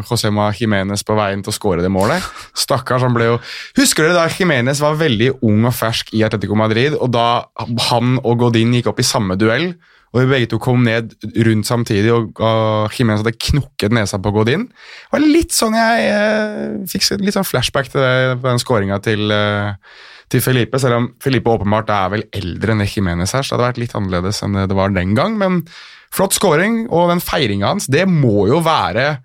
Josema 0.05 0.51
Jimenez 0.57 1.05
på 1.07 1.17
veien 1.17 1.41
til 1.41 1.53
å 1.53 1.57
skåre 1.57 1.85
det 1.85 1.91
målet. 1.93 2.21
Stakkars, 2.57 3.05
han 3.07 3.15
ble 3.17 3.31
jo 3.31 3.39
Husker 3.79 4.05
dere 4.05 4.19
da 4.19 4.27
Jimenez 4.29 4.81
var 4.83 4.99
veldig 4.99 5.33
ung 5.47 5.65
og 5.65 5.73
fersk 5.73 6.13
i 6.17 6.21
Atletico 6.27 6.57
Madrid, 6.59 6.93
og 6.93 7.09
da 7.15 7.47
han 7.89 8.19
og 8.21 8.45
Godin 8.45 8.77
gikk 8.77 8.91
opp 8.91 9.01
i 9.01 9.07
samme 9.07 9.39
duell, 9.41 9.71
og 10.11 10.19
vi 10.19 10.27
begge 10.27 10.49
to 10.51 10.59
kom 10.59 10.83
ned 10.83 11.13
rundt 11.47 11.67
samtidig, 11.69 12.11
og, 12.13 12.39
og 12.43 12.93
Jimenez 12.93 13.23
hadde 13.23 13.37
knukket 13.47 13.95
nesa 13.95 14.19
på 14.21 14.33
Godin. 14.35 14.67
Det 14.67 15.15
var 15.15 15.23
litt 15.23 15.55
sånn 15.55 15.77
jeg 15.77 16.07
eh, 16.11 16.79
fikk 16.91 17.07
litt 17.23 17.37
sånn 17.37 17.47
flashback 17.47 17.89
til 17.93 18.03
det, 18.03 18.39
på 18.41 18.49
den 18.49 18.61
skåringa 18.61 18.99
til, 19.05 19.31
eh, 19.31 19.95
til 20.31 20.41
Felipe, 20.43 20.79
selv 20.79 20.95
om 20.97 21.07
Felipe 21.21 21.51
åpenbart 21.51 21.89
er 21.91 22.11
vel 22.13 22.23
eldre 22.37 22.71
enn 22.75 22.85
Jimenez 22.87 23.33
her, 23.35 23.43
så 23.43 23.55
det 23.55 23.59
hadde 23.59 23.67
vært 23.73 23.81
litt 23.83 23.95
annerledes 23.99 24.39
enn 24.45 24.55
det 24.63 24.77
var 24.77 24.93
den 24.95 25.11
gang, 25.17 25.35
men 25.39 25.61
flott 26.15 26.33
scoring, 26.37 26.85
og 26.89 27.09
den 27.11 27.19
feiringa 27.23 27.73
hans, 27.73 27.89
det 27.91 28.07
må 28.07 28.47
jo 28.51 28.61
være 28.65 29.19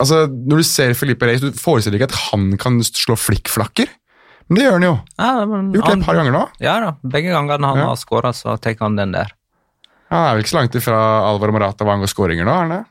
Altså, 0.00 0.24
Når 0.26 0.56
du 0.58 0.64
ser 0.66 0.94
Felipe 0.98 1.22
Reyes, 1.28 1.42
du 1.44 1.52
forestiller 1.54 1.98
deg 2.00 2.00
ikke 2.08 2.10
at 2.16 2.22
han 2.32 2.46
kan 2.58 2.80
slå 2.82 3.14
flikkflakker, 3.20 3.86
men 4.48 4.56
det 4.58 4.64
gjør 4.64 4.72
han 4.78 4.86
jo. 4.88 4.94
Ja, 5.20 5.44
men 5.46 5.68
Gjort 5.74 5.84
det 5.84 5.92
han- 5.92 6.00
et 6.00 6.06
par 6.08 6.16
ganger 6.18 6.32
nå. 6.34 6.40
Ja 6.64 6.80
da, 6.80 6.88
begge 7.04 7.30
gangene 7.30 7.68
han 7.68 7.78
Ja. 7.78 7.86
har 7.92 7.96
skåra, 8.00 8.32
så 8.34 8.56
tar 8.58 8.74
han 8.80 8.96
den 8.96 9.12
der. 9.12 9.28
Ja, 10.10 10.16
Han 10.16 10.26
er 10.26 10.34
vel 10.34 10.42
ikke 10.42 10.50
så 10.56 10.58
langt 10.58 10.74
ifra 10.74 10.98
Alvaro 11.28 11.52
Morata 11.52 11.84
hva 11.84 11.94
angår 11.94 12.08
skåringer 12.10 12.44
nå, 12.48 12.50
er 12.50 12.64
han 12.64 12.68
det? 12.70 12.84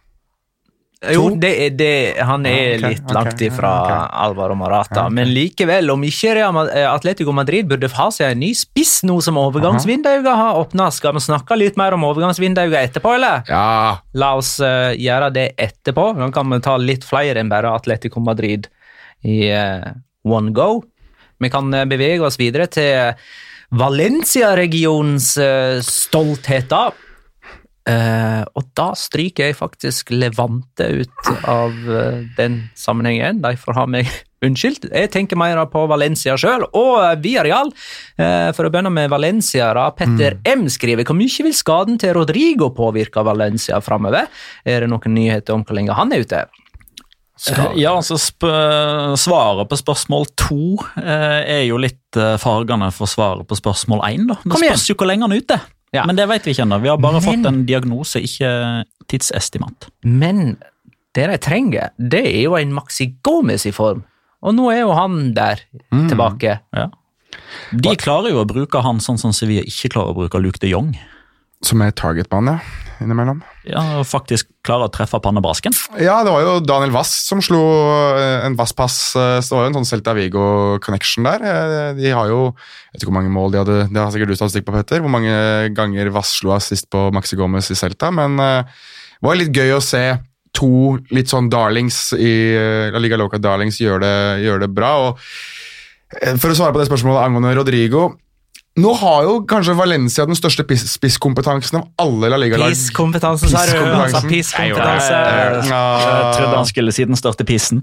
Jo, 0.98 1.28
det, 1.38 1.70
det, 1.78 2.18
han 2.26 2.46
er 2.50 2.56
Ja, 2.56 2.78
ok, 2.78 2.86
litt 2.90 3.12
langt 3.14 3.42
ifra 3.46 3.72
okay. 3.84 4.06
Alvaro 4.26 4.56
Marata. 4.58 5.04
Men 5.14 5.30
likevel, 5.30 5.92
om 5.94 6.02
ikke 6.08 6.34
eh, 6.34 6.88
Atletico 6.90 7.36
Madrid 7.38 7.70
burde 7.70 7.90
ha 7.94 8.08
seg 8.14 8.34
en 8.34 8.42
ny 8.42 8.50
spiss 8.58 9.04
nå 9.06 9.20
som 9.22 9.38
overgangsvinduet 9.38 10.26
har 10.26 10.58
åpna, 10.58 10.90
skal 10.94 11.14
vi 11.20 11.22
snakke 11.28 11.60
litt 11.60 11.78
mer 11.78 11.94
om 11.94 12.08
overgangsvinduet 12.08 12.80
etterpå, 12.82 13.14
eller? 13.20 13.46
Ja, 13.46 14.02
La 14.18 14.34
oss 14.40 14.56
uh, 14.58 14.90
gjøre 14.98 15.30
det 15.38 15.48
etterpå. 15.68 16.10
Nå 16.18 16.32
kan 16.34 16.50
vi 16.50 16.62
ta 16.66 16.78
litt 16.82 17.06
flere 17.06 17.44
enn 17.44 17.54
bare 17.54 17.76
Atletico 17.78 18.24
Madrid 18.24 18.66
i 19.22 19.44
uh, 19.54 19.94
one 20.26 20.50
go. 20.58 20.82
Vi 21.38 21.54
kan 21.54 21.70
uh, 21.78 21.86
bevege 21.86 22.26
oss 22.26 22.42
videre 22.42 22.66
til 22.74 23.14
Valencia-regionens 23.78 25.36
stoltheter. 25.86 26.96
Eh, 27.88 28.44
og 28.60 28.66
da 28.76 28.90
stryker 29.00 29.48
jeg 29.48 29.56
faktisk 29.56 30.10
Levante 30.12 30.90
ut 31.00 31.30
av 31.48 31.72
uh, 31.88 32.18
den 32.36 32.66
sammenhengen. 32.76 33.40
De 33.46 33.54
får 33.60 33.78
ha 33.78 33.86
meg 33.88 34.10
unnskyldt. 34.46 34.90
Jeg 34.92 35.12
tenker 35.14 35.40
mer 35.40 35.62
på 35.72 35.86
Valencia 35.88 36.36
sjøl, 36.40 36.66
og 36.76 37.00
Villarreal. 37.24 37.72
Eh, 38.20 38.50
for 38.58 38.68
å 38.68 38.74
begynne 38.74 38.92
med 38.94 39.10
Valencia, 39.14 39.70
da. 39.78 39.88
Petter 39.96 40.36
M 40.52 40.68
skriver 40.70 41.08
hvor 41.08 41.16
mye 41.18 41.48
vil 41.48 41.56
skaden 41.56 41.96
til 42.02 42.14
Rodrigo 42.20 42.70
påvirke 42.76 43.24
Valencia 43.26 43.80
framover? 43.82 44.28
Er 44.68 44.84
det 44.84 44.92
noen 44.92 45.16
nyheter 45.16 45.56
om 45.56 45.64
hvor 45.64 45.80
lenge 45.80 45.96
han 45.98 46.12
er 46.14 46.28
ute? 46.28 46.44
Eh, 46.44 47.64
Ja, 47.80 47.96
altså 47.96 48.18
Svaret 48.20 49.70
på 49.72 49.80
spørsmål 49.80 50.28
to 50.36 50.60
er 50.98 51.64
jo 51.70 51.80
litt 51.80 52.18
fargende 52.42 52.92
for 52.92 53.08
svaret 53.10 53.48
på 53.48 53.56
spørsmål 53.58 54.04
én. 54.12 54.28
Det 54.44 54.60
spørs 54.60 54.90
jo 54.92 55.00
hvor 55.00 55.08
lenge 55.10 55.24
han 55.30 55.38
er 55.38 55.44
ute. 55.46 55.60
Ja. 55.98 56.06
Men 56.08 56.18
det 56.20 56.28
vet 56.30 56.46
vi 56.48 56.54
ikke 56.54 56.66
ennå. 56.68 56.78
Vi 56.84 56.90
har 56.92 56.98
bare 57.02 57.20
Men- 57.20 57.26
fått 57.26 57.50
en 57.50 57.64
diagnose, 57.68 58.22
ikke 58.24 58.52
tidsestimat. 59.10 59.90
Men 60.04 60.58
det 61.18 61.28
de 61.32 61.38
trenger, 61.42 61.90
det 61.98 62.24
er 62.26 62.42
jo 62.44 62.56
en 62.60 62.74
Maxi 62.78 63.10
Gomez 63.26 63.66
i 63.66 63.74
form. 63.74 64.04
Og 64.46 64.54
nå 64.54 64.70
er 64.72 64.82
jo 64.84 64.92
han 64.94 65.34
der, 65.34 65.64
tilbake. 65.92 66.60
Ja. 66.78 66.88
De 67.74 67.96
klarer 68.00 68.30
jo 68.32 68.44
å 68.44 68.48
bruke 68.48 68.82
han 68.86 69.00
sånn 69.04 69.18
som 69.20 69.34
Sevilla 69.34 69.64
ikke 69.66 69.90
klarer 69.96 70.14
å 70.14 70.18
bruke 70.20 70.40
Luke 70.42 70.60
de 70.62 70.70
Jong. 70.70 70.92
Som 71.66 71.82
er 71.82 71.92
targetbane, 71.98 72.58
ja. 72.60 72.84
Innimellom. 72.98 73.44
Ja, 73.70 73.82
og 74.00 74.08
faktisk 74.10 74.48
klarer 74.66 74.88
å 74.88 74.92
treffe 74.94 75.20
pannebrasken. 75.22 75.74
Ja, 76.02 76.16
det 76.26 76.32
var 76.34 76.42
jo 76.42 76.54
Daniel 76.66 76.90
Wass 76.96 77.12
som 77.28 77.44
slo 77.46 77.60
eh, 78.18 78.46
en 78.48 78.56
Vass-pass. 78.58 78.96
eh, 79.14 79.38
Så 79.46 79.52
det 79.52 79.58
var 79.58 79.66
jo 79.68 79.70
en 79.70 79.78
sånn 79.78 79.86
Celta 79.90 80.16
Vigo-connection 80.18 81.28
der. 81.28 81.46
Eh, 81.46 81.92
De 82.00 82.10
har 82.10 82.32
jo 82.32 82.40
Jeg 82.56 82.96
vet 82.96 83.04
ikke 83.04 83.12
hvor 83.12 83.18
mange 83.20 83.34
mål 83.36 83.54
de 83.54 83.62
hadde. 83.62 83.78
Det 83.94 84.02
har 84.02 84.10
sikkert 84.16 84.34
du 84.34 84.38
statistikk 84.40 84.66
på, 84.66 84.74
Petter. 84.74 85.04
Hvor 85.06 85.14
mange 85.14 85.30
ganger 85.78 86.10
Vass 86.16 86.34
slo 86.40 86.56
assist 86.58 86.90
på 86.90 87.12
Maxi 87.14 87.38
Gomez 87.38 87.70
i 87.70 87.78
Celta. 87.78 88.10
Men 88.10 88.38
det 88.42 89.26
var 89.30 89.38
litt 89.38 89.54
gøy 89.54 89.76
å 89.78 89.82
se 89.84 90.04
to 90.58 90.98
litt 91.14 91.30
sånn 91.30 91.52
darlings 91.54 92.14
i 92.18 92.34
La 92.90 92.98
Liga 92.98 93.18
Loca 93.22 93.38
Darlings 93.38 93.78
gjøre 93.78 94.02
det, 94.02 94.16
gjør 94.48 94.64
det 94.66 94.72
bra. 94.74 94.92
og 95.12 95.20
For 96.42 96.50
å 96.50 96.58
svare 96.58 96.74
på 96.74 96.82
det 96.82 96.90
spørsmålet 96.90 97.28
angående 97.28 97.54
Rodrigo 97.60 98.08
Nå 98.78 98.92
har 99.00 99.24
jo 99.26 99.40
kanskje 99.50 99.74
Valencia 99.74 100.26
den 100.30 100.38
største 100.38 100.62
spisskompetansen 100.78 101.80
av 101.80 101.88
alle 102.04 102.30
La 102.30 102.38
Liga-lag. 102.38 102.70
Pisskompetansen, 102.76 103.50
sa 103.50 103.64
du. 103.66 103.78
Altså, 103.98 104.22
pisskompetanse. 104.30 105.18
Jeg 105.66 106.36
trodde 106.38 106.52
han 106.54 106.70
skulle 106.70 106.94
si 106.94 107.08
den 107.10 107.18
største 107.18 107.46
pissen. 107.48 107.82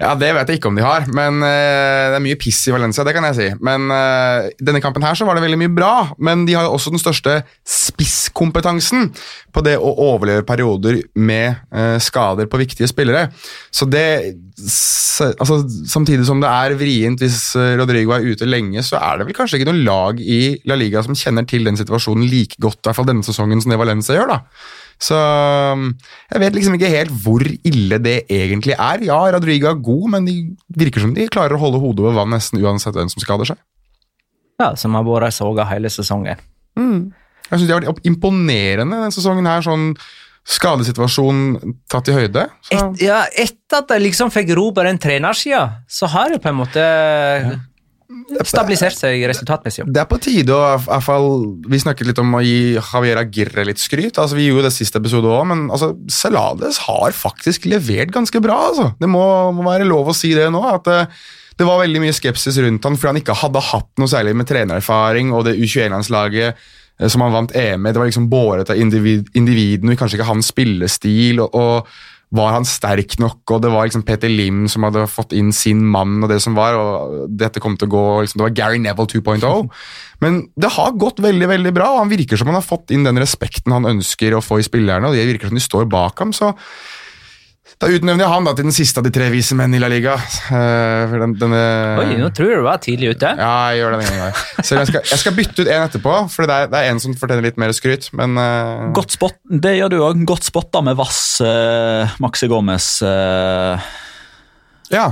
Ja, 0.00 0.14
Det 0.16 0.30
vet 0.34 0.48
jeg 0.48 0.58
ikke 0.62 0.70
om 0.72 0.78
de 0.80 0.84
har, 0.86 1.04
men 1.12 1.42
eh, 1.44 2.08
det 2.14 2.18
er 2.18 2.24
mye 2.24 2.38
piss 2.40 2.62
i 2.70 2.72
Valencia. 2.72 3.04
det 3.04 3.12
kan 3.16 3.26
jeg 3.28 3.36
si. 3.36 3.48
Men 3.60 3.90
eh, 3.92 4.48
denne 4.64 4.80
kampen 4.84 5.04
her 5.04 5.14
så 5.18 5.28
var 5.28 5.36
det 5.36 5.44
veldig 5.44 5.60
mye 5.60 5.74
bra, 5.76 5.92
men 6.18 6.46
de 6.48 6.56
har 6.56 6.64
jo 6.70 6.72
også 6.78 6.94
den 6.94 7.02
største 7.02 7.42
spisskompetansen 7.68 9.10
på 9.54 9.62
det 9.66 9.76
å 9.78 9.92
overleve 10.08 10.46
perioder 10.48 11.02
med 11.14 11.60
eh, 11.74 11.98
skader 12.02 12.48
på 12.50 12.60
viktige 12.64 12.88
spillere. 12.90 13.28
Så 13.74 13.88
det 13.90 14.06
altså, 15.42 15.56
Samtidig 15.90 16.26
som 16.28 16.38
det 16.42 16.50
er 16.50 16.76
vrient 16.78 17.22
hvis 17.22 17.56
eh, 17.58 17.74
Rodrigo 17.80 18.14
er 18.14 18.26
ute 18.26 18.46
lenge, 18.46 18.84
så 18.86 19.00
er 19.02 19.18
det 19.18 19.28
vel 19.28 19.36
kanskje 19.36 19.58
ikke 19.58 19.72
noe 19.72 19.82
lag 19.82 20.20
i 20.22 20.56
La 20.68 20.78
Liga 20.78 21.02
som 21.04 21.16
kjenner 21.18 21.46
til 21.48 21.66
den 21.66 21.78
situasjonen 21.80 22.28
like 22.30 22.60
godt 22.62 22.80
i 22.80 22.88
hvert 22.88 23.00
fall 23.00 23.08
denne 23.10 23.26
sesongen 23.26 23.62
som 23.62 23.74
det 23.74 23.80
Valencia 23.80 24.18
gjør. 24.18 24.30
da. 24.36 24.40
Så 25.02 25.18
um, 25.18 25.88
jeg 26.30 26.42
vet 26.44 26.56
liksom 26.56 26.76
ikke 26.78 26.92
helt 26.92 27.14
hvor 27.24 27.42
ille 27.42 27.98
det 28.02 28.16
egentlig 28.30 28.76
er. 28.78 29.02
Ja, 29.06 29.18
Rodrigo 29.34 29.72
er 29.72 29.82
god, 29.90 30.06
men 30.14 30.28
de 30.28 30.36
virker 30.78 31.02
som 31.02 31.14
de 31.16 31.26
klarer 31.32 31.58
å 31.58 31.62
holde 31.64 31.82
hodet 31.82 32.06
over 32.06 32.18
vann 32.20 32.34
nesten 32.34 32.62
uansett 32.62 32.94
hvem 32.94 33.10
som 33.10 33.24
skader 33.24 33.50
seg. 33.50 33.60
Ja, 34.62 34.70
som 34.78 34.94
har 34.94 35.06
vært 35.06 35.34
soga 35.34 35.66
hele 35.66 35.90
sesongen. 35.90 36.38
Jeg 36.78 37.58
synes 37.58 37.66
de 37.68 37.74
har 37.74 37.82
vært 37.84 38.06
imponerende 38.08 38.96
denne 38.96 39.14
sesongen 39.14 39.50
her, 39.50 39.64
sånn 39.66 39.92
skadesituasjon 40.44 41.38
tatt 41.90 42.10
i 42.12 42.16
høyde. 42.16 42.48
Så, 42.66 42.76
Et, 42.76 43.04
ja, 43.06 43.22
etter 43.32 43.80
at 43.80 43.94
jeg 43.94 44.04
liksom 44.04 44.32
fikk 44.34 44.52
ro 44.58 44.68
på 44.76 44.84
den 44.84 45.00
trenersida, 45.00 45.64
så 45.88 46.10
har 46.12 46.34
det 46.34 46.42
på 46.44 46.50
en 46.52 46.58
måte 46.60 46.84
stabilisert 48.44 48.96
seg 48.98 49.22
resultatmessig. 49.26 49.86
det 49.88 50.02
er 50.02 50.08
på 50.08 50.18
tide 50.22 50.52
å 50.54 50.74
i 50.74 50.82
hvert 50.84 51.04
fall 51.06 51.28
Vi 51.70 51.80
snakket 51.80 52.10
litt 52.10 52.20
om 52.20 52.36
å 52.36 52.42
gi 52.44 52.74
Javier 52.76 53.18
Aguirre 53.20 53.64
litt 53.66 53.80
skryt. 53.80 54.18
altså 54.20 54.36
Vi 54.36 54.48
gjorde 54.50 54.68
det 54.68 54.76
siste 54.76 55.00
episode 55.00 55.30
òg, 55.30 55.46
men 55.50 55.64
altså, 55.72 55.94
Salades 56.12 56.82
har 56.84 57.16
faktisk 57.16 57.66
levert 57.70 58.12
ganske 58.14 58.42
bra. 58.44 58.58
altså. 58.68 58.90
Det 59.00 59.08
må, 59.10 59.24
må 59.56 59.64
være 59.66 59.88
lov 59.88 60.12
å 60.12 60.16
si 60.16 60.34
det 60.36 60.50
nå. 60.52 60.62
at 60.68 60.84
det, 60.88 61.00
det 61.58 61.66
var 61.68 61.80
veldig 61.80 62.04
mye 62.04 62.14
skepsis 62.14 62.60
rundt 62.62 62.84
han 62.86 62.96
fordi 62.98 63.14
han 63.14 63.22
ikke 63.22 63.40
hadde 63.40 63.66
hatt 63.72 63.90
noe 64.02 64.10
særlig 64.10 64.36
med 64.36 64.48
trenererfaring, 64.50 65.32
og 65.32 65.46
det 65.48 65.56
U21-landslaget 65.58 66.48
eh, 66.52 66.72
som 67.10 67.24
han 67.24 67.34
vant 67.34 67.54
EM 67.58 67.82
med, 67.82 67.94
det 67.94 68.02
var 68.02 68.10
liksom 68.10 68.30
båret 68.30 68.70
av 68.70 68.78
individ, 68.80 69.30
individene, 69.34 69.96
kanskje 69.98 70.20
ikke 70.20 70.30
hans 70.30 70.50
spillestil. 70.52 71.42
og, 71.42 71.54
og 71.54 71.94
var 72.34 72.54
han 72.56 72.66
sterk 72.66 73.16
nok, 73.22 73.42
og 73.52 73.60
det 73.62 73.70
var 73.70 73.86
liksom 73.86 74.02
Peter 74.06 74.30
Lim 74.30 74.64
som 74.70 74.86
hadde 74.86 75.04
fått 75.10 75.34
inn 75.36 75.52
sin 75.54 75.84
mann, 75.86 76.16
og 76.24 76.32
det 76.32 76.40
som 76.42 76.56
var, 76.58 76.74
og 76.74 77.28
dette 77.30 77.62
kom 77.62 77.76
til 77.78 77.86
å 77.86 77.92
gå, 77.94 78.04
liksom, 78.24 78.40
det 78.40 78.46
var 78.48 78.56
Gary 78.58 78.80
Neville 78.82 79.20
2.0. 79.22 79.68
Men 80.24 80.40
det 80.58 80.72
har 80.74 80.98
gått 80.98 81.22
veldig 81.22 81.50
veldig 81.52 81.74
bra, 81.76 81.92
og 81.94 82.02
han 82.02 82.12
virker 82.12 82.40
som 82.40 82.50
han 82.50 82.58
har 82.58 82.66
fått 82.66 82.90
inn 82.94 83.06
den 83.06 83.20
respekten 83.22 83.74
han 83.74 83.86
ønsker 83.94 84.34
å 84.34 84.42
få 84.42 84.58
i 84.60 84.66
spillerne, 84.66 85.06
og 85.06 85.14
det 85.14 85.28
virker 85.30 85.52
som 85.52 85.60
de 85.60 85.62
står 85.62 85.86
bak 85.90 86.24
ham. 86.24 86.34
så 86.34 86.54
da 87.80 87.88
utnevner 87.90 88.22
jeg 88.22 88.30
han 88.30 88.46
da 88.46 88.52
til 88.54 88.66
den 88.68 88.74
siste 88.76 89.00
av 89.00 89.06
de 89.06 89.10
tre 89.14 89.30
vise 89.32 89.56
menn 89.58 89.72
i 89.74 89.80
La 89.82 89.88
Liga. 89.90 90.14
Uh, 90.46 91.08
for 91.10 91.22
den, 91.24 91.34
denne, 91.40 91.62
Oi, 92.02 92.18
nå 92.20 92.28
tror 92.36 92.52
jeg 92.52 92.60
du 92.60 92.66
var 92.66 92.82
tidlig 92.84 93.14
ute. 93.16 93.30
ja, 93.40 93.54
jeg 93.72 93.80
gjør 93.80 93.96
det 93.96 94.00
den 94.02 94.20
gangen. 94.20 94.42
Så 94.60 94.78
jeg 94.78 94.90
skal, 94.90 95.06
jeg 95.10 95.22
skal 95.22 95.36
bytte 95.38 95.64
ut 95.64 95.70
en 95.70 95.86
etterpå, 95.88 96.18
for 96.34 96.48
det 96.48 96.58
er, 96.58 96.70
det 96.72 96.82
er 96.82 96.92
en 96.92 97.02
som 97.02 97.16
fortjener 97.18 97.48
litt 97.48 97.58
mer 97.60 97.72
skryt. 97.76 98.10
Men 98.16 98.38
uh... 98.38 98.92
Godt 98.96 99.16
spot, 99.16 99.40
det 99.48 99.74
gjør 99.78 99.94
du 99.94 99.98
òg. 100.04 100.22
Godt 100.28 100.46
spotta 100.46 100.84
med 100.84 101.00
Vass, 101.00 101.24
uh, 101.44 102.14
Maxi 102.22 102.50
Gomez. 102.52 102.92
Uh... 103.02 103.80
ja. 104.92 105.08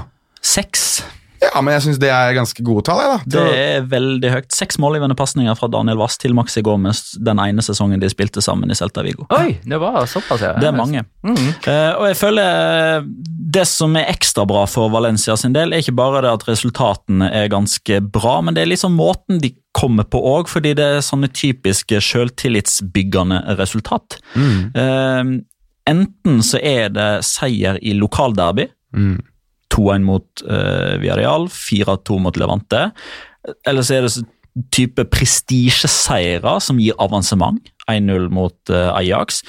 seks. 0.55 1.03
Ja, 1.43 1.61
men 1.61 1.75
jeg 1.75 1.83
syns 1.87 1.99
det 2.03 2.11
er 2.15 2.35
ganske 2.37 2.63
gode 2.65 2.85
tall. 2.87 3.01
Jeg, 3.03 3.11
da. 3.27 3.33
Det 3.35 3.55
er 3.59 3.87
veldig 3.91 4.31
høyt. 4.31 4.49
Seks 4.55 4.79
målgivende 4.83 5.17
pasninger 5.19 5.57
fra 5.59 5.69
Daniel 5.73 5.99
Vass 6.01 6.19
til 6.23 6.35
Maxi 6.39 6.63
Gomez 6.65 7.01
den 7.19 7.41
ene 7.43 7.65
sesongen 7.65 8.01
de 8.03 8.11
spilte 8.13 8.43
sammen 8.45 8.71
i 8.71 8.77
Celta 8.79 9.03
Vigo. 9.03 9.27
Oi, 9.35 9.57
det 9.67 9.81
var 9.83 10.07
såpass, 10.11 10.45
ja. 10.45 10.53
Det 10.61 10.69
er 10.71 10.77
mange. 10.77 11.03
Eh, 11.27 11.93
og 11.99 12.07
jeg 12.09 12.17
føler 12.19 13.05
Det 13.53 13.67
som 13.69 13.95
er 14.01 14.09
ekstra 14.11 14.47
bra 14.49 14.63
for 14.71 14.89
Valencia 14.93 15.35
sin 15.37 15.53
del, 15.57 15.73
er 15.75 15.83
ikke 15.83 15.97
bare 15.99 16.23
det 16.25 16.31
at 16.33 16.47
resultatene 16.49 17.29
er 17.43 17.51
ganske 17.53 17.99
bra, 18.15 18.39
men 18.41 18.55
det 18.57 18.63
er 18.65 18.71
liksom 18.73 18.95
måten 18.97 19.41
de 19.43 19.53
kommer 19.77 20.05
på 20.09 20.21
òg, 20.21 20.49
fordi 20.53 20.75
det 20.79 20.85
er 20.85 21.05
sånne 21.05 21.29
typiske 21.33 22.01
selvtillitsbyggende 22.05 23.43
resultat. 23.59 24.19
Eh, 24.79 25.25
enten 25.91 26.43
så 26.47 26.61
er 26.63 26.89
det 26.95 27.11
seier 27.27 27.79
i 27.83 27.95
lokalderby. 27.99 28.69
2-1 29.73 30.07
mot 30.07 30.45
uh, 30.47 31.01
Villarreal, 31.03 31.49
4-2 31.53 32.21
mot 32.23 32.39
Levante. 32.41 32.91
Eller 33.67 33.87
så 33.87 33.99
er 33.99 34.07
det 34.07 34.15
så 34.15 34.25
type 34.73 35.05
prestisjeseiere 35.09 36.59
som 36.61 36.81
gir 36.81 36.97
avansement. 37.01 37.71
1-0 37.91 38.29
mot 38.31 38.71
uh, 38.71 38.93
Ajax. 38.95 39.41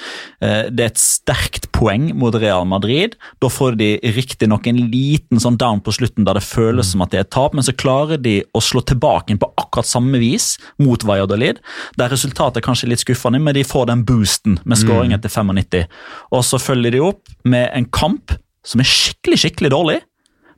Uh, 0.42 0.66
det 0.72 0.82
er 0.82 0.90
et 0.90 1.00
sterkt 1.00 1.68
poeng 1.76 2.08
mot 2.18 2.34
Real 2.34 2.64
Madrid. 2.66 3.14
Da 3.42 3.50
får 3.52 3.76
de 3.78 3.90
riktignok 4.16 4.66
en 4.70 4.80
liten 4.90 5.42
sånn 5.42 5.58
down 5.60 5.82
på 5.84 5.94
slutten 5.94 6.26
der 6.26 6.40
det 6.40 6.46
føles 6.46 6.90
som 6.92 7.04
at 7.04 7.12
det 7.14 7.20
er 7.20 7.28
tap, 7.30 7.54
men 7.54 7.66
så 7.66 7.76
klarer 7.76 8.18
de 8.20 8.40
å 8.56 8.62
slå 8.64 8.82
tilbake 8.88 9.36
på 9.40 9.50
akkurat 9.60 9.88
samme 9.88 10.18
vis 10.22 10.54
mot 10.82 11.04
Valladolid. 11.06 11.60
Der 12.00 12.10
resultatet 12.12 12.62
er 12.62 12.66
kanskje 12.66 12.90
litt 12.90 13.04
skuffende, 13.04 13.42
men 13.42 13.56
de 13.56 13.66
får 13.66 13.86
den 13.92 14.06
boosten 14.08 14.58
med 14.64 14.80
skåring 14.80 15.14
etter 15.14 15.30
95. 15.32 15.86
Og 16.34 16.42
så 16.48 16.60
følger 16.62 16.96
de 16.96 17.04
opp 17.12 17.36
med 17.46 17.68
en 17.76 17.86
kamp 17.92 18.34
som 18.64 18.80
er 18.80 18.88
skikkelig, 18.88 19.42
skikkelig 19.44 19.72
dårlig 19.74 20.00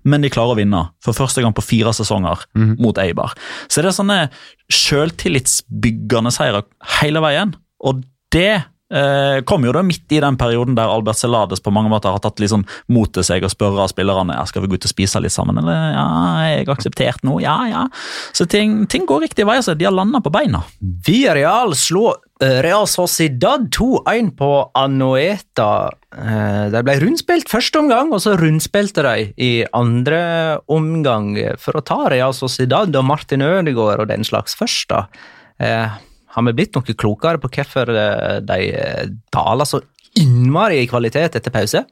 men 0.07 0.23
de 0.23 0.31
klarer 0.33 0.55
å 0.55 0.59
vinne 0.61 0.83
for 1.03 1.17
første 1.17 1.43
gang 1.43 1.55
på 1.57 1.65
fire 1.67 1.93
sesonger 1.97 2.47
mot 2.79 2.99
Eibar. 3.03 3.35
Så 3.67 3.83
det 3.83 3.91
er 3.91 3.99
sånne 3.99 4.19
selvtillitsbyggende 4.73 6.33
seirer 6.35 6.67
hele 7.01 7.23
veien, 7.25 7.57
og 7.83 8.05
det 8.35 8.65
kom 9.49 9.65
jo 9.67 9.73
da 9.75 9.81
midt 9.83 10.13
i 10.15 10.21
den 10.23 10.37
perioden 10.39 10.77
der 10.79 10.93
Albert 10.93 11.19
Celades 11.19 11.63
på 11.65 11.73
mange 11.75 11.91
måter 11.91 12.15
har 12.15 12.23
tatt 12.23 12.39
sånn 12.47 12.67
mot 12.93 13.11
til 13.11 13.25
seg 13.27 13.43
og 13.43 13.51
spørre 13.51 13.83
av 13.83 13.91
spillerne 13.91 14.37
skal 14.47 14.63
vi 14.63 14.71
gå 14.71 14.79
ut 14.79 14.87
og 14.87 14.93
spise 14.93 15.23
litt 15.23 15.35
sammen, 15.35 15.59
eller 15.59 15.75
ja, 15.97 16.05
jeg 16.47 16.67
jeg 16.67 16.75
akseptert 16.75 17.25
noe, 17.27 17.41
ja, 17.45 17.57
ja. 17.71 17.85
Så 18.37 18.47
ting, 18.51 18.85
ting 18.91 19.07
går 19.09 19.27
riktig 19.27 19.47
vei, 19.49 19.59
så 19.65 19.77
de 19.77 19.87
har 19.87 19.95
landa 19.95 20.21
på 20.25 20.33
beina. 20.35 20.63
Villarreal 21.07 21.75
slo 21.79 22.09
eh, 22.43 22.59
Real 22.65 22.89
Sociedad 22.91 23.69
2-1 23.75 24.33
på 24.39 24.51
Anoeta. 24.79 25.71
Eh, 26.17 26.67
De 26.75 26.83
ble 26.87 26.99
rundspilt 27.03 27.51
første 27.53 27.83
omgang, 27.83 28.13
og 28.15 28.23
så 28.25 28.37
rundspilte 28.41 29.05
de 29.07 29.29
i 29.37 29.53
andre 29.77 30.59
omgang 30.73 31.35
for 31.63 31.79
å 31.79 31.85
ta 31.87 32.03
Real 32.13 32.35
Sociedad 32.37 32.95
og 32.97 33.09
Martin 33.09 33.45
Ødegaard 33.47 34.05
og 34.05 34.11
den 34.13 34.27
slags 34.27 34.57
først. 34.59 34.91
da. 34.93 35.07
Eh, 36.37 36.41
Har 36.41 36.45
vi 36.45 36.53
blitt 36.53 36.75
noe 36.77 36.95
klokere 36.97 37.41
på 37.41 37.49
hvorfor 37.49 37.89
eh, 37.97 38.41
de 38.45 38.71
eh, 38.73 39.07
daler 39.33 39.65
så 39.69 39.81
innmari 40.17 40.83
i 40.83 40.89
kvalitet 40.89 41.37
etter 41.37 41.53
pause? 41.53 41.85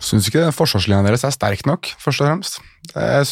Syns 0.00 0.28
ikke 0.30 0.48
forsvarslinja 0.56 1.04
deres 1.04 1.24
er 1.26 1.34
sterk 1.34 1.66
nok, 1.68 1.90
først 2.00 2.22
og 2.22 2.30
fremst. 2.30 2.60
Er, 2.96 3.26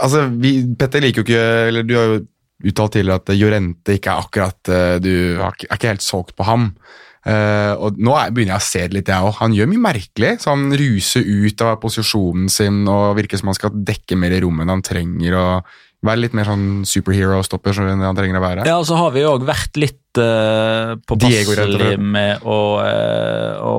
altså, 0.00 0.24
vi, 0.40 0.54
Petter 0.78 1.02
liker 1.04 1.20
jo 1.20 1.26
ikke 1.26 1.42
Eller 1.68 1.84
du 1.86 1.92
har 1.94 2.06
jo 2.08 2.20
uttalt 2.66 2.94
tidligere 2.96 3.20
at 3.20 3.30
Jorente 3.36 3.94
ikke 3.94 4.10
er 4.10 4.22
akkurat 4.24 4.70
eh, 4.72 4.96
Du 5.04 5.12
er 5.38 5.52
ikke- 5.68 5.90
helt 5.92 6.02
solgt 6.02 6.34
på 6.36 6.44
ham. 6.48 6.72
Uh, 7.20 7.76
og 7.76 7.98
Nå 8.00 8.14
er, 8.16 8.30
begynner 8.32 8.54
jeg 8.56 8.62
å 8.62 8.64
se 8.64 8.80
det 8.88 8.94
litt, 8.96 9.08
jeg 9.12 9.20
òg. 9.20 9.34
Han 9.42 9.52
gjør 9.52 9.68
mye 9.68 9.82
merkelig. 9.84 10.40
så 10.40 10.54
Han 10.54 10.72
ruser 10.72 11.20
ut 11.20 11.60
av 11.60 11.76
posisjonen 11.82 12.48
sin 12.48 12.88
og 12.88 13.16
virker 13.18 13.36
som 13.36 13.50
han 13.52 13.58
skal 13.58 13.70
dekke 13.76 14.16
mer 14.16 14.32
i 14.32 14.40
rommet 14.40 14.64
enn 14.64 14.72
han 14.72 14.82
trenger. 14.86 15.36
og 15.36 15.68
Være 16.06 16.22
litt 16.22 16.34
mer 16.36 16.48
sånn 16.48 16.66
superhero-stopper 16.88 17.82
enn 17.84 18.00
han 18.00 18.16
trenger 18.16 18.38
å 18.38 18.44
være. 18.44 18.66
Ja, 18.68 18.78
og 18.80 18.86
så 18.88 18.96
har 18.96 19.12
vi 19.12 19.24
òg 19.28 19.44
vært 19.44 19.76
litt 19.76 20.20
uh, 20.20 20.96
rett 20.96 21.02
påpasselig 21.04 21.98
med 22.00 22.46
å, 22.48 22.60
uh, 22.80 23.52
å 23.60 23.74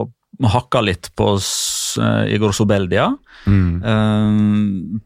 hakke 0.52 0.84
litt 0.86 1.10
på 1.18 1.34
eh, 1.38 2.34
Igor 2.36 2.54
Sobeldia. 2.56 3.10
Mm. 3.46 3.82
Um, 3.82 5.02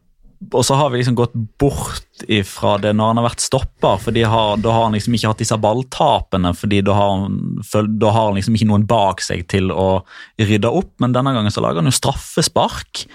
og 0.51 0.63
så 0.68 0.78
har 0.80 0.91
vi 0.91 1.01
liksom 1.01 1.18
gått 1.18 1.36
bort 1.59 2.14
ifra 2.32 2.78
det 2.82 2.93
når 2.95 3.11
han 3.11 3.20
har 3.20 3.28
vært 3.28 3.43
stopper, 3.43 3.99
for 4.01 4.16
da 4.16 4.30
har 4.32 4.84
han 4.86 4.95
liksom 4.95 5.18
ikke 5.18 5.32
hatt 5.34 5.41
disse 5.43 5.57
balltapene, 5.61 6.53
fordi 6.55 6.82
da 6.86 6.95
har, 6.95 7.26
han, 7.26 7.89
da 7.99 8.13
har 8.16 8.30
han 8.30 8.39
liksom 8.39 8.55
ikke 8.57 8.70
noen 8.70 8.88
bak 8.89 9.24
seg 9.26 9.45
til 9.51 9.72
å 9.74 10.05
rydde 10.39 10.72
opp, 10.72 10.93
men 11.03 11.16
denne 11.16 11.36
gangen 11.36 11.53
så 11.53 11.63
lager 11.66 11.84
han 11.84 11.91
jo 11.91 11.95
straffespark. 11.95 13.05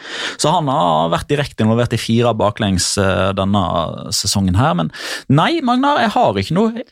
Så 0.41 0.53
han 0.53 0.69
har 0.71 1.13
vært 1.15 1.31
direkte 1.33 1.65
involvert 1.65 1.97
i 1.97 2.01
fire 2.01 2.35
baklengs 2.37 2.93
eh, 3.01 3.31
denne 3.39 3.65
sesongen 4.17 4.59
her, 4.61 4.77
men 4.79 4.93
nei, 5.33 5.53
Magnar, 5.65 6.03
jeg 6.05 6.15
har 6.17 6.41
ikke 6.41 6.59
noe 6.59 6.89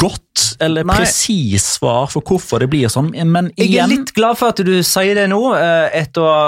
godt 0.00 0.24
eller 0.64 0.86
presis 0.88 1.64
svar 1.76 2.08
for 2.10 2.24
hvorfor 2.24 2.62
det 2.62 2.70
blir 2.72 2.90
sånn, 2.92 3.10
men 3.28 3.50
Jeg 3.58 3.76
er 3.82 3.90
litt 3.90 4.14
glad 4.16 4.38
for 4.40 4.54
at 4.54 4.62
du 4.64 4.72
sier 4.86 5.18
det 5.18 5.26
nå, 5.30 5.40
eh, 5.58 5.98
etter 6.00 6.24
å 6.24 6.30
ha 6.30 6.46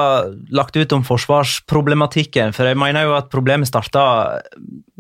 lagt 0.56 0.78
ut 0.78 0.94
om 0.96 1.04
forsvarsproblematikken. 1.06 2.54
For 2.56 2.70
jeg 2.70 2.78
mener 2.80 3.08
jo 3.08 3.16
at 3.18 3.30
problemet 3.32 3.68
starta 3.70 4.40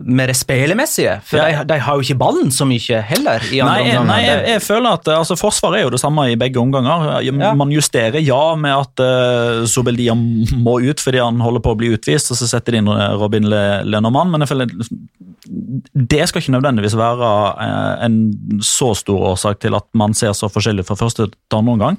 med 0.04 0.28
det 0.30 0.36
spillemessige. 0.38 1.18
For 1.26 1.38
Ja. 1.40 1.62
de, 1.62 1.64
de 1.74 1.78
har 1.80 1.94
jo 1.98 2.04
ikke 2.04 2.18
ballen 2.18 2.50
så 2.54 2.66
mye 2.68 3.00
heller 3.06 3.40
i 3.52 3.60
andre 3.60 3.74
Nei, 3.84 3.90
omganger. 3.90 4.06
nei 4.10 4.20
jeg, 4.24 4.44
jeg 4.54 4.62
føler 4.64 4.98
at 4.98 5.08
altså, 5.14 5.36
Forsvaret 5.40 5.80
er 5.80 5.84
jo 5.88 5.90
det 5.94 6.00
samme 6.02 6.26
i 6.32 6.36
begge 6.40 6.60
omganger. 6.62 7.54
Man 7.58 7.70
justerer 7.74 8.20
ja 8.24 8.54
med 8.56 8.74
at 8.76 9.02
uh, 9.04 9.66
Sobeldia 9.70 10.14
må 10.16 10.78
ut 10.84 11.00
fordi 11.00 11.20
han 11.22 11.40
holder 11.40 11.60
på 11.64 11.74
å 11.74 11.78
bli 11.80 11.92
utvist, 11.96 12.30
og 12.32 12.40
så 12.40 12.48
setter 12.50 12.72
de 12.72 12.82
inn 12.82 12.88
eh, 12.92 13.12
Robin 13.20 13.46
Le 13.50 13.62
Lenormand. 13.84 14.30
Men 14.32 14.44
jeg 14.44 14.52
føler 14.52 14.72
det 15.46 16.20
skal 16.28 16.42
ikke 16.42 16.52
nødvendigvis 16.54 16.96
være 16.98 17.28
eh, 17.64 18.04
en 18.06 18.60
så 18.64 18.90
stor 18.98 19.30
årsak 19.32 19.60
til 19.62 19.74
at 19.76 19.86
man 19.96 20.14
ser 20.16 20.34
så 20.36 20.50
forskjellig 20.52 20.84
fra 20.88 20.96
første 20.98 21.28
til 21.30 21.56
andre 21.56 21.76
omgang. 21.76 21.98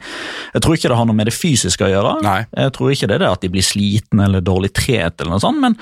Jeg 0.53 0.63
tror 0.63 0.77
ikke 0.77 0.91
det 0.91 0.97
har 0.99 1.07
noe 1.09 1.17
med 1.17 1.29
det 1.29 1.35
fysiske 1.35 1.85
å 1.85 1.89
gjøre. 1.89 2.13
Nei. 2.25 2.37
Jeg 2.53 2.73
tror 2.75 2.93
ikke 2.93 3.09
det 3.09 3.17
er 3.17 3.23
det 3.25 3.31
at 3.31 3.45
de 3.45 3.51
blir 3.53 3.65
slitne 3.65 4.27
eller 4.27 4.45
dårlig 4.45 4.71
trent, 4.77 5.17
eller 5.19 5.33
noe 5.33 5.43
sånt, 5.43 5.61
men 5.63 5.77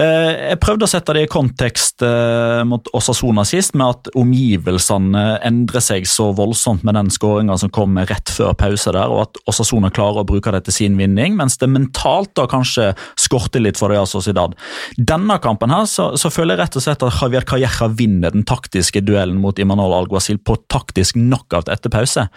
eh, 0.00 0.50
jeg 0.54 0.60
prøvde 0.64 0.88
å 0.88 0.90
sette 0.90 1.14
det 1.16 1.26
i 1.26 1.30
kontekst 1.30 2.04
eh, 2.06 2.64
mot 2.68 2.90
Osasona 2.96 3.46
sist, 3.48 3.76
med 3.78 3.94
at 3.94 4.12
omgivelsene 4.18 5.24
endrer 5.46 5.84
seg 5.84 6.08
så 6.10 6.30
voldsomt 6.36 6.84
med 6.86 6.98
den 6.98 7.12
skåringa 7.14 7.56
som 7.60 7.72
kom 7.74 7.98
rett 8.10 8.32
før 8.32 8.54
pause 8.58 8.94
der, 8.94 9.12
og 9.12 9.28
at 9.28 9.42
Osasona 9.50 9.92
klarer 9.94 10.24
å 10.24 10.28
bruke 10.28 10.52
det 10.54 10.64
til 10.66 10.78
sin 10.80 10.98
vinning, 11.00 11.38
mens 11.38 11.58
det 11.60 11.70
mentalt 11.70 12.34
da 12.38 12.48
kanskje 12.50 12.90
skorter 13.20 13.62
litt 13.62 13.78
for 13.80 13.92
Real 13.92 14.08
Sociedad. 14.10 14.56
Denne 14.98 15.38
kampen 15.42 15.72
her 15.74 15.86
så, 15.90 16.12
så 16.20 16.30
føler 16.32 16.56
jeg 16.56 16.64
rett 16.64 16.78
og 16.80 16.84
slett 16.86 17.03
at 17.08 17.20
Javier 17.20 17.44
Calleja 17.48 17.88
vinner 17.96 18.34
den 18.34 18.44
taktiske 18.48 19.02
duellen 19.04 19.40
mot 19.42 19.58
Imanol 19.58 19.94
Alguacil 19.96 20.38
på 20.38 20.56
taktisk 20.72 21.18
knockout 21.18 21.70
etter 21.72 21.92
pause. 21.92 22.28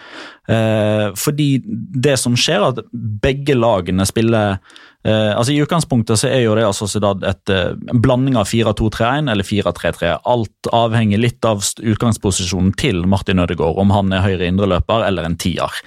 Eh, 0.48 1.14
fordi 1.14 1.60
det 1.94 2.16
som 2.16 2.36
skjer, 2.38 2.62
er 2.62 2.72
at 2.72 2.92
begge 3.20 3.52
lagene 3.52 4.06
spiller 4.08 4.56
eh, 5.04 5.34
altså 5.36 5.52
I 5.52 5.58
utgangspunktet 5.60 6.22
så 6.22 6.30
er 6.30 6.46
jo 6.46 6.54
Real 6.56 6.72
Sociedad 6.72 7.20
et, 7.28 7.52
eh, 7.52 7.74
en 7.92 8.00
blanding 8.00 8.38
av 8.40 8.48
4-2-3-1 8.48 9.28
eller 9.28 9.44
4-3-3. 9.44 10.14
Alt 10.24 10.70
avhenger 10.72 11.20
litt 11.20 11.44
av 11.44 11.60
utgangsposisjonen 11.60 12.72
til 12.80 13.04
Martin 13.04 13.42
Ødegaard, 13.44 13.76
om 13.82 13.92
han 13.92 14.14
er 14.16 14.24
høyre 14.24 14.48
indreløper 14.48 15.04
eller 15.04 15.28
en 15.28 15.36
tier. 15.36 15.82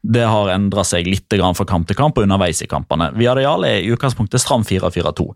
Det 0.00 0.24
har 0.24 0.52
endra 0.54 0.84
seg 0.86 1.10
litt 1.10 1.36
fra 1.36 1.66
kamp 1.68 1.88
til 1.88 1.98
kamp 1.98 2.16
og 2.16 2.24
underveis 2.24 2.62
i 2.64 2.70
kampene. 2.70 3.10
Viareal 3.18 3.66
er 3.68 3.82
i 3.82 3.90
utgangspunktet 3.92 4.40
stram 4.40 4.64
4-4-2. 4.64 5.28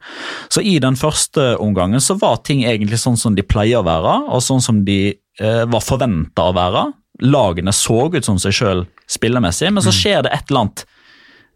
Så 0.49 0.65
i 0.65 0.79
den 0.81 0.97
første 0.97 1.57
omgangen 1.61 2.01
så 2.01 2.17
var 2.17 2.41
ting 2.47 2.63
egentlig 2.65 3.03
sånn 3.03 3.19
som 3.21 3.37
de 3.37 3.45
pleier 3.45 3.83
å 3.83 3.89
være, 3.89 4.15
og 4.31 4.41
sånn 4.47 4.63
som 4.65 4.85
de 4.87 5.19
var 5.41 5.81
forventa 5.81 6.51
å 6.51 6.53
være. 6.53 6.83
Lagene 7.21 7.73
så 7.77 8.07
ut 8.13 8.25
som 8.25 8.39
seg 8.41 8.57
sjøl 8.57 8.87
spillemessig, 9.11 9.71
men 9.75 9.85
så 9.85 9.93
skjer 9.95 10.25
det 10.25 10.35
et 10.35 10.51
eller 10.51 10.65
annet 10.65 10.87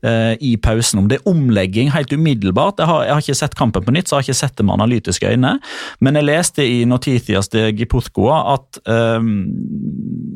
uh, 0.04 0.34
i 0.40 0.56
pausen. 0.56 1.00
Om 1.02 1.08
det 1.10 1.20
er 1.20 1.30
omlegging 1.30 1.92
helt 1.94 2.12
umiddelbart. 2.12 2.80
Jeg 2.80 2.90
har, 2.90 3.04
jeg 3.06 3.16
har 3.16 3.24
ikke 3.24 3.40
sett 3.40 3.58
kampen 3.58 3.86
på 3.86 3.94
nytt, 3.94 4.08
så 4.08 4.16
jeg 4.16 4.22
har 4.22 4.28
ikke 4.28 4.42
sett 4.42 4.56
det 4.58 4.66
med 4.66 4.76
analytiske 4.78 5.32
øyne. 5.32 5.56
Men 6.04 6.20
jeg 6.20 6.28
leste 6.28 6.66
i 6.66 6.84
Notitias 6.88 7.50
de 7.54 7.66
Gipuzkoa 7.78 8.40
at 8.54 8.80
um, 8.84 9.32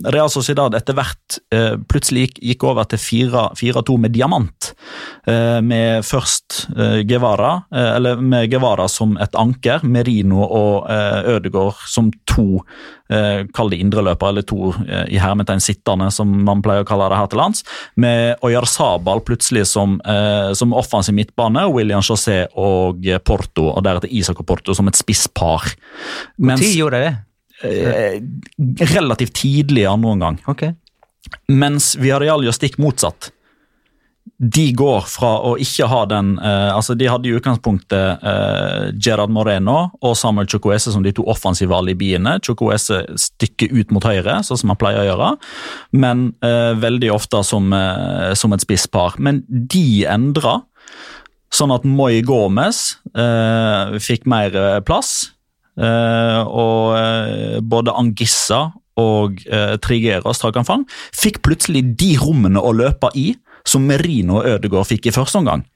Real 0.08 0.30
Sociedad 0.30 0.76
etter 0.78 0.96
hvert 0.96 1.40
uh, 1.54 1.74
plutselig 1.90 2.28
gikk, 2.28 2.42
gikk 2.52 2.68
over 2.70 2.88
til 2.88 3.02
4 3.02 3.48
4-2 3.58 3.98
med 4.04 4.14
diamant. 4.16 4.72
Uh, 5.28 5.58
med 5.64 6.06
først 6.06 6.68
Guevara, 7.08 7.50
eller 7.74 8.20
med 8.22 8.48
Guevara 8.52 8.86
som 8.90 9.16
et 9.20 9.34
anker, 9.38 9.82
Merino 9.84 10.42
og 10.44 10.88
Ødegård 10.88 11.82
som 11.90 12.10
to 12.28 12.62
eh, 13.12 13.44
Kall 13.54 13.72
det 13.72 13.80
indreløpere, 13.84 14.34
eller 14.34 14.46
to 14.48 14.72
eh, 14.86 15.06
i 15.14 15.20
hermetegn 15.22 15.62
sittende, 15.64 16.10
som 16.14 16.32
man 16.46 16.64
pleier 16.64 16.84
å 16.84 16.88
kalle 16.88 17.10
det 17.12 17.20
her 17.20 17.30
til 17.32 17.42
lands. 17.42 17.64
Med 18.00 18.42
Oyarzabal 18.46 19.24
plutselig 19.26 19.66
som, 19.70 20.00
eh, 20.04 20.50
som 20.58 20.76
offensiv 20.76 21.16
midtbane, 21.18 21.68
William 21.72 22.04
José 22.04 22.44
og 22.56 23.06
Porto, 23.24 23.70
og 23.72 23.80
deretter 23.86 24.12
Isak 24.12 24.42
og 24.42 24.50
Porto 24.50 24.76
som 24.76 24.90
et 24.90 24.98
spisspar. 24.98 25.72
Når 26.38 26.68
gjorde 26.68 27.00
de 27.00 27.08
det? 27.08 27.16
eh, 27.62 28.22
relativt 28.94 29.34
tidlig 29.34 29.82
i 29.82 29.86
andre 29.86 30.10
omgang. 30.10 30.38
Okay. 30.46 30.74
Mens 31.48 31.94
Villarreal 31.98 32.44
gjør 32.46 32.56
stikk 32.56 32.78
motsatt. 32.82 33.32
De 34.36 34.64
går 34.76 35.06
fra 35.10 35.30
å 35.46 35.54
ikke 35.60 35.88
ha 35.90 36.00
den 36.10 36.34
eh, 36.38 36.70
altså 36.74 36.94
De 36.98 37.08
hadde 37.10 37.30
i 37.30 37.34
utgangspunktet 37.36 38.24
eh, 38.26 38.88
Gerard 38.94 39.32
Moreno 39.34 39.76
og 40.04 40.16
Samuel 40.18 40.48
Chocoese 40.50 40.92
som 40.94 41.04
de 41.04 41.12
to 41.16 41.24
offensive 41.30 41.74
alibiene. 41.74 42.36
Chocoese 42.44 43.02
stykker 43.18 43.72
ut 43.74 43.94
mot 43.94 44.04
høyre, 44.04 44.40
sånn 44.46 44.60
som 44.62 44.72
han 44.74 44.80
pleier 44.80 45.02
å 45.02 45.08
gjøre, 45.10 45.30
men 45.98 46.28
eh, 46.46 46.72
veldig 46.78 47.12
ofte 47.14 47.42
som, 47.46 47.72
eh, 47.74 48.34
som 48.38 48.54
et 48.54 48.64
spisspar. 48.64 49.18
Men 49.22 49.42
de 49.48 50.04
endra, 50.08 50.60
sånn 51.54 51.72
at 51.74 51.86
Moi 51.88 52.20
Gomez 52.26 52.98
eh, 53.14 53.98
fikk 54.02 54.28
mer 54.30 54.54
eh, 54.54 54.78
plass. 54.86 55.32
Og 55.78 57.62
både 57.70 57.92
Angissa 57.94 58.64
og 58.98 59.42
eh, 59.46 59.76
Trigueros 59.82 60.42
Trakanfang 60.42 60.84
fikk 61.16 61.40
plutselig 61.46 61.84
de 61.98 62.14
rommene 62.20 62.60
å 62.60 62.74
løpe 62.76 63.10
i 63.18 63.30
som 63.68 63.84
Merino 63.86 64.40
og 64.40 64.48
Ødegaard 64.56 64.88
fikk 64.88 65.10
i 65.10 65.14
første 65.14 65.42
omgang. 65.42 65.66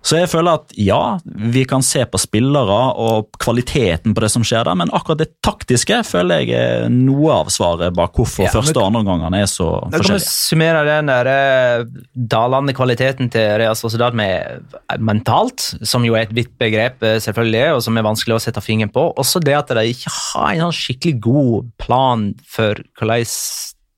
Så 0.00 0.16
jeg 0.16 0.30
føler 0.32 0.56
at 0.56 0.72
ja, 0.80 1.18
vi 1.52 1.66
kan 1.68 1.82
se 1.84 2.02
på 2.08 2.18
spillere 2.20 2.76
og 3.00 3.28
kvaliteten 3.40 4.14
på 4.16 4.22
det 4.24 4.30
som 4.32 4.44
skjer 4.46 4.64
der, 4.64 4.78
men 4.80 4.92
akkurat 4.96 5.20
det 5.20 5.28
taktiske 5.44 5.98
føler 6.08 6.40
jeg 6.40 6.56
er 6.56 6.86
noe 6.92 7.34
av 7.42 7.50
svaret 7.52 7.92
bak 7.96 8.16
hvorfor 8.16 8.46
Ja, 8.46 8.52
første 8.54 8.78
og 8.80 8.86
andre 8.88 9.02
omgangene 9.02 9.42
er 9.44 9.50
så 9.50 9.68
Da 9.92 10.00
kan 10.00 10.16
vi 10.16 10.22
summere 10.24 10.86
den 10.88 11.10
der 11.12 11.30
eh, 11.32 11.84
dalende 12.14 12.74
kvaliteten 12.76 13.28
til 13.32 13.44
Real 13.60 13.76
Sociedad 13.76 14.16
med 14.16 14.64
eh, 14.80 14.96
mentalt, 15.04 15.74
som 15.84 16.06
jo 16.06 16.16
er 16.16 16.24
et 16.24 16.34
vidt 16.36 16.54
begrep, 16.60 17.04
eh, 17.04 17.18
selvfølgelig, 17.20 17.76
og 17.76 17.84
som 17.84 18.00
er 18.00 18.06
vanskelig 18.08 18.38
å 18.38 18.42
sette 18.46 18.64
fingeren 18.64 18.92
på. 18.94 19.04
Også 19.20 19.42
det 19.44 19.58
at 19.58 19.74
de 19.76 19.84
ikke 19.92 20.12
har 20.16 20.54
en 20.54 20.64
sånn 20.68 20.80
skikkelig 20.80 21.20
god 21.28 21.70
plan 21.82 22.30
for 22.48 22.80
hvordan 22.96 23.28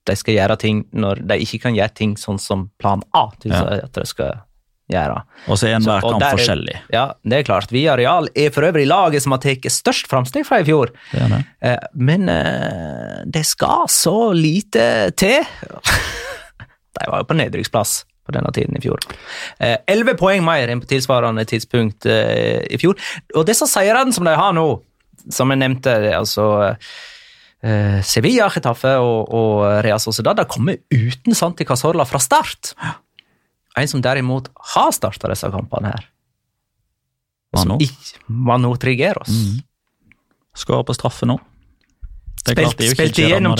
de 0.08 0.16
skal 0.18 0.34
gjøre 0.34 0.56
ting 0.58 0.84
når 0.92 1.20
de 1.30 1.36
ikke 1.44 1.60
kan 1.62 1.74
gjøre 1.76 1.94
ting 1.94 2.16
sånn 2.18 2.40
som 2.42 2.70
plan 2.82 3.02
A 3.14 3.28
til 3.40 3.52
Ja. 3.52 3.62
at 3.84 3.92
de 3.92 4.04
skal 4.06 4.40
gjøre. 4.90 5.22
Og 5.48 5.56
så 5.56 5.68
er 5.70 5.76
enhver 5.78 6.00
kamp 6.02 6.18
der 6.20 6.26
er- 6.26 6.36
forskjellig. 6.36 6.74
Ja, 6.92 7.04
det 7.24 7.38
er 7.38 7.42
klart. 7.46 7.70
Vi 7.72 7.86
Areal 7.88 8.28
er 8.36 8.50
for 8.50 8.62
øvrig 8.66 8.86
laget 8.86 9.22
som 9.22 9.32
har 9.32 9.38
tatt 9.38 9.64
størst 9.70 10.08
framsteg 10.10 10.44
fra 10.44 10.58
i 10.60 10.64
fjor. 10.64 10.90
Det 11.12 11.28
det. 11.30 11.44
Eh, 11.62 11.78
Men 11.94 12.28
eh, 12.28 13.22
det 13.24 13.44
skal 13.46 13.86
så 13.88 14.32
lite 14.34 15.14
til. 15.16 15.44
De 16.98 17.06
var 17.08 17.22
jo 17.22 17.24
på 17.30 17.36
nedrykksplass 17.38 18.02
på 18.26 18.34
denne 18.36 18.52
tiden 18.54 18.76
i 18.76 18.80
fjor. 18.84 18.98
Eh, 19.58 19.78
Elleve 19.88 20.14
poeng 20.18 20.44
mer 20.44 20.68
enn 20.68 20.80
på 20.82 20.86
tilsvarende 20.90 21.44
tidspunkt 21.48 22.06
eh, 22.06 22.60
i 22.70 22.76
fjor. 22.78 22.98
Og 23.34 23.46
disse 23.48 23.66
seirene 23.70 24.12
som 24.14 24.24
de 24.28 24.34
har 24.38 24.52
nå, 24.52 24.66
som 25.32 25.50
jeg 25.50 25.58
nevnte, 25.62 25.94
altså 26.14 26.46
eh, 26.68 26.92
Sevilla, 28.02 28.48
Getafe 28.50 28.96
og, 28.98 29.28
og 29.38 29.82
Real 29.86 30.00
Sociedad, 30.02 30.36
de 30.36 30.44
kommer 30.50 30.80
uten 30.90 31.34
Santi 31.38 31.64
Cazorla 31.68 32.04
fra 32.08 32.18
start. 32.18 32.72
En 33.78 33.88
som 33.88 34.02
derimot 34.04 34.48
har 34.74 34.90
starta 34.92 35.30
disse 35.30 35.48
kampene 35.52 35.92
her. 35.94 36.08
Mano. 37.54 37.78
Mano 38.28 38.72
ikke- 38.74 38.76
Mm. 38.76 38.78
Trigueros. 38.82 39.30
Skårer 40.56 40.84
på 40.84 40.94
straffe 40.94 41.26
nå. 41.26 41.38
Spilte 42.42 42.90
Spilt, 42.90 43.18
igjennom 43.18 43.52
å 43.54 43.56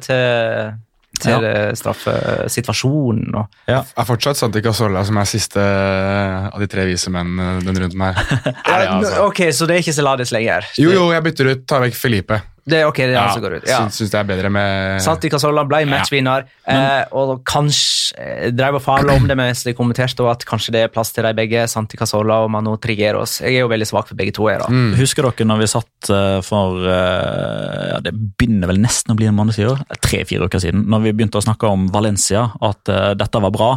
til, 0.00 0.78
til 1.20 1.42
ja. 1.44 1.74
straffesituasjonen. 1.76 3.34
Og, 3.36 3.46
Ja. 3.68 3.82
Er 3.96 4.04
fortsatt 4.08 4.36
Santi 4.36 4.62
Casolla 4.62 5.04
som 5.04 5.18
er 5.18 5.24
siste 5.28 5.60
eh, 5.60 6.48
av 6.48 6.58
de 6.58 6.66
tre 6.66 6.86
vise 6.86 7.10
menn 7.10 7.38
eh, 7.38 7.60
denne 7.66 7.80
runden 7.84 8.00
her. 8.00 8.14
Er 8.64 8.86
altså. 8.88 9.26
Ok, 9.26 9.42
så 9.52 9.66
det 9.68 9.76
er 9.76 9.82
ikke 9.84 9.92
Celades 9.98 10.32
lenger? 10.32 10.64
Jo, 10.78 10.90
jo, 10.90 11.10
jeg 11.12 11.22
bytter 11.22 11.52
ut, 11.52 11.66
tar 11.66 11.80
vekk 11.84 11.94
Felipe. 11.94 12.40
Det 12.66 12.80
er 12.80 12.88
ok, 12.88 12.96
det 12.98 13.14
er 13.14 13.20
han 13.20 13.30
som 13.30 13.42
går 13.44 13.60
ut. 13.60 13.66
Ja. 13.68 13.76
Syns, 13.84 14.00
syns 14.00 14.10
det 14.10 14.18
er 14.18 14.26
bedre 14.26 14.50
med 14.50 14.98
Santi 15.04 15.28
Casola 15.30 15.62
ble 15.70 15.84
matchvinner, 15.86 16.48
eh, 16.66 17.02
og 17.14 17.44
kanskje 17.46 18.16
eh, 18.18 18.48
drev 18.50 18.80
og 18.80 18.82
fabla 18.82 19.14
om 19.14 19.28
det 19.30 19.36
mens 19.38 19.62
de 19.62 19.74
kommenterte, 19.78 20.24
og 20.24 20.32
at 20.32 20.42
kanskje 20.48 20.74
det 20.74 20.82
er 20.82 20.90
plass 20.90 21.14
til 21.14 21.22
de 21.28 21.30
begge, 21.38 21.62
Santi 21.70 21.98
Casola 22.00 22.40
og 22.42 22.50
Mano 22.50 22.74
Trigeros. 22.82 23.38
Jeg 23.44 23.54
er 23.54 23.62
jo 23.62 23.70
veldig 23.70 23.86
svak 23.86 24.10
for 24.10 24.18
begge 24.18 24.34
to. 24.34 24.48
Jeg, 24.50 24.64
da. 24.64 24.66
Mm. 24.66 24.96
Husker 24.98 25.28
dere 25.28 25.46
når 25.46 25.62
vi 25.62 25.70
satt 25.76 26.10
eh, 26.10 26.40
for 26.46 26.90
eh, 26.90 27.86
ja, 27.92 28.02
Det 28.02 28.14
begynner 28.16 28.72
vel 28.72 28.82
nesten 28.82 29.14
å 29.14 29.18
bli 29.20 29.30
en 29.30 29.38
måned 29.38 29.54
siden, 29.54 29.86
tre-fire 30.02 30.50
uker 30.50 30.66
siden, 30.66 30.88
når 30.90 31.06
vi 31.06 31.14
begynte 31.20 31.38
å 31.38 31.46
snakke 31.46 31.70
om 31.70 31.86
Valencia, 31.94 32.48
at 32.66 32.90
uh, 32.90 33.12
dette 33.18 33.42
var 33.46 33.54
bra. 33.54 33.70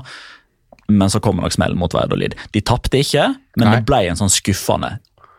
Men 0.89 1.13
så 1.13 1.21
kommer 1.21 1.45
nok 1.45 1.53
smellen 1.53 1.77
mot 1.77 1.93
Valladolid. 1.93 2.33
De 2.55 2.65
tapte 2.65 3.03
ikke, 3.03 3.27
men 3.59 3.69
Nei. 3.69 3.77
det 3.77 3.85
ble 3.85 4.01
en 4.09 4.17
sånn 4.17 4.33
skuffende 4.33 4.95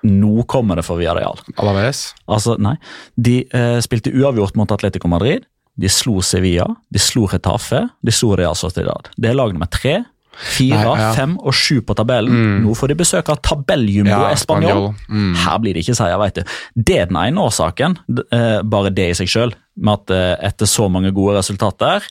Nå 0.07 0.45
kommer 0.49 0.81
det 0.81 0.87
for 0.87 1.01
Villarreal. 1.01 1.41
Alaves. 1.61 2.11
Altså, 2.31 2.57
nei. 2.63 2.77
De 3.21 3.43
eh, 3.45 3.79
spilte 3.85 4.13
uavgjort 4.17 4.57
mot 4.57 4.71
Atletico 4.73 5.11
Madrid. 5.13 5.45
De 5.81 5.89
slo 5.93 6.21
Sevilla, 6.25 6.67
de 6.93 7.01
slo 7.01 7.27
Retafe, 7.31 7.87
de 8.05 8.13
slo 8.13 8.35
Real 8.37 8.57
Sociedad. 8.59 9.13
Det 9.17 9.31
er 9.31 9.37
lag 9.39 9.53
nummer 9.55 9.69
tre, 9.71 10.01
fire, 10.41 10.81
Nei, 10.81 10.99
ja. 11.01 11.11
fem 11.17 11.35
og 11.39 11.55
sju 11.57 11.81
på 11.85 11.95
tabellen. 11.99 12.61
Nå 12.65 12.75
får 12.79 12.93
de 12.93 12.97
besøk 13.01 13.29
av 13.33 13.41
tabelljumbo 13.45 14.13
Ja, 14.13 14.31
Español. 14.33 14.91
Mm. 15.09 15.35
Her 15.43 15.59
blir 15.63 15.77
det 15.77 15.85
ikke 15.85 15.97
seier, 15.99 16.19
veit 16.21 16.39
du. 16.41 16.55
Det 16.77 16.99
er 17.03 17.11
den 17.11 17.19
ene 17.21 17.45
årsaken, 17.45 17.99
eh, 18.31 18.61
bare 18.65 18.93
det 18.95 19.11
i 19.13 19.19
seg 19.21 19.31
sjøl. 19.33 19.55
Med 19.81 20.03
at 20.03 20.15
eh, 20.15 20.49
etter 20.51 20.69
så 20.69 20.89
mange 20.93 21.13
gode 21.17 21.39
resultater 21.39 22.05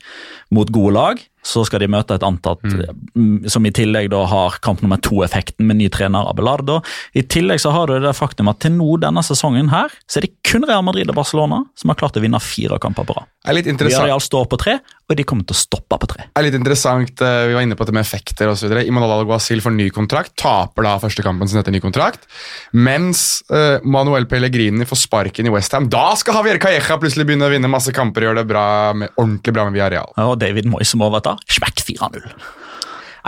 mot 0.55 0.70
gode 0.74 0.95
lag, 0.95 1.22
så 1.45 1.63
skal 1.65 1.84
de 1.84 1.89
møte 1.91 2.15
et 2.15 2.26
antatt 2.26 2.63
mm, 2.65 3.47
som 3.51 3.65
i 3.65 3.72
tillegg 3.74 4.09
da 4.11 4.26
har 4.28 4.57
kamp 4.63 4.84
nummer 4.84 4.99
to-effekten 5.03 5.67
med 5.70 5.80
ny 5.80 5.88
trener 5.93 6.28
Abelardo. 6.30 6.80
I 7.15 7.24
tillegg 7.24 7.61
så 7.63 7.72
har 7.74 7.89
du 7.89 7.99
det 8.03 8.15
faktum 8.17 8.51
at 8.51 8.59
til 8.63 8.76
nå 8.76 8.97
denne 9.01 9.24
sesongen 9.26 9.72
her, 9.72 9.93
så 10.09 10.20
er 10.20 10.28
det 10.28 10.36
kun 10.47 10.67
Real 10.67 10.84
Madrid 10.86 11.09
og 11.11 11.20
Barcelona 11.20 11.63
som 11.80 11.93
har 11.93 11.99
klart 11.99 12.20
å 12.20 12.24
vinne 12.24 12.41
fire 12.43 12.80
kamper 12.82 13.07
på 13.07 13.15
rad. 13.17 13.30
Villarreal 13.49 14.22
står 14.22 14.49
på 14.51 14.57
tre, 14.59 14.76
og 15.09 15.15
de 15.17 15.24
kommer 15.26 15.47
til 15.47 15.55
å 15.55 15.57
stoppe 15.57 15.97
på 15.97 16.09
tre. 16.11 16.28
Det 16.28 16.41
er 16.41 16.45
litt 16.45 16.57
interessant, 16.57 17.22
eh, 17.24 17.47
Vi 17.49 17.55
var 17.55 17.63
inne 17.63 17.76
på 17.76 17.86
det 17.86 17.93
med 17.95 18.03
effekter 18.03 18.51
osv. 18.51 18.70
Imanol 18.84 19.15
Alguacil 19.15 19.61
får 19.61 19.74
ny 19.74 19.89
kontrakt, 19.89 20.36
taper 20.36 20.84
da 20.84 20.99
første 20.99 21.24
kampen 21.24 21.47
sin 21.47 21.57
etter 21.57 21.72
ny 21.72 21.80
kontrakt. 21.80 22.28
Mens 22.74 23.41
eh, 23.49 23.80
Manuel 23.84 24.28
Pellegrini 24.28 24.86
får 24.86 24.97
sparken 25.07 25.47
i 25.47 25.49
Westham. 25.49 25.89
Da 25.89 26.15
skal 26.15 26.36
Javier 26.36 26.59
Calleja 26.59 26.99
plutselig 26.99 27.26
begynne 27.26 27.47
å 27.47 27.49
vinne 27.49 27.59
masse 27.68 27.91
kamper 27.91 28.24
og 28.24 28.30
gjør 28.30 28.36
det 28.39 28.47
bra 28.47 28.93
med, 28.93 29.10
ordentlig 29.18 29.53
bra 29.53 29.66
med 29.68 29.74
Villarreal. 29.76 30.14
Og 30.24 30.38
David 30.39 30.66
Moyes 30.72 30.88
som 30.95 31.01
overtar. 31.01 31.36
Smekk 31.51 31.84
4-0. 31.84 32.32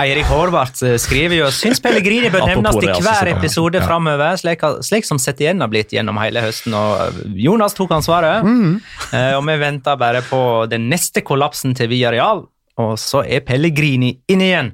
Eirik 0.01 0.25
Horvath 0.31 0.85
eh, 0.87 0.95
skriver 0.97 1.35
jo 1.41 1.49
syns 1.51 1.81
Pellegrini 1.83 2.29
bør 2.31 2.45
nevnes 2.53 2.77
i 2.79 2.87
altså, 2.87 3.03
hver 3.03 3.27
episode 3.33 3.81
framover, 3.83 4.37
slik, 4.39 4.63
slik 4.87 5.03
som 5.05 5.19
sett 5.19 5.41
igjen 5.43 5.59
har 5.59 5.67
blitt 5.67 5.91
gjennom 5.91 6.15
hele 6.23 6.39
høsten. 6.45 6.73
og 6.73 7.01
eh, 7.09 7.19
Jonas 7.43 7.75
tok 7.75 7.91
ansvaret, 7.97 8.45
Mm. 8.47 8.79
og 9.35 9.43
vi 9.49 9.57
venter 9.59 9.97
bare 9.99 10.21
på 10.23 10.39
den 10.71 10.87
neste 10.89 11.21
kollapsen 11.27 11.75
til 11.75 11.89
Villarreal. 11.91 12.45
Og 12.79 12.95
så 12.97 13.19
er 13.27 13.43
Pellegrini 13.45 14.13
inne 14.31 14.45
igjen. 14.47 14.69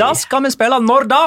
Da 0.00 0.10
skal 0.18 0.42
vi 0.42 0.50
spille 0.50 0.80
når 0.82 1.06
da, 1.08 1.22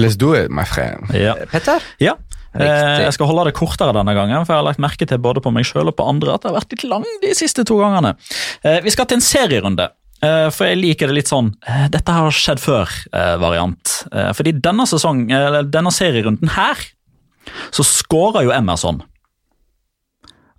Let's 0.00 0.16
do 0.16 0.32
it, 0.34 0.50
my 0.50 0.64
friend. 0.64 1.10
Ja. 1.14 1.34
Petter? 1.52 1.82
Ja. 2.00 2.14
Riktig. 2.52 2.68
Eh, 2.68 3.02
jeg 3.06 3.16
skal 3.16 3.28
holde 3.30 3.46
det 3.48 3.56
kortere 3.56 3.94
denne 3.96 4.12
gangen, 4.16 4.44
for 4.44 4.52
jeg 4.52 4.60
har 4.60 4.66
lagt 4.66 4.82
merke 4.82 5.08
til 5.08 5.20
både 5.24 5.40
på 5.44 5.52
meg 5.54 5.64
selv 5.68 5.92
og 5.92 5.96
på 5.96 6.06
andre 6.08 6.34
at 6.34 6.44
det 6.44 6.50
har 6.50 6.58
vært 6.58 6.74
litt 6.74 6.86
lang 6.88 7.06
de 7.22 7.32
siste 7.36 7.64
to 7.68 7.78
gangene. 7.80 8.12
Eh, 8.60 8.80
vi 8.84 8.92
skal 8.92 9.08
til 9.08 9.20
en 9.20 9.24
serierunde, 9.24 9.86
eh, 10.20 10.48
for 10.52 10.68
jeg 10.68 10.80
liker 10.82 11.08
det 11.08 11.16
litt 11.16 11.32
sånn 11.32 11.54
dette 11.92 12.18
har 12.18 12.36
skjedd 12.36 12.60
før-variant. 12.60 13.94
Fordi 14.36 14.52
denne, 14.60 14.84
sesong, 14.88 15.24
eller 15.32 15.64
denne 15.64 15.94
serierunden 15.94 16.52
her, 16.58 16.84
så 17.72 17.86
skåra 17.86 18.44
jo 18.44 18.52
Emerson. 18.54 19.00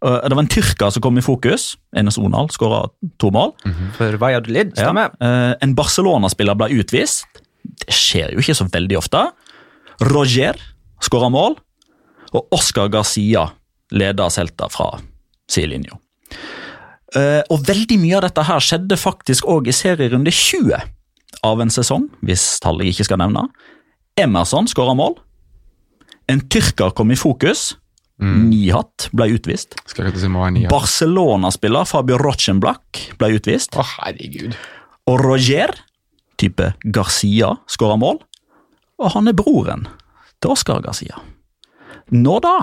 Det 0.03 0.35
var 0.35 0.41
en 0.41 0.51
tyrker 0.51 0.89
som 0.91 0.99
kom 0.99 1.15
i 1.15 1.23
fokus. 1.23 1.77
Enes 1.95 2.17
Onal 2.19 2.49
skåra 2.51 2.89
to 3.21 3.29
mål. 3.31 3.53
For 3.95 4.17
Valladolid, 4.19 4.73
stemmer. 4.75 5.13
Ja. 5.15 5.55
En 5.63 5.77
Barcelona-spiller 5.77 6.57
ble 6.59 6.73
utvist. 6.75 7.39
Det 7.63 7.95
skjer 7.95 8.33
jo 8.33 8.43
ikke 8.43 8.57
så 8.57 8.67
veldig 8.67 8.99
ofte. 8.99 9.21
Roger 10.03 10.59
skåra 11.03 11.29
mål, 11.31 11.55
og 12.33 12.55
Oscar 12.55 12.89
Garcia 12.93 13.47
leda 13.93 14.29
Celta 14.33 14.69
fra 14.73 14.89
sidelinja. 15.51 15.97
Eh, 17.13 17.41
og 17.53 17.61
veldig 17.67 17.99
mye 18.01 18.17
av 18.17 18.25
dette 18.25 18.45
her 18.47 18.63
skjedde 18.63 18.97
faktisk 18.97 19.45
òg 19.49 19.69
i 19.69 19.75
serierunde 19.75 20.33
20 20.33 20.81
av 21.45 21.61
en 21.61 21.71
sesong, 21.73 22.07
hvis 22.25 22.57
tallet 22.63 22.89
jeg 22.89 22.97
ikke 22.97 23.09
skal 23.11 23.21
nevne. 23.21 23.45
Emerson 24.19 24.69
skåra 24.69 24.95
mål. 24.97 25.17
En 26.31 26.41
tyrker 26.49 26.93
kom 26.97 27.11
i 27.13 27.19
fokus. 27.19 27.73
Nihat 28.23 29.09
ble 29.11 29.27
utvist. 29.35 29.75
Si. 29.89 30.67
Barcelona-spiller 30.71 31.89
Fabio 31.89 32.19
Rochenblach 32.21 33.01
ble 33.19 33.33
utvist. 33.35 33.75
Å, 33.75 33.83
herregud. 33.97 34.55
Og 35.09 35.19
Roger, 35.19 35.73
type 36.39 36.69
Garcia, 36.85 37.51
skåra 37.67 37.97
mål. 37.99 38.21
Og 39.01 39.11
han 39.17 39.27
er 39.27 39.35
broren 39.35 39.87
til 40.39 40.53
Oscar 40.53 40.79
Garcia. 40.85 41.19
Nå 42.11 42.39
da? 42.43 42.57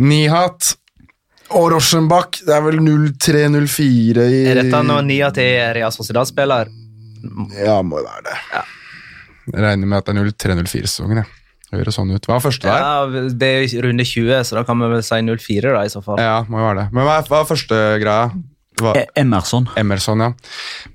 Nihat 0.00 0.74
og 1.50 1.72
Rosenbach. 1.74 2.42
Det 2.46 2.54
er 2.54 2.62
vel 2.64 2.78
03-04 2.84 4.26
i 4.30 4.44
Er 4.50 4.60
dette 4.62 4.82
når 4.86 5.02
Nihat 5.08 5.40
er 5.42 5.74
Real 5.76 5.92
Sociedad-spiller? 5.94 6.70
Ja, 7.58 7.80
må 7.84 8.00
jo 8.00 8.06
være 8.06 8.24
det. 8.30 8.36
Jeg 9.50 9.64
regner 9.64 9.86
med 9.90 9.98
at 9.98 10.08
det 10.08 10.16
er 10.16 10.30
03-04-sesongen. 10.62 11.22
jeg. 11.24 11.36
Høres 11.70 11.94
sånn 11.94 12.08
ut. 12.10 12.24
Hva 12.26 12.38
er 12.40 12.42
første 12.42 12.66
der? 12.66 12.80
Ja, 12.82 13.26
det 13.38 13.48
er 13.60 13.84
runde 13.84 14.02
20, 14.06 14.40
så 14.48 14.56
da 14.58 14.64
kan 14.66 14.80
vi 14.82 14.88
vel 14.90 15.04
si 15.06 15.20
04 15.22 15.74
da, 15.76 15.84
i 15.86 15.92
så 15.92 16.00
fall. 16.02 16.18
Ja, 16.18 16.40
må 16.50 16.58
jo 16.58 16.64
være 16.66 16.80
det. 16.80 16.86
Men 16.96 17.06
hva 17.06 17.18
er, 17.20 17.28
hva 17.30 17.42
er 17.44 17.46
første 17.50 17.78
greia? 18.02 18.24
Hva? 18.80 18.94
E- 18.98 19.06
Emerson. 19.20 19.68
Emerson, 19.78 20.24
ja. 20.24 20.30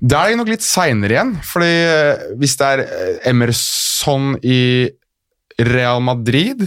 Da 0.02 0.24
er 0.26 0.34
det 0.34 0.40
nok 0.42 0.50
litt 0.52 0.66
seinere 0.66 1.16
igjen. 1.16 1.32
fordi 1.48 1.70
eh, 1.70 2.26
hvis 2.42 2.56
det 2.60 2.68
er 2.74 2.82
eh, 2.84 3.30
Emerson 3.30 4.34
i 4.44 4.58
Real 5.62 6.02
Madrid, 6.04 6.66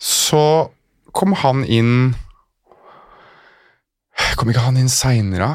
så 0.00 0.70
kom 1.14 1.32
han 1.40 1.64
inn 1.64 2.14
Kom 4.38 4.50
ikke 4.50 4.62
han 4.66 4.78
inn 4.78 4.90
seinere? 4.90 5.54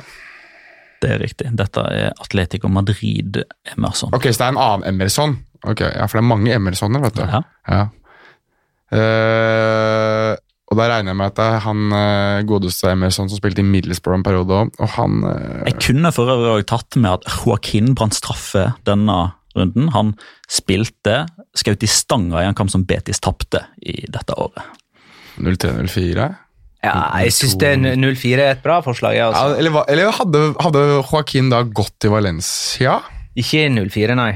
Det 1.00 1.14
er 1.14 1.22
riktig. 1.22 1.52
Dette 1.56 1.84
er 1.94 2.10
Atletico 2.20 2.68
Madrid 2.72 3.40
Emerson. 3.72 4.12
Ok, 4.16 4.28
så 4.34 4.42
det 4.42 4.48
er 4.50 4.54
en 4.54 4.60
annen 4.60 4.88
Emerson. 4.90 5.38
Ok, 5.64 5.84
ja, 5.86 6.08
For 6.08 6.20
det 6.20 6.24
er 6.24 6.28
mange 6.28 6.54
Emersoner, 6.56 7.04
vet 7.06 7.16
du. 7.16 7.24
Ja. 7.24 7.42
Ja. 7.72 7.86
Uh, 8.90 10.36
og 10.70 10.78
da 10.78 10.86
regner 10.90 11.14
jeg 11.14 11.20
med 11.20 11.32
at 11.32 11.38
det 11.38 11.46
er 11.46 11.64
han 11.66 11.94
uh, 11.94 12.42
godeste 12.50 12.92
Emerson 12.92 13.30
som 13.30 13.40
spilte 13.40 13.64
i 13.64 13.68
Middlesbrough 13.68 14.20
en 14.20 14.26
periode 14.26 14.54
òg, 14.54 14.72
og 14.78 14.92
han 14.96 15.24
eh, 15.30 15.70
Jeg 15.72 15.80
kunne 15.82 16.12
for 16.14 16.30
øvrig 16.30 16.68
tatt 16.70 16.98
med 16.98 17.10
at 17.18 17.28
Joaquin 17.40 17.96
brant 17.98 18.18
straffe 18.18 18.68
denne 18.90 19.18
runden. 19.58 19.90
Han 19.96 20.14
spilte, 20.52 21.24
skjøt 21.58 21.86
i 21.86 21.90
stanga 21.90 22.44
i 22.44 22.50
en 22.50 22.58
kamp 22.58 22.72
som 22.74 22.86
Betis 22.88 23.22
tapte 23.24 23.66
i 23.82 24.04
dette 24.12 24.38
året. 24.38 24.64
03-04. 25.40 26.28
Ja, 26.80 26.94
jeg 27.26 27.34
syns 27.36 27.58
04 27.60 28.44
er 28.44 28.54
et 28.54 28.62
bra 28.64 28.80
forslag. 28.84 29.18
Ja, 29.18 29.30
altså. 29.34 29.58
eller 29.60 29.82
eller 29.92 30.14
hadde, 30.16 30.44
hadde 30.64 30.84
Joaquin 31.02 31.50
da 31.52 31.64
gått 31.64 31.98
til 32.00 32.14
Valencia? 32.14 33.02
Ikke 33.40 33.66
04, 33.68 34.16
nei. 34.20 34.32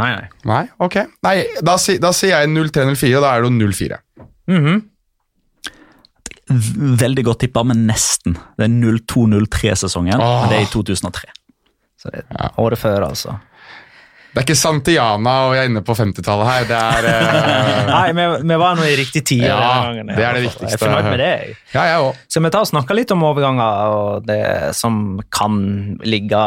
Nei, 0.00 0.12
nei. 0.16 0.28
Nei, 0.48 0.62
ok. 0.80 0.96
Nei, 1.24 1.34
da, 1.64 1.76
si, 1.80 1.98
da 2.00 2.12
sier 2.16 2.38
jeg 2.38 2.52
03-04, 2.52 3.16
og 3.18 3.24
da 3.24 3.34
er 3.34 3.44
det 3.44 3.50
jo 3.50 3.72
04. 3.72 4.00
Mm 4.50 4.64
-hmm. 4.64 4.80
Veldig 7.00 7.24
godt 7.24 7.40
tippa, 7.44 7.62
men 7.62 7.86
nesten. 7.86 8.36
Det 8.58 8.64
er 8.64 8.68
02-03-sesongen. 8.68 10.20
Åh. 10.20 10.40
men 10.40 10.48
Det 10.50 10.56
er 10.58 10.62
i 10.62 10.72
2003. 10.72 11.30
Så 12.00 12.12
det 12.14 12.24
er 12.24 12.60
året 12.60 12.80
før, 12.80 13.10
altså. 13.10 13.36
Det 14.30 14.38
er 14.38 14.44
ikke 14.46 14.54
Santiana 14.54 15.32
og 15.48 15.56
jeg 15.56 15.64
er 15.64 15.68
inne 15.72 15.80
på 15.82 15.94
50-tallet 15.98 16.46
her. 16.46 16.66
Det 16.68 16.76
er 16.78 17.06
uh... 17.10 17.88
Nei, 17.90 18.04
vi, 18.14 18.26
vi 18.46 18.58
var 18.62 18.76
nå 18.78 18.84
i 18.86 18.92
riktig 19.00 19.24
tid. 19.26 19.42
Ja, 19.42 19.56
gangen, 19.88 20.12
det 20.14 20.22
er 20.22 20.38
det 20.38 20.44
viktigste. 20.44 20.68
Jeg 20.70 20.78
er 20.78 20.82
fornøyd 20.84 21.08
med 21.08 21.18
det. 21.18 21.30
jeg. 21.32 21.56
Ja, 21.74 21.86
jeg 21.88 22.04
også. 22.04 22.28
Så 22.30 22.42
vi 22.44 22.52
tar 22.54 22.62
og 22.62 22.70
snakker 22.70 22.98
litt 22.98 23.14
om 23.16 23.26
overganger 23.26 23.96
og 23.96 24.28
det 24.28 24.44
som 24.78 25.02
kan 25.34 25.58
ligge 26.06 26.44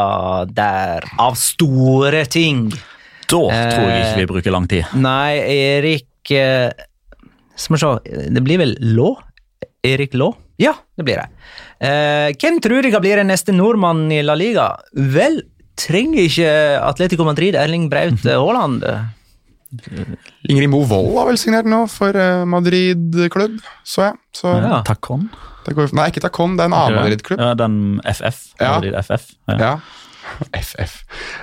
der 0.56 1.04
av 1.20 1.36
store 1.40 2.24
ting. 2.32 2.70
Da 3.28 3.42
tror 3.44 3.84
jeg 3.90 4.00
ikke 4.00 4.22
vi 4.22 4.30
bruker 4.32 4.56
lang 4.56 4.70
tid. 4.70 4.96
Nei, 4.96 5.36
Erik 5.40 6.32
eh, 6.32 6.72
Skal 7.56 7.76
vi 7.76 7.80
se, 7.80 7.92
det 8.32 8.42
blir 8.44 8.60
vel 8.60 8.74
Lå? 8.96 9.12
Erik 9.84 10.16
Lå? 10.16 10.32
Ja, 10.60 10.72
det 10.96 11.04
blir 11.04 11.18
det. 11.18 11.28
Eh, 11.84 12.30
hvem 12.40 12.60
tror 12.64 12.84
dere 12.86 13.00
blir 13.04 13.20
den 13.20 13.28
neste 13.32 13.52
nordmannen 13.54 14.12
i 14.14 14.22
La 14.24 14.36
Liga? 14.38 14.70
Vel, 14.94 15.42
trenger 15.76 16.24
ikke 16.28 16.50
Atletico 16.80 17.26
Madrid 17.26 17.56
Erling 17.58 17.88
Braut 17.92 18.24
Haaland? 18.24 18.84
Ingrid 20.48 20.70
Mo 20.70 20.84
Wold 20.86 21.16
har 21.18 21.26
vel 21.32 21.38
signert 21.40 21.66
nå 21.68 21.82
for 21.90 22.14
eh, 22.14 22.44
Madrid-klubb, 22.46 23.58
så 23.86 24.08
jeg. 24.08 24.18
Så 24.36 24.54
Ja. 24.62 24.82
Takon. 24.86 25.28
nei, 25.66 26.08
ikke 26.12 26.20
Tacon, 26.22 26.56
det 26.56 26.66
er 26.66 26.70
en 26.70 26.76
annen 26.78 27.00
Madrid-klubb. 27.00 27.40
Ja, 27.40 27.54
den 27.58 28.00
FF. 28.04 28.54
Ja. 28.60 28.74
Madrid 28.76 28.94
FF. 29.00 29.30
Ja. 29.48 29.56
Ja. 29.58 29.74
FF. 30.52 30.94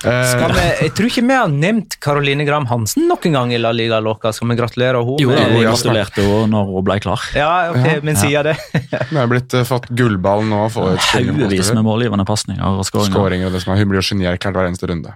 Uh, 0.05 0.09
Skal 0.31 0.53
vi, 0.55 0.65
jeg 0.85 0.93
tror 0.97 1.09
ikke 1.11 1.23
vi 1.27 1.37
har 1.37 1.51
nevnt 1.53 1.97
Caroline 2.03 2.45
Gram 2.47 2.67
Hansen 2.69 3.07
noen 3.09 3.37
gang 3.37 3.53
i 3.53 3.59
La 3.61 3.73
Liga 3.75 4.01
Loca. 4.03 4.33
Skal 4.35 4.51
vi 4.51 4.57
gratulere 4.59 5.01
henne? 5.01 5.17
Jo, 5.21 5.31
vi 5.31 5.39
jeg 5.39 5.65
gratulerte 5.67 6.25
henne 6.25 6.51
når 6.53 6.69
hun 6.71 6.87
ble 6.89 6.99
klar. 7.03 7.25
Ja, 7.37 7.51
ok, 7.73 8.01
men 8.07 8.19
sier 8.19 8.51
det. 8.51 8.57
Hun 9.11 9.19
har 9.19 9.29
blitt 9.31 9.53
uh, 9.57 9.65
fått 9.67 9.89
gullball 9.97 10.45
nå. 10.47 10.63
Haugevis 10.71 11.73
med 11.75 11.85
målgivende 11.87 12.25
pasninger 12.27 12.61
og 12.61 12.85
skåringer. 12.87 13.13
skåringer. 13.15 13.53
det 13.53 13.63
som 13.63 13.73
er, 13.73 13.81
Hun 13.81 13.91
blir 13.91 14.01
jo 14.01 14.07
genierklært 14.11 14.57
hver 14.57 14.69
eneste 14.69 14.89
runde. 14.91 15.15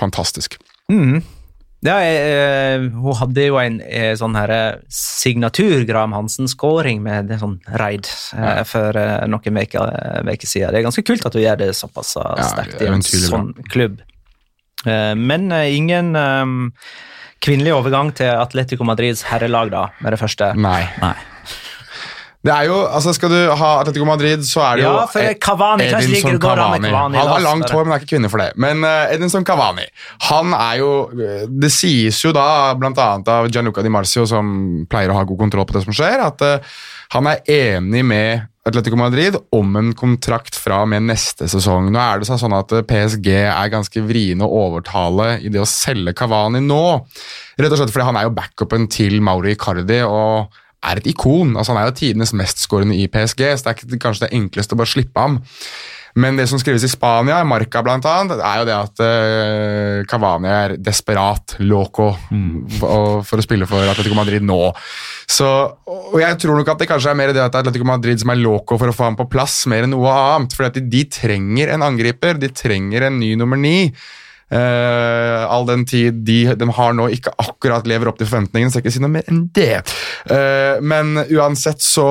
Fantastisk. 0.00 0.58
Mm. 0.92 1.22
Ja, 1.84 1.98
eh, 2.00 2.80
hun 2.80 3.14
hadde 3.18 3.44
jo 3.44 3.58
en 3.60 3.80
eh, 3.84 4.14
sånn 4.16 4.36
her 4.38 4.52
eh, 4.54 4.78
signatur 4.88 5.84
Graham 5.88 6.14
Hansen-skåring 6.16 7.02
med 7.04 7.30
en 7.34 7.42
sånn 7.42 7.56
raid 7.76 8.08
eh, 8.36 8.62
for 8.66 8.96
eh, 8.96 9.26
noen 9.28 9.60
uker 9.60 10.48
siden. 10.48 10.72
Det 10.72 10.80
er 10.80 10.86
ganske 10.88 11.04
kult 11.06 11.26
at 11.28 11.36
hun 11.36 11.44
gjør 11.44 11.60
det 11.60 11.70
såpass 11.76 12.16
eh, 12.16 12.32
Ja, 12.40 12.48
sterkt 12.48 12.80
i 12.82 12.88
en 12.90 13.04
sånn 13.04 13.52
klubb. 13.68 14.00
Men 14.86 15.50
ingen 15.50 16.12
kvinnelig 17.42 17.72
overgang 17.74 18.12
til 18.14 18.28
Atletico 18.38 18.84
Madrids 18.86 19.24
herrelag, 19.26 19.72
da, 19.72 19.86
med 20.04 20.14
det 20.14 20.20
første. 20.20 20.52
Nei. 20.54 20.84
Nei. 21.02 21.16
Det 22.46 22.54
er 22.54 22.68
jo, 22.70 22.78
altså 22.86 23.14
Skal 23.16 23.32
du 23.32 23.38
ha 23.58 23.70
Atletico 23.82 24.06
Madrid, 24.08 24.44
så 24.46 24.62
er 24.68 24.80
det 24.80 24.86
jo 24.86 24.94
Ja, 24.94 25.04
for 25.10 25.38
Cavani, 25.42 25.88
Edinson 25.90 26.40
Cavani, 26.42 26.92
Han 26.94 27.18
har 27.18 27.44
langt 27.44 27.70
hår, 27.72 27.84
men 27.84 27.96
er 27.96 28.02
ikke 28.02 28.14
kvinne 28.14 28.30
for 28.32 28.42
det. 28.42 28.50
Men 28.62 28.84
uh, 28.86 29.06
Edinson 29.14 29.46
Cavani 29.46 29.86
han 30.30 30.54
er 30.56 30.80
jo 30.80 30.90
Det 31.50 31.72
sies 31.74 32.22
jo 32.24 32.32
da, 32.36 32.46
annet 32.76 33.30
av 33.32 33.50
Gianluca 33.50 33.84
Di 33.84 33.92
Marcio, 33.92 34.26
som 34.28 34.86
pleier 34.90 35.12
å 35.12 35.18
ha 35.18 35.24
god 35.26 35.42
kontroll 35.46 35.66
på 35.68 35.78
det 35.78 35.86
som 35.86 35.96
skjer, 35.96 36.22
at 36.26 36.44
uh, 36.46 36.76
han 37.14 37.28
er 37.30 37.42
enig 37.52 38.02
med 38.06 38.46
Atletico 38.66 38.98
Madrid 38.98 39.36
om 39.54 39.76
en 39.78 39.92
kontrakt 39.94 40.56
fra 40.58 40.80
og 40.82 40.90
med 40.90 41.06
neste 41.06 41.46
sesong. 41.50 41.92
Nå 41.94 42.00
er 42.02 42.18
det 42.18 42.26
sånn 42.26 42.56
at 42.56 42.72
eh, 42.74 42.82
PSG 42.86 43.28
er 43.46 43.70
ganske 43.70 44.02
vriene 44.02 44.42
å 44.42 44.62
overtale 44.64 45.36
i 45.38 45.52
det 45.54 45.60
å 45.62 45.68
selge 45.70 46.16
Cavani 46.18 46.64
nå. 46.64 46.82
Rett 47.60 47.70
og 47.70 47.78
slett 47.78 47.94
fordi 47.94 48.08
han 48.08 48.18
er 48.18 48.26
jo 48.26 48.34
backupen 48.34 48.88
til 48.90 49.20
Mauri 49.22 49.54
Icardi 49.54 50.00
og 50.02 50.58
er 50.86 51.00
et 51.00 51.10
ikon. 51.12 51.56
altså 51.56 51.74
Han 51.74 51.82
er 51.82 51.90
jo 51.90 51.98
tidenes 52.00 52.34
mestskårende 52.36 52.96
i 52.96 53.08
PSG, 53.10 53.44
så 53.56 53.66
det 53.66 53.72
er 53.72 53.84
ikke 53.84 54.02
kanskje 54.08 54.26
det 54.26 54.34
enkleste 54.38 54.76
å 54.76 54.80
bare 54.80 54.94
slippe 54.94 55.26
ham. 55.26 55.40
Men 56.16 56.38
det 56.38 56.46
som 56.48 56.56
skrives 56.56 56.84
i 56.86 56.88
Spania, 56.88 57.42
i 57.42 57.48
Marca 57.48 57.82
annet, 57.84 58.38
er 58.40 58.60
jo 58.60 58.64
det 58.64 58.76
at 58.76 59.02
uh, 59.04 60.04
Cavani 60.08 60.48
er 60.48 60.76
desperat, 60.80 61.58
loco, 61.60 62.08
for, 62.78 63.20
for 63.26 63.42
å 63.42 63.44
spille 63.44 63.68
for 63.68 63.84
Atletico 63.84 64.16
Madrid 64.16 64.46
nå. 64.46 64.60
Så, 65.28 65.50
og 65.84 66.16
jeg 66.22 66.38
tror 66.40 66.56
nok 66.56 66.72
at 66.72 66.80
det 66.80 66.88
kanskje 66.88 67.12
er 67.12 67.20
mer 67.20 67.34
det 67.36 67.44
at 67.44 67.60
Atletico 67.60 67.84
Madrid 67.88 68.22
som 68.22 68.32
er 68.32 68.40
loco 68.40 68.80
for 68.80 68.88
å 68.88 68.96
få 68.96 69.10
ham 69.10 69.18
på 69.18 69.28
plass, 69.28 69.66
mer 69.68 69.84
enn 69.84 69.92
noe 69.92 70.08
annet. 70.08 70.56
For 70.56 70.72
de, 70.72 70.86
de 70.88 71.04
trenger 71.18 71.74
en 71.74 71.84
angriper, 71.84 72.40
de 72.40 72.48
trenger 72.64 73.10
en 73.10 73.20
ny 73.20 73.34
nummer 73.36 73.60
ni. 73.60 73.90
Eh, 74.46 75.42
all 75.50 75.66
den 75.66 75.82
tid 75.88 76.20
de, 76.26 76.38
de 76.54 76.66
har 76.76 76.92
nå 76.94 77.08
ikke 77.16 77.32
akkurat 77.42 77.86
lever 77.90 78.10
opp 78.10 78.20
til 78.20 78.28
forventningene, 78.30 78.70
skal 78.70 78.84
ikke 78.84 78.94
si 78.94 79.02
noe 79.02 79.14
mer 79.16 79.26
enn 79.30 79.46
det. 79.56 79.80
Uh, 80.30 80.78
men 80.86 81.16
uansett 81.24 81.82
så 81.82 82.06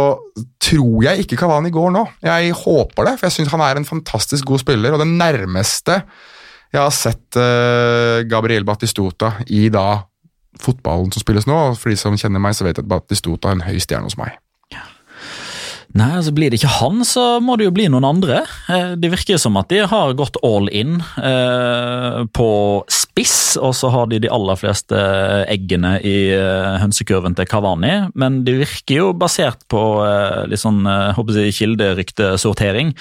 tror 0.60 1.06
jeg 1.06 1.24
ikke 1.24 1.40
Kavani 1.40 1.72
går 1.74 1.94
nå. 1.96 2.04
Jeg 2.26 2.56
håper 2.66 3.08
det, 3.08 3.16
for 3.20 3.30
jeg 3.30 3.38
syns 3.38 3.54
han 3.54 3.64
er 3.64 3.80
en 3.80 3.88
fantastisk 3.88 4.52
god 4.52 4.66
spiller, 4.66 4.96
og 4.96 5.04
det 5.04 5.12
nærmeste 5.14 6.02
jeg 6.74 6.82
har 6.82 6.92
sett 6.92 7.40
uh, 7.40 8.26
Gabriel 8.28 8.68
Batistota 8.68 9.38
i 9.48 9.70
da 9.72 10.04
fotballen 10.60 11.12
som 11.14 11.24
spilles 11.24 11.48
nå, 11.48 11.60
for 11.80 11.92
de 11.92 12.00
som 12.00 12.18
kjenner 12.20 12.44
meg, 12.44 12.56
så 12.56 12.68
vet 12.68 12.76
jeg 12.76 12.84
at 12.84 12.92
Batistota 12.92 13.52
er 13.52 13.60
en 13.60 13.68
høy 13.70 13.80
stjerne 13.80 14.10
hos 14.10 14.20
meg. 14.20 14.36
Nei, 15.96 16.10
altså 16.20 16.34
Blir 16.36 16.52
det 16.52 16.58
ikke 16.60 16.74
han, 16.82 17.06
så 17.08 17.38
må 17.40 17.56
det 17.56 17.70
jo 17.70 17.74
bli 17.76 17.86
noen 17.92 18.04
andre. 18.04 18.42
Eh, 18.68 18.96
Det 19.00 19.12
virker 19.14 19.40
som 19.40 19.56
at 19.62 19.70
de 19.72 19.80
har 19.88 20.12
gått 20.20 20.36
all 20.44 20.68
in 20.76 20.98
eh, 21.24 22.18
på 22.36 22.50
spiss, 22.92 23.56
og 23.64 23.72
så 23.80 23.88
har 23.94 24.10
de 24.12 24.20
de 24.26 24.32
aller 24.32 24.58
fleste 24.60 24.98
eggene 25.48 25.94
i 26.04 26.16
eh, 26.36 26.76
hønsekurven 26.82 27.38
til 27.38 27.48
Kavani. 27.48 27.94
Men 28.20 28.42
det 28.44 28.58
virker 28.60 28.98
jo 29.00 29.14
basert 29.16 29.64
på 29.72 29.84
eh, 30.04 30.42
litt 30.52 30.60
sånn 30.60 30.82
håper 31.16 31.40
jeg, 31.46 31.56
kilderyktesortering 31.62 32.92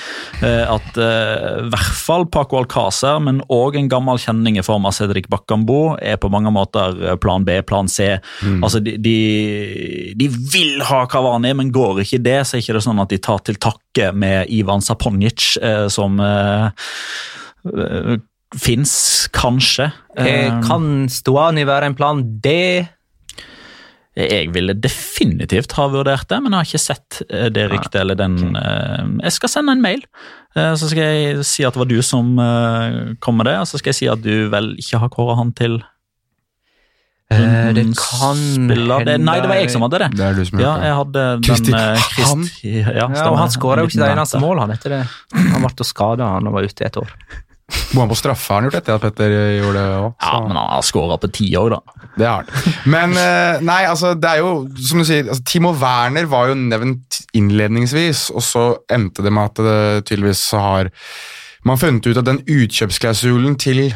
eh, 0.45 0.62
at 0.70 0.95
i 0.95 1.66
hvert 1.72 1.99
fall 1.99 2.28
Paco 2.30 2.61
Alcázar, 2.61 3.18
men 3.26 3.42
òg 3.53 3.74
en 3.80 3.90
gammel 3.90 4.20
kjenning 4.22 4.61
i 4.61 4.64
form 4.66 4.86
av 4.86 4.95
Cedric 4.95 5.26
Bakkambo, 5.32 5.97
er 5.99 6.20
på 6.22 6.30
mange 6.30 6.53
måter 6.55 6.95
plan 7.22 7.42
B, 7.47 7.59
plan 7.66 7.90
C. 7.90 8.12
Altså, 8.62 8.78
de, 8.84 8.95
de, 9.03 9.16
de 10.14 10.30
vil 10.30 10.78
ha 10.86 11.03
Kavani, 11.11 11.51
men 11.59 11.74
går 11.74 12.05
ikke 12.05 12.22
det, 12.22 12.38
så 12.47 12.55
er 12.57 12.62
ikke 12.62 12.78
det 12.78 12.84
sånn 12.85 13.03
at 13.03 13.12
de 13.12 13.20
tar 13.22 13.43
til 13.47 13.59
takke 13.61 14.11
med 14.16 14.51
Ivan 14.53 14.85
Saponic, 14.85 15.55
eh, 15.62 15.87
som 15.93 16.20
eh, 16.22 16.68
eh, 17.72 18.16
fins, 18.55 18.95
kanskje. 19.35 19.91
Kan 20.14 21.09
Stuani 21.11 21.64
være 21.66 21.91
en 21.91 21.99
plan 21.99 22.26
D? 22.43 22.59
jeg 24.14 24.53
ville 24.55 24.76
definitivt 24.78 25.72
ha 25.74 25.89
vurdert 25.91 26.28
det, 26.30 26.37
men 26.39 26.53
jeg 26.53 26.61
har 26.61 26.68
ikke 26.68 26.78
sett 26.78 27.16
det 27.51 27.64
ryktet 27.72 27.97
eller 27.99 28.14
den 28.14 28.37
Jeg 28.55 29.35
skal 29.35 29.51
sende 29.51 29.74
en 29.74 29.82
mail, 29.82 30.05
så 30.55 30.87
skal 30.87 31.03
jeg 31.03 31.43
si 31.43 31.64
at 31.66 31.74
det 31.74 31.80
var 31.82 31.89
du 31.91 31.97
som 31.99 32.30
kom 33.18 33.41
med 33.41 33.51
det, 33.51 33.57
og 33.59 33.66
så 33.66 33.80
skal 33.80 33.91
jeg 33.91 33.99
si 33.99 34.07
at 34.12 34.22
du 34.22 34.47
vel 34.55 34.70
ikke 34.78 35.01
har 35.03 35.11
kåra 35.11 35.35
han 35.41 35.51
til 35.59 35.80
Eh, 37.43 37.70
det 37.76 37.85
kan 37.99 38.41
spiller. 38.41 39.05
Det, 39.05 39.18
nei, 39.20 39.37
det 39.45 39.51
var 39.53 39.61
jeg 39.61 39.72
som 39.74 39.85
hadde 39.87 40.03
det. 40.05 40.11
Det 40.16 40.26
er 40.30 40.39
du 40.39 40.45
som 40.49 40.62
Ja, 40.62 40.74
jeg 40.89 40.99
hadde 41.01 41.24
den 41.35 41.47
Kristi 41.49 41.74
eh, 41.76 42.11
Han? 42.30 42.49
Ja, 42.64 43.09
Ja, 43.12 43.28
og 43.28 43.39
Han 43.43 43.53
skåra 43.53 43.85
jo 43.85 43.91
ikke 43.93 44.01
det 44.03 44.12
eneste 44.14 44.41
målet 44.41 44.55
mål 44.55 44.62
han 44.64 44.74
etter 44.76 44.99
det. 44.99 45.01
Han 45.55 45.64
ble 45.64 45.87
skada 45.89 46.35
han 46.37 46.53
var 46.55 46.68
ute 46.68 46.85
i 46.85 46.89
et 46.89 47.01
år. 47.01 47.11
Må 47.95 48.03
han 48.05 48.11
på 48.11 48.16
straffe 48.18 48.53
har 48.53 48.61
han 48.61 48.68
gjort 48.68 48.76
etter 48.82 48.99
at 48.99 49.03
Petter 49.03 49.32
gjorde 49.57 49.80
det 49.80 49.95
òg. 49.97 50.11
Ja, 50.20 50.32
men 50.45 50.59
han 50.59 50.72
har 50.74 50.85
skåra 50.85 51.16
på 51.20 51.30
ti 51.32 51.47
òg, 51.59 51.72
da. 51.72 52.09
Det 52.20 52.26
har 52.28 52.45
han. 52.45 52.74
Men 52.93 53.14
eh, 53.18 53.62
nei, 53.64 53.80
altså, 53.89 54.12
det 54.20 54.30
er 54.35 54.43
jo 54.43 54.51
som 54.85 55.01
du 55.01 55.07
sier, 55.09 55.24
altså, 55.24 55.45
Timo 55.49 55.72
Werner 55.80 56.28
var 56.30 56.53
jo 56.53 56.59
nevnt 56.61 57.22
innledningsvis, 57.35 58.26
og 58.37 58.45
så 58.45 58.66
endte 58.93 59.24
det 59.24 59.32
med 59.35 59.51
at 59.51 59.64
det 59.64 60.05
tydeligvis 60.11 60.45
har 60.61 60.93
man 61.64 61.80
funnet 61.80 62.05
ut 62.05 62.20
at 62.20 62.28
den 62.28 62.43
utkjøpsklausulen 62.45 63.57
til 63.61 63.87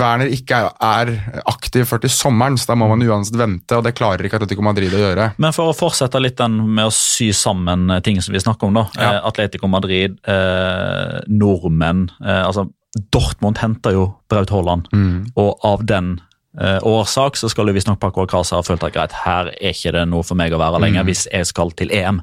Werner 0.00 0.30
ikke 0.32 0.58
er, 0.82 1.12
aktiv 1.50 1.86
før 1.88 2.02
til 2.04 2.12
sommeren, 2.12 2.58
så 2.60 2.72
da 2.72 2.78
må 2.80 2.88
man 2.90 3.02
uansett 3.06 3.38
vente, 3.38 3.78
og 3.78 3.84
det 3.86 3.94
klarer 3.98 4.26
ikke 4.26 4.40
Atletico 4.40 4.64
Madrid 4.66 4.94
å 4.94 5.02
gjøre. 5.02 5.30
Men 5.42 5.54
for 5.56 5.72
å 5.72 5.76
fortsette 5.76 6.20
litt 6.22 6.38
den 6.40 6.60
med 6.76 6.90
å 6.90 6.94
sy 6.94 7.30
sammen 7.36 7.88
eh, 7.90 8.02
ting 8.04 8.20
som 8.24 8.34
vi 8.34 8.42
snakker 8.42 8.68
om, 8.70 8.78
da. 8.80 8.86
Ja. 8.98 9.10
Eh, 9.10 9.26
Atletico 9.30 9.70
Madrid, 9.70 10.16
eh, 10.28 11.18
nordmenn 11.30 12.08
eh, 12.24 12.42
altså 12.44 12.68
Dortmund 13.10 13.58
henter 13.58 13.94
jo 13.96 14.04
Braut 14.30 14.52
Haaland, 14.54 14.86
og 15.34 15.64
av 15.66 15.82
den 15.82 16.12
eh, 16.60 16.78
årsak 16.86 17.34
så 17.40 17.50
skal 17.50 17.66
jo 17.66 17.74
visstnok 17.74 17.98
Paco 17.98 18.22
Alcázar 18.22 18.60
ha 18.60 18.66
følt 18.66 18.84
at 18.86 18.94
greit, 18.94 19.16
her 19.24 19.50
er 19.50 19.74
ikke 19.74 19.96
det 19.96 20.04
noe 20.12 20.22
for 20.22 20.38
meg 20.38 20.54
å 20.54 20.60
være 20.62 20.78
lenger 20.84 21.06
hvis 21.08 21.24
jeg 21.32 21.48
skal 21.50 21.74
til 21.74 21.90
EM. 21.90 22.20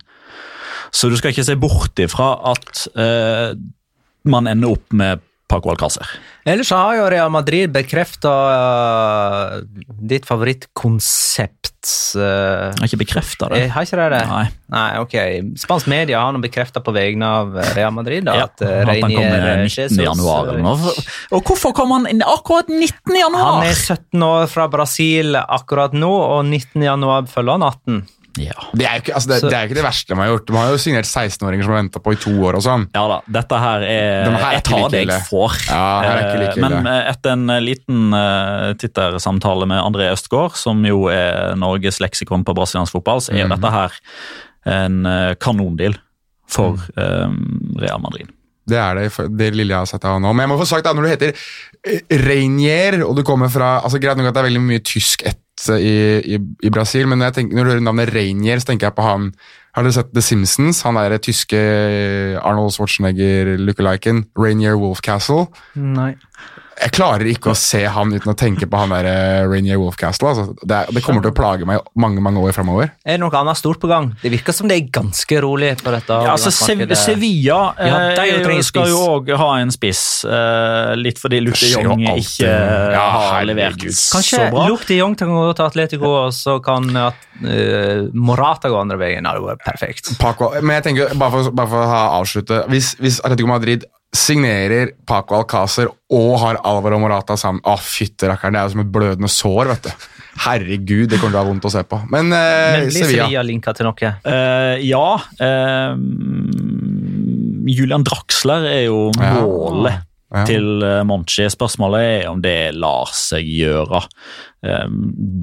Så 0.91 1.11
du 1.11 1.17
skal 1.19 1.31
ikke 1.35 1.47
se 1.47 1.57
bort 1.59 1.99
ifra 2.03 2.33
at 2.53 2.85
eh, 2.99 3.51
man 4.31 4.47
ender 4.47 4.77
opp 4.77 4.95
med 4.95 5.23
Paco 5.51 5.73
Alcácer. 5.73 6.07
Ellers 6.47 6.71
har 6.73 6.95
jo 6.97 7.09
Real 7.11 7.29
Madrid 7.33 7.69
bekrefta 7.75 8.31
ditt 10.01 10.25
favorittkonsept. 10.25 11.57
Uh, 12.15 12.21
Jeg 12.21 12.77
har 12.77 12.87
ikke 12.87 12.99
bekrefta 13.01 13.47
det. 13.49 13.61
har 13.73 13.85
ikke 13.87 13.97
det 13.99 14.07
det? 14.13 14.21
Nei. 14.29 14.43
Nei, 14.71 14.87
ok. 15.01 15.15
Spansk 15.61 15.89
media 15.91 16.21
har 16.21 16.33
nå 16.35 16.41
bekrefta 16.43 16.81
på 16.85 16.93
vegne 16.95 17.25
av 17.41 17.55
Real 17.75 17.93
Madrid 17.95 18.25
da, 18.27 18.35
Ja, 18.37 18.47
at 18.49 18.61
uh, 18.65 18.73
Reinier 18.87 19.65
19. 19.65 19.65
Jesus 19.65 19.97
januar. 19.97 20.53
Og 21.33 21.41
hvorfor 21.47 21.73
kom 21.77 21.93
han 21.95 22.07
inn 22.11 22.21
akkurat 22.25 22.69
19. 22.69 23.17
januar? 23.17 23.57
Han 23.57 23.67
er 23.69 23.77
17 23.77 24.27
år 24.29 24.47
fra 24.51 24.67
Brasil 24.71 25.37
akkurat 25.41 25.93
nå, 25.97 26.11
og 26.37 26.45
19. 26.45 26.85
januar 26.85 27.27
følger 27.31 27.57
han 27.57 27.67
18. 27.71 28.01
Ja. 28.39 28.53
Det 28.71 28.85
er 28.87 28.93
jo 28.95 29.01
ikke, 29.03 29.13
altså, 29.17 29.27
det, 29.27 29.37
det 29.49 29.55
er 29.57 29.65
ikke 29.67 29.75
det 29.75 29.83
verste 29.83 30.13
de 30.13 30.19
har 30.21 30.29
gjort. 30.31 30.45
De 30.47 30.55
har 30.55 30.69
jo 30.71 30.77
signert 30.79 31.07
16-åringer 31.09 31.65
som 31.67 31.73
har 31.73 31.81
venta 31.81 31.99
på 31.99 32.13
i 32.15 32.19
to 32.23 32.31
år 32.47 32.55
og 32.55 32.63
sånn. 32.63 32.85
Ja 32.95 33.01
da, 33.11 33.17
dette 33.39 33.59
her 33.59 33.83
er 33.83 34.23
De 34.23 34.31
her 34.37 34.45
er 34.47 34.55
Jeg 34.55 34.63
tar 34.69 34.77
like 34.85 34.91
det 34.93 35.01
jeg 35.17 35.25
får. 35.27 35.57
Ja, 35.67 35.81
her 36.05 36.11
er 36.13 36.23
ikke 36.29 36.39
like 36.45 36.55
Eh, 36.55 36.63
Men 36.63 36.87
eh, 36.93 37.09
etter 37.11 37.33
en 37.35 37.49
eh, 37.51 37.59
liten 37.65 38.15
uh, 38.15 38.71
tittersamtale 38.79 39.67
med 39.67 39.81
André 39.83 40.07
Østgaard, 40.13 40.55
som 40.55 40.79
jo 40.87 41.09
er 41.11 41.57
Norges 41.59 41.99
leksikon 41.99 42.45
på 42.47 42.55
brasiliansk 42.55 42.95
fotball, 42.95 43.19
så 43.25 43.33
er 43.35 43.43
jo 43.43 43.49
Mhm. 43.49 43.57
dette 43.57 43.71
her 43.75 43.99
en 44.79 45.05
uh, 45.05 45.33
kanondeal 45.41 45.97
for 46.47 46.79
eh, 46.99 47.27
Real 47.83 47.99
Madrid. 48.03 48.31
Det 48.67 48.77
er 48.77 48.95
det, 48.95 49.11
det 49.35 49.47
lille 49.55 49.73
jeg 49.73 49.79
har 49.81 49.87
sett 49.89 50.03
av 50.07 50.19
nå. 50.21 50.31
Men 50.35 50.45
jeg 50.45 50.51
må 50.53 50.57
få 50.59 50.67
sagt 50.69 50.85
da, 50.85 50.93
når 50.95 51.03
du 51.07 51.11
heter 51.11 51.33
Reinier, 52.27 53.01
og 53.05 53.15
du 53.17 53.23
kommer 53.27 53.49
fra 53.51 53.79
altså 53.83 53.99
Greit 53.99 54.19
nok 54.19 54.29
at 54.29 54.35
det 54.37 54.43
er 54.43 54.49
veldig 54.49 54.61
mye 54.63 54.83
tysk 54.85 55.23
i, 55.69 55.95
i, 56.35 56.39
i 56.65 56.71
Brasil, 56.73 57.07
men 57.09 57.21
når, 57.21 57.35
tenker, 57.35 57.57
når 57.57 57.63
du 57.63 57.73
hører 57.73 57.83
navnet 57.85 58.13
Reinier, 58.15 58.61
så 58.61 58.71
tenker 58.71 58.89
jeg 58.89 58.97
på 58.97 59.05
han 59.05 59.29
Har 59.75 59.85
dere 59.85 59.95
sett 59.95 60.09
The 60.11 60.23
Simpsons? 60.25 60.81
Han 60.87 60.97
er 60.99 61.15
tyske 61.21 61.59
Arnold 62.41 62.73
Schwarzenegger 62.75 63.53
lookaliken. 63.61 64.25
Rainier 64.35 64.75
Wolfcastle. 64.75 65.45
Nei. 65.79 66.15
Jeg 66.81 66.93
klarer 66.95 67.27
ikke 67.29 67.51
å 67.51 67.57
se 67.57 67.83
han 67.85 68.09
uten 68.09 68.31
å 68.31 68.35
tenke 68.37 68.65
på 68.69 68.79
han 68.79 68.93
der 68.93 69.05
eh, 69.05 69.43
Rainier 69.45 69.77
Wolfcastle. 69.77 70.31
Altså. 70.31 70.55
Det, 70.65 70.79
det 70.95 71.03
kommer 71.05 71.21
til 71.21 71.29
å 71.33 71.37
plage 71.37 71.67
meg 71.69 71.83
mange 71.99 72.23
mange 72.23 72.41
år 72.41 72.55
framover. 72.55 72.89
Er 73.05 73.19
det 73.19 73.21
noe 73.21 73.37
annet 73.37 73.59
stort 73.59 73.81
på 73.81 73.89
gang? 73.91 74.11
Det 74.21 74.31
virker 74.33 74.55
som 74.55 74.69
det 74.71 74.79
er 74.79 74.89
ganske 74.93 75.41
rolig 75.45 75.75
på 75.81 75.93
dette. 75.93 76.17
Ja, 76.25 76.33
altså, 76.33 76.49
Sevilla 76.51 77.59
Ja, 77.77 77.99
eh, 78.15 78.41
de 78.41 78.57
jo 78.57 78.65
skal 78.65 78.89
jo 78.89 79.03
òg 79.17 79.29
ha 79.37 79.51
en 79.61 79.73
spiss. 79.73 80.01
uh, 80.25 80.93
litt 80.97 81.21
fordi 81.21 81.41
Lutte 81.43 81.61
de 81.65 81.71
Jong 81.75 82.01
ikke 82.17 82.41
ikke 82.41 82.49
Ja, 82.95 83.05
har 83.15 83.45
levert 83.45 83.81
Kanskje 83.81 84.37
så 84.37 84.49
bra. 84.51 84.67
Luke 84.69 84.87
de 84.87 84.97
Jong 84.99 85.15
kan 85.19 85.31
gå 85.33 85.53
til 85.57 85.65
Atletico, 85.65 86.11
og 86.25 86.35
så 86.35 86.57
kan 86.63 86.89
eh, 86.97 88.09
Morata 88.13 88.71
gå 88.71 88.79
andre 88.79 88.99
veien. 89.01 89.25
Det 89.25 89.33
hadde 89.33 89.47
vært 89.47 89.65
perfekt. 89.65 90.13
Paco, 90.21 90.51
men 90.61 90.79
jeg 90.79 90.89
tenker, 90.89 91.15
bare 91.19 91.37
for, 91.37 91.55
bare 91.55 91.71
for 91.71 91.85
å 91.85 92.03
avslutte 92.21 92.63
Hvis, 92.71 92.95
hvis 93.01 93.19
Atletico 93.25 93.49
Madrid 93.51 93.85
signerer 94.13 94.91
Paco 95.07 95.37
Alcácer 95.39 95.87
og 96.11 96.33
har 96.41 96.57
Alvaro 96.67 96.97
Morata 96.99 97.37
sammen 97.39 97.61
Å, 97.63 97.77
fytterakkeren, 97.79 98.53
det 98.53 98.59
er 98.59 98.65
jo 98.67 98.73
som 98.75 98.81
et 98.83 98.91
blødende 98.91 99.29
sår, 99.31 99.69
vet 99.71 99.83
du. 99.87 100.07
Herregud, 100.45 101.07
det 101.11 101.19
kommer 101.19 101.31
til 101.31 101.37
å 101.37 101.41
være 101.41 101.49
vondt 101.51 101.67
å 101.67 101.71
se 101.71 101.83
på. 101.87 101.99
Men, 102.11 102.31
eh, 102.33 102.71
Men 102.79 102.87
blir 102.89 102.91
Sevilla 102.91 103.23
Sevilla 103.25 103.43
linka 103.47 103.73
til 103.75 103.85
noe? 103.87 104.11
Uh, 104.25 104.75
ja. 104.83 105.07
Uh, 105.39 105.95
Julian 107.71 108.03
Draxler 108.03 108.65
er 108.67 108.85
jo 108.87 109.11
Ja. 109.15 109.33
målet 109.41 110.01
Ja. 110.33 110.45
til 110.47 110.81
eh, 110.83 111.03
Monchi. 111.03 111.43
Spørsmålet 111.51 112.23
er 112.23 112.29
om 112.29 112.39
det 112.41 112.73
lar 112.75 113.05
seg 113.11 113.43
gjøre. 113.43 114.05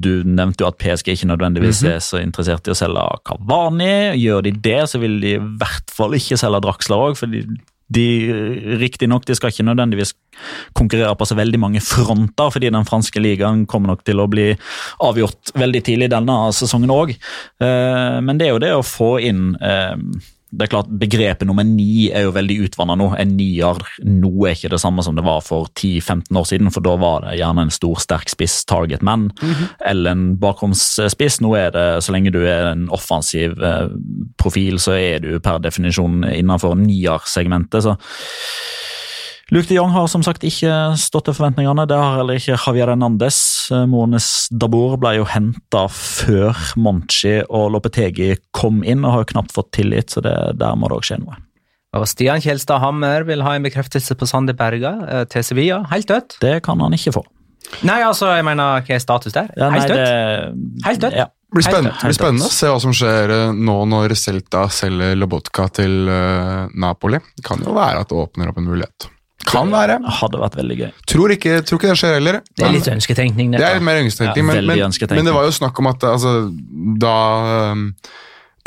Du 0.01 0.23
nevnte 0.23 0.61
jo 0.63 0.67
at 0.67 0.79
PSG 0.79 1.11
ikke 1.13 1.27
nødvendigvis 1.29 1.83
Mhm. 1.83 1.91
er 1.93 1.99
så 1.99 2.17
interessert 2.23 2.67
i 2.67 2.71
å 2.71 2.75
selge 2.75 3.19
Cavani. 3.23 4.17
Gjør 4.17 4.41
de 4.43 4.51
det, 4.51 4.89
så 4.89 4.99
vil 4.99 5.19
de 5.19 5.35
i 5.35 5.37
hvert 5.37 5.89
fall 5.91 6.11
ikke 6.17 6.37
selge 6.39 6.61
Draxler 6.61 6.97
òg. 6.97 7.17
for 7.17 7.27
de, 7.27 7.43
Riktignok, 7.89 9.25
de 9.25 9.35
skal 9.37 9.53
ikke 9.53 9.65
nødvendigvis 9.65 10.13
konkurrere 10.77 11.15
på 11.17 11.27
så 11.27 11.37
veldig 11.39 11.59
mange 11.61 11.81
fronter, 11.83 12.51
fordi 12.53 12.69
den 12.73 12.87
franske 12.87 13.21
ligaen 13.23 13.65
kommer 13.69 13.93
nok 13.93 14.03
til 14.07 14.21
å 14.21 14.27
bli 14.31 14.51
avgjort 15.05 15.53
veldig 15.57 15.81
tidlig 15.87 16.11
denne 16.13 16.37
sesongen 16.55 16.93
òg. 16.93 17.15
Men 17.59 18.39
det 18.39 18.47
er 18.47 18.53
jo 18.53 18.61
det 18.61 18.73
å 18.77 18.85
få 18.85 19.15
inn 19.25 19.55
eh, 19.57 19.95
det 20.49 20.65
er 20.65 20.71
klart, 20.71 20.89
Begrepet 20.89 21.45
nummer 21.45 21.65
ni 21.67 22.07
er 22.09 22.25
jo 22.25 22.33
veldig 22.33 22.55
utvanna 22.65 22.95
nå. 22.97 23.11
En 23.21 23.35
nier 23.37 23.83
nå 24.01 24.31
er 24.47 24.55
ikke 24.55 24.71
det 24.73 24.81
samme 24.81 25.03
som 25.05 25.17
det 25.17 25.25
var 25.25 25.43
for 25.45 25.69
10-15 25.77 26.39
år 26.39 26.47
siden, 26.49 26.71
for 26.73 26.85
da 26.85 26.95
var 26.97 27.27
det 27.27 27.37
gjerne 27.37 27.67
en 27.67 27.73
stor, 27.73 28.01
sterk 28.01 28.33
spiss, 28.33 28.63
target 28.69 29.05
man, 29.05 29.29
eller 29.85 30.15
en 30.15 30.25
bakromsspiss. 30.41 31.39
Nå 31.45 31.53
er 31.59 31.69
det, 31.75 31.85
så 32.05 32.15
lenge 32.15 32.33
du 32.33 32.41
er 32.41 32.71
en 32.71 32.87
offensiv 32.95 33.61
eh, 33.61 33.93
profil, 34.41 34.81
så 34.81 34.97
er 34.97 35.21
du 35.23 35.31
per 35.43 35.61
definisjon 35.61 36.23
innenfor 36.33 36.75
nier-segmentet. 36.81 37.85
så 37.85 37.97
Luke 39.49 39.65
de 39.65 39.79
Jong 39.79 39.89
har 39.89 40.05
som 40.05 40.21
sagt 40.21 40.43
ikke 40.45 40.93
stått 41.01 41.25
til 41.25 41.33
forventningene. 41.33 41.87
Det 41.89 41.97
har 41.97 42.19
heller 42.19 42.37
ikke 42.37 42.53
Javier 42.53 42.91
Hernandez. 42.91 43.39
Mones 43.89 44.47
Dabur 44.51 44.97
ble 45.01 45.15
jo 45.19 45.25
henta 45.29 45.85
før 45.93 46.57
Monchi 46.81 47.37
og 47.47 47.71
Lopetegi 47.75 48.33
kom 48.55 48.81
inn, 48.83 49.05
og 49.05 49.11
har 49.13 49.23
jo 49.25 49.29
knapt 49.33 49.53
fått 49.55 49.71
tillit, 49.79 50.09
så 50.13 50.23
det, 50.25 50.35
der 50.59 50.75
må 50.79 50.89
det 50.91 50.97
òg 50.99 51.07
skje 51.09 51.19
noe. 51.23 51.37
Og 51.97 52.05
Stian 52.05 52.41
Kjelstad 52.43 52.83
Hammer 52.83 53.23
vil 53.25 53.41
ha 53.41 53.55
en 53.57 53.63
bekreftelse 53.65 54.13
på 54.19 54.27
Sander 54.29 54.53
Berga 54.57 54.91
eh, 55.07 55.23
til 55.31 55.41
Sevilla. 55.47 55.79
Helt 55.89 56.07
dødt? 56.11 56.35
Det 56.43 56.59
kan 56.65 56.81
han 56.85 56.93
ikke 56.93 57.15
få. 57.15 57.23
Nei, 57.85 57.99
altså, 58.05 58.29
jeg 58.37 58.45
mener, 58.45 58.81
hva 58.85 58.95
er 58.95 59.01
status 59.03 59.33
der? 59.35 59.49
Ja, 59.57 59.69
nei, 59.73 59.79
Helt 59.81 59.91
dødt? 59.93 60.05
det- 60.05 60.85
Helt 60.85 61.01
dødt? 61.07 61.17
Ja. 61.23 61.27
Blir 61.49 61.65
spennende, 61.65 61.95
blir 61.97 62.13
spennende 62.13 62.45
å 62.45 62.53
se 62.53 62.67
hva 62.69 62.77
som 62.81 62.91
skjer 62.93 63.31
eh, 63.33 63.51
nå 63.57 63.77
når 63.89 64.13
Celta 64.21 64.67
selger 64.69 65.15
Lobotka 65.17 65.65
til 65.79 66.05
eh, 66.13 66.67
Napoli. 66.77 67.17
Det 67.37 67.45
kan 67.47 67.63
jo 67.65 67.73
være 67.73 68.03
at 68.03 68.11
det 68.13 68.19
åpner 68.21 68.51
opp 68.51 68.59
en 68.61 68.69
mulighet. 68.69 69.09
Kan 69.49 69.73
være. 69.73 69.97
Hadde 70.19 70.41
vært 70.41 70.57
veldig 70.59 70.77
gøy. 70.79 70.89
Tror 71.09 71.33
ikke, 71.35 71.59
tror 71.65 71.81
ikke 71.81 71.91
det 71.91 71.99
skjer 72.01 72.15
heller. 72.19 72.39
Det 72.53 72.65
er 72.67 72.73
litt 72.75 72.89
ønsketenkning. 72.93 73.51
Det 73.55 73.65
er 73.65 73.79
litt 73.79 73.87
mer 73.87 74.01
ønsketenkning, 74.03 74.45
Ja, 74.45 74.53
men, 74.53 74.69
men, 74.69 74.83
ønsketenkning. 74.89 75.23
men 75.23 75.29
det 75.31 75.35
var 75.35 75.47
jo 75.49 75.55
snakk 75.57 75.81
om 75.81 75.89
at 75.91 76.05
altså, 76.11 76.33
da 77.01 77.15
um, 77.73 77.87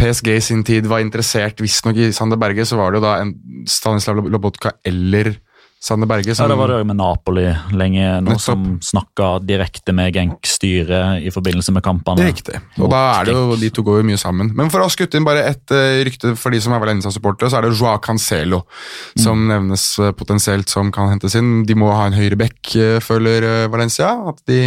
PSG 0.00 0.32
i 0.34 0.42
sin 0.42 0.64
tid 0.66 0.88
var 0.90 1.04
interessert 1.04 1.62
visstnok 1.62 2.00
i 2.02 2.10
Sander 2.16 2.40
Berge, 2.40 2.66
så 2.66 2.78
var 2.80 2.90
det 2.90 3.00
jo 3.00 3.06
da 3.06 3.16
en 3.22 3.34
Stanislav 3.70 4.18
Lobotka 4.26 4.74
eller 4.88 5.36
Sander 5.82 6.06
Berge 6.06 6.34
Ja, 6.38 6.46
det 6.46 6.54
var 6.54 6.70
det 6.70 6.84
med 6.86 6.96
Napoli 7.00 7.48
lenge 7.74 8.20
nå, 8.22 8.36
som 8.38 8.76
snakka 8.84 9.40
direkte 9.42 9.90
med 9.96 10.14
Genk-styret 10.14 11.24
i 11.26 11.32
forbindelse 11.34 11.74
med 11.74 11.82
kampene. 11.82 12.28
Riktig. 12.28 12.60
Og 12.78 12.92
da 12.92 13.00
er 13.16 13.26
det 13.26 13.34
jo, 13.34 13.56
De 13.58 13.70
to 13.74 13.82
går 13.86 13.98
jo 13.98 14.06
mye 14.12 14.20
sammen. 14.20 14.52
Men 14.58 14.70
for 14.70 14.84
å 14.84 14.90
skutte 14.92 15.18
inn 15.18 15.26
bare 15.26 15.42
et 15.50 15.74
eh, 15.74 16.04
rykte 16.06 16.36
for 16.38 16.54
de 16.54 16.60
som 16.62 16.76
er 16.76 16.84
Valencia-supportere, 16.84 17.50
så 17.50 17.58
er 17.58 17.66
det 17.66 17.72
Joao 17.74 17.98
Cancelo 18.02 18.62
som 19.18 19.42
nevnes 19.50 19.88
eh, 19.98 20.14
potensielt 20.14 20.70
som 20.70 20.94
kan 20.94 21.10
hentes 21.10 21.34
inn. 21.38 21.64
De 21.66 21.74
må 21.78 21.90
ha 21.90 22.06
en 22.06 22.16
høyre 22.16 22.38
bekk, 22.38 22.76
eh, 22.78 23.00
føler 23.02 23.66
Valencia. 23.72 24.14
At 24.30 24.38
de 24.46 24.62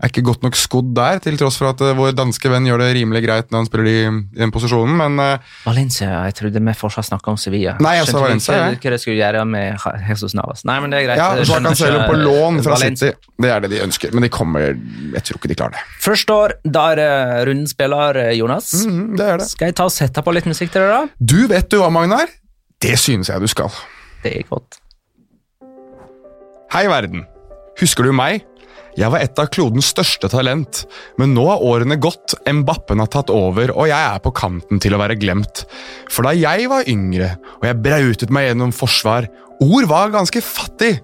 er 0.00 0.10
ikke 0.10 0.24
godt 0.26 0.42
nok 0.42 0.56
skodd 0.58 0.90
der, 0.96 1.20
til 1.22 1.36
tross 1.38 1.56
for 1.60 1.70
at 1.70 1.82
eh, 1.84 1.94
vår 1.96 2.14
danske 2.18 2.50
venn 2.50 2.66
gjør 2.66 2.82
det 2.82 2.88
rimelig 2.96 3.22
greit 3.24 3.52
når 3.52 3.62
han 3.62 3.68
spiller 3.68 3.90
i, 3.90 3.98
i 4.10 4.40
den 4.40 4.52
posisjonen. 4.54 4.96
Men 4.98 5.20
uh, 5.22 5.52
Valencia, 5.66 6.08
jeg 6.26 6.36
trodde 6.40 6.62
vi 6.66 6.74
fortsatt 6.78 7.08
snakka 7.10 7.34
om 7.34 7.38
Sevilla. 7.40 7.76
Nei, 7.84 7.94
jeg 8.00 8.08
sa 8.10 8.22
Valencia, 8.24 8.56
ikke 8.74 8.74
jeg. 8.74 8.80
hva 8.82 8.94
det 8.96 9.00
skulle 9.04 9.16
gjøre 9.20 9.44
med 9.54 9.86
Jesus 10.10 10.34
Navas. 10.34 10.64
Nei, 10.66 10.78
men 10.82 10.94
det 10.94 11.00
er 11.00 11.08
greit. 11.08 11.22
ja, 11.22 11.46
så 11.46 11.60
kan 11.62 11.78
selge 11.78 12.06
på 12.10 12.18
lån 12.18 12.62
fra 12.66 12.76
Valencia. 12.78 13.14
City, 13.14 13.32
det 13.44 13.52
er 13.54 13.64
det 13.64 13.72
de 13.74 13.82
ønsker. 13.86 14.14
Men 14.14 14.26
de 14.26 14.32
kommer 14.34 14.66
Jeg 14.66 15.22
tror 15.28 15.40
ikke 15.40 15.52
de 15.52 15.58
klarer 15.58 15.78
det. 15.78 15.84
Første 16.02 16.38
år, 16.44 16.56
da 16.76 16.86
er 16.92 17.00
det 17.00 17.10
rundens 17.50 17.74
spiller, 17.76 18.22
eh, 18.24 18.32
Jonas. 18.38 18.72
Mhm, 18.84 19.16
det 19.18 19.28
er 19.28 19.42
det. 19.42 19.50
Skal 19.52 19.70
jeg 19.70 19.78
ta 19.78 19.86
og 19.86 19.94
sette 19.94 20.24
på 20.24 20.34
litt 20.34 20.48
musikk 20.50 20.74
til 20.74 20.82
deg, 20.82 20.94
da? 20.94 21.26
Du 21.34 21.46
vet 21.50 21.70
du 21.70 21.78
hva, 21.82 21.90
Magnar? 21.94 22.32
Det 22.82 22.96
synes 23.00 23.30
jeg 23.30 23.40
du 23.40 23.46
skal. 23.50 23.70
Det 24.24 24.34
er 24.40 24.48
godt. 24.50 24.80
Hei, 26.74 26.88
verden. 26.90 27.28
Husker 27.78 28.06
du 28.06 28.10
meg? 28.14 28.42
Jeg 28.94 29.10
var 29.10 29.24
et 29.24 29.40
av 29.42 29.48
klodens 29.50 29.88
største 29.90 30.28
talent, 30.30 30.84
men 31.18 31.32
nå 31.34 31.48
har 31.48 31.62
årene 31.66 31.96
gått, 31.98 32.36
Mbappen 32.46 33.02
har 33.02 33.10
tatt 33.10 33.32
over, 33.34 33.72
og 33.74 33.88
jeg 33.90 33.98
er 33.98 34.20
på 34.22 34.30
kanten 34.36 34.82
til 34.82 34.94
å 34.94 35.00
være 35.02 35.18
glemt. 35.18 35.64
For 36.12 36.26
da 36.26 36.34
jeg 36.36 36.68
var 36.70 36.86
yngre, 36.90 37.32
og 37.58 37.66
jeg 37.66 37.80
brautet 37.82 38.34
meg 38.34 38.48
gjennom 38.48 38.74
forsvar, 38.74 39.26
ord 39.64 39.88
var 39.90 40.14
ganske 40.14 40.42
fattig, 40.44 40.94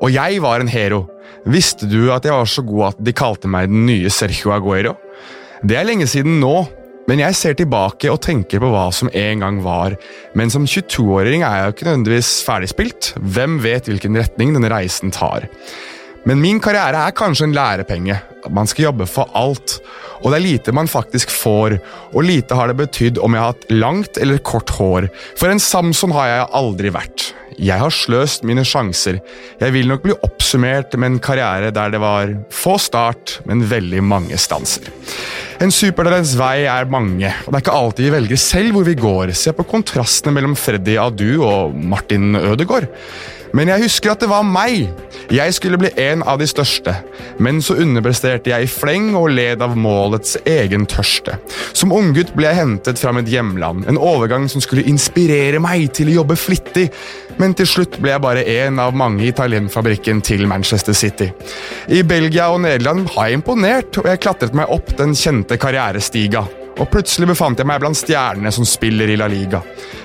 og 0.00 0.12
jeg 0.12 0.40
var 0.44 0.64
en 0.64 0.72
hero. 0.72 1.04
Visste 1.48 1.88
du 1.88 2.08
at 2.14 2.24
jeg 2.24 2.34
var 2.34 2.48
så 2.48 2.64
god 2.64 2.88
at 2.90 3.04
de 3.04 3.14
kalte 3.16 3.50
meg 3.52 3.68
den 3.72 3.84
nye 3.88 4.12
Sergio 4.12 4.52
Aguero? 4.56 4.96
Det 5.64 5.76
er 5.76 5.88
lenge 5.88 6.08
siden 6.08 6.40
nå, 6.40 6.54
men 7.06 7.20
jeg 7.22 7.36
ser 7.38 7.56
tilbake 7.58 8.10
og 8.10 8.22
tenker 8.24 8.60
på 8.62 8.70
hva 8.72 8.88
som 8.94 9.10
en 9.14 9.42
gang 9.44 9.60
var. 9.64 9.94
Men 10.38 10.50
som 10.52 10.66
22-åring 10.66 11.44
er 11.46 11.60
jeg 11.60 11.68
jo 11.68 11.74
ikke 11.76 11.86
nødvendigvis 11.88 12.30
ferdigspilt. 12.48 13.12
Hvem 13.20 13.60
vet 13.62 13.90
hvilken 13.90 14.18
retning 14.18 14.56
denne 14.56 14.72
reisen 14.72 15.14
tar? 15.14 15.46
Men 16.26 16.42
min 16.42 16.58
karriere 16.62 17.04
er 17.06 17.14
kanskje 17.14 17.46
en 17.46 17.54
lærepenge. 17.54 18.18
Man 18.50 18.66
skal 18.66 18.88
jobbe 18.88 19.06
for 19.06 19.30
alt. 19.38 19.78
Og 20.24 20.32
det 20.32 20.38
er 20.38 20.46
lite 20.46 20.74
man 20.74 20.90
faktisk 20.90 21.30
får, 21.30 21.76
og 22.10 22.24
lite 22.26 22.56
har 22.56 22.70
det 22.70 22.78
betydd 22.80 23.20
om 23.22 23.34
jeg 23.36 23.44
har 23.44 23.52
hatt 23.52 23.66
langt 23.70 24.18
eller 24.18 24.40
kort 24.42 24.72
hår. 24.74 25.10
For 25.38 25.52
en 25.52 25.62
Samson 25.62 26.14
har 26.16 26.30
jeg 26.32 26.48
aldri 26.56 26.90
vært. 26.94 27.28
Jeg 27.56 27.80
har 27.80 27.92
sløst 27.94 28.44
mine 28.44 28.64
sjanser. 28.68 29.20
Jeg 29.60 29.72
vil 29.72 29.88
nok 29.88 30.02
bli 30.04 30.16
oppsummert 30.26 30.92
med 30.98 31.12
en 31.12 31.22
karriere 31.22 31.70
der 31.72 31.94
det 31.94 32.00
var 32.02 32.34
få 32.52 32.74
start, 32.82 33.38
men 33.48 33.64
veldig 33.70 34.02
mange 34.04 34.40
stanser. 34.40 34.90
En 35.62 35.72
supertalents 35.72 36.34
vei 36.36 36.66
er 36.68 36.90
mange, 36.92 37.30
og 37.46 37.48
det 37.48 37.56
er 37.56 37.64
ikke 37.64 37.78
alltid 37.78 38.08
vi 38.08 38.16
velger 38.18 38.40
selv 38.40 38.76
hvor 38.76 38.84
vi 38.84 38.98
går. 38.98 39.32
Se 39.32 39.54
på 39.56 39.64
kontrastene 39.70 40.34
mellom 40.36 40.58
Freddy 40.58 40.98
Adu 41.00 41.40
og 41.46 41.76
Martin 41.76 42.36
Ødegaard. 42.36 42.90
Men 43.54 43.70
jeg 43.70 43.86
husker 43.86 44.12
at 44.12 44.22
det 44.22 44.30
var 44.30 44.46
meg. 44.46 44.88
Jeg 45.32 45.54
skulle 45.56 45.78
bli 45.80 45.90
en 46.02 46.22
av 46.26 46.40
de 46.40 46.48
største. 46.48 46.94
Men 47.42 47.60
så 47.64 47.76
underpresterte 47.82 48.52
jeg 48.52 48.66
i 48.66 48.70
fleng 48.70 49.12
og 49.18 49.30
led 49.34 49.62
av 49.64 49.76
målets 49.78 50.36
egen 50.46 50.86
tørste. 50.90 51.38
Som 51.76 51.94
unggutt 51.94 52.34
ble 52.36 52.50
jeg 52.50 52.60
hentet 52.60 53.00
fra 53.02 53.12
mitt 53.16 53.30
hjemland, 53.30 53.86
en 53.86 54.00
overgang 54.00 54.48
som 54.50 54.64
skulle 54.64 54.86
inspirere 54.88 55.60
meg 55.62 55.90
til 55.96 56.10
å 56.12 56.18
jobbe 56.20 56.38
flittig. 56.40 56.88
Men 57.40 57.56
til 57.56 57.68
slutt 57.68 57.98
ble 58.00 58.14
jeg 58.14 58.24
bare 58.24 58.44
en 58.62 58.80
av 58.82 58.96
mange 58.96 59.26
i 59.28 59.34
talentfabrikken 59.36 60.22
til 60.24 60.46
Manchester 60.48 60.96
City. 60.96 61.30
I 61.92 62.02
Belgia 62.06 62.48
og 62.52 62.62
Nederland 62.64 63.10
har 63.16 63.28
jeg 63.28 63.42
imponert, 63.42 63.98
og 64.00 64.08
jeg 64.08 64.22
klatret 64.24 64.56
meg 64.56 64.72
opp 64.72 64.94
den 64.96 65.12
kjente 65.16 65.60
karrierestiga. 65.60 66.46
Og 66.76 66.90
plutselig 66.92 67.30
befant 67.30 67.56
jeg 67.56 67.68
meg 67.68 67.80
blant 67.80 67.96
stjernene 67.96 68.52
som 68.52 68.66
spiller 68.68 69.08
i 69.08 69.16
La 69.16 69.28
Liga. 69.32 69.62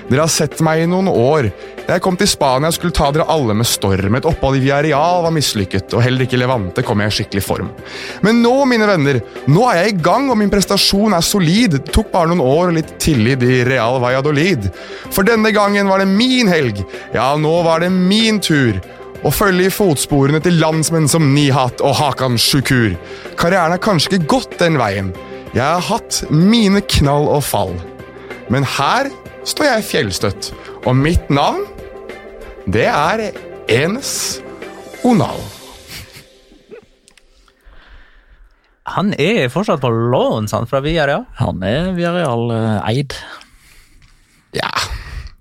Dere 0.08 0.24
har 0.24 0.32
sett 0.32 0.60
meg 0.64 0.82
i 0.82 0.88
noen 0.88 1.10
år. 1.10 1.50
Da 1.82 1.96
jeg 1.96 2.02
kom 2.04 2.16
til 2.16 2.28
Spania, 2.30 2.70
skulle 2.72 2.94
ta 2.96 3.10
dere 3.12 3.26
alle 3.32 3.56
med 3.58 3.68
storm. 3.68 4.16
Et 4.16 4.28
opphold 4.28 4.56
i 4.56 4.62
Villarreal 4.62 5.24
var 5.24 5.34
mislykket, 5.34 5.92
og 5.92 6.04
heller 6.04 6.24
ikke 6.24 6.38
Levante 6.40 6.84
kom 6.86 7.02
jeg 7.02 7.12
i 7.12 7.16
skikkelig 7.18 7.42
form. 7.44 7.68
Men 8.24 8.40
nå, 8.44 8.54
mine 8.70 8.88
venner, 8.88 9.18
nå 9.50 9.66
er 9.68 9.82
jeg 9.82 9.92
i 9.92 9.98
gang, 10.06 10.30
og 10.32 10.38
min 10.40 10.52
prestasjon 10.52 11.16
er 11.16 11.26
solid. 11.26 11.76
Det 11.76 11.92
tok 11.92 12.12
bare 12.14 12.30
noen 12.30 12.44
år 12.44 12.70
og 12.70 12.78
litt 12.78 12.94
tillit 13.02 13.44
i 13.44 13.62
Real 13.68 14.00
Valladolid. 14.02 14.70
For 15.12 15.28
denne 15.28 15.52
gangen 15.52 15.90
var 15.92 16.00
det 16.00 16.08
min 16.08 16.48
helg. 16.52 16.84
Ja, 17.12 17.32
nå 17.36 17.58
var 17.66 17.84
det 17.84 17.92
min 17.92 18.40
tur. 18.40 18.80
Å 19.22 19.30
følge 19.30 19.68
i 19.68 19.74
fotsporene 19.74 20.40
til 20.42 20.56
landsmenn 20.58 21.10
som 21.10 21.28
Nihat 21.34 21.84
og 21.84 21.98
Hakan 22.00 22.40
Shukur. 22.40 22.96
Karrieren 23.38 23.76
har 23.76 23.82
kanskje 23.82 24.16
ikke 24.16 24.32
gått 24.38 24.56
den 24.62 24.80
veien. 24.80 25.12
Jeg 25.52 25.64
har 25.68 25.82
hatt 25.84 26.22
mine 26.32 26.80
knall 26.94 27.26
og 27.28 27.42
fall, 27.44 27.74
men 28.48 28.64
her 28.64 29.10
står 29.44 29.66
jeg 29.68 29.84
fjellstøtt. 29.90 30.48
Og 30.88 30.96
mitt 30.96 31.28
navn, 31.28 31.66
det 32.72 32.86
er 32.88 33.26
Enes 33.68 34.40
Onal. 35.04 35.44
Han 38.96 39.12
er 39.20 39.52
fortsatt 39.52 39.84
på 39.84 39.92
lån, 39.92 40.48
sant, 40.48 40.72
fra 40.72 40.80
Villarreal? 40.84 41.28
Han 41.38 41.60
er 41.68 41.92
Villarreal-eid. 42.00 43.12
Eh, 43.12 44.58
ja, 44.62 44.72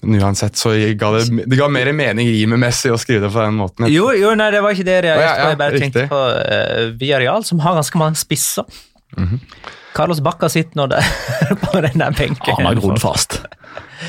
Uansett 0.02 0.58
så 0.58 0.72
ga 0.98 1.12
det, 1.14 1.44
det 1.46 1.58
ga 1.60 1.68
mer 1.72 1.92
mening 1.94 2.28
rimemessig 2.34 2.90
å 2.92 3.00
skrive 3.00 3.28
det 3.28 3.32
på 3.32 3.44
den 3.46 3.60
måten. 3.60 3.88
Jo, 3.94 4.10
jo, 4.18 4.36
nei, 4.36 4.48
det 4.52 4.64
var 4.66 4.76
ikke 4.76 4.88
det 4.88 5.04
jeg, 5.06 5.14
oh, 5.14 5.24
ja, 5.24 5.52
jeg 5.52 5.60
bare 5.60 5.82
tenkte 5.84 6.10
på. 6.12 6.24
Eh, 6.42 6.72
uh, 6.90 6.96
Villarreal, 7.00 7.46
som 7.48 7.62
har 7.64 7.80
ganske 7.80 8.02
mange 8.02 8.20
spisser. 8.20 8.82
Mm 9.16 9.28
-hmm. 9.28 9.78
Carlos 9.96 10.22
Bacca 10.24 10.50
sitter 10.52 10.80
nå 10.80 10.88
der 10.92 11.06
på 11.66 11.82
den 11.84 12.00
der 12.00 12.16
benken. 12.16 12.56
Han 12.58 12.70
har 12.70 12.80
grodd 12.80 13.02
fast. 13.04 13.42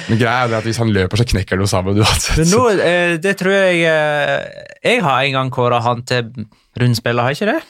Men 0.09 0.19
greia 0.21 0.45
er 0.47 0.51
det 0.53 0.59
at 0.63 0.67
hvis 0.67 0.81
han 0.81 0.91
løper, 0.95 1.21
så 1.21 1.27
knekker 1.29 1.59
du 1.59 1.65
jo 1.67 1.71
sammen 1.71 1.99
uansett. 2.01 2.41
Men 2.41 2.51
nå, 2.53 2.63
eh, 2.81 3.15
det 3.23 3.37
tror 3.41 3.53
jeg 3.55 3.83
eh, 3.87 4.67
Jeg 4.83 5.03
har 5.05 5.23
en 5.29 5.39
gang 5.39 5.53
kåra 5.55 5.83
han 5.85 6.03
til 6.09 6.47
rundspiller, 6.81 7.27
har 7.27 7.35
jeg 7.35 7.43
ikke 7.43 7.53
det? 7.53 7.63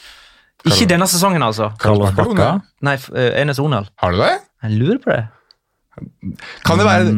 Ikke 0.71 0.87
denne 0.93 1.09
sesongen, 1.11 1.43
altså. 1.43 1.73
Carlos 1.83 2.15
Bacca. 2.17 2.55
Nei, 2.87 2.97
eh, 3.19 3.33
Enes 3.43 3.59
Onal. 3.63 3.89
Har 3.99 4.15
du 4.15 4.23
det? 4.23 4.35
Jeg 4.63 4.79
lurer 4.79 5.01
på 5.03 5.11
det. 5.11 5.23
Kan 6.65 6.81
det 6.81 6.87
være 6.87 7.11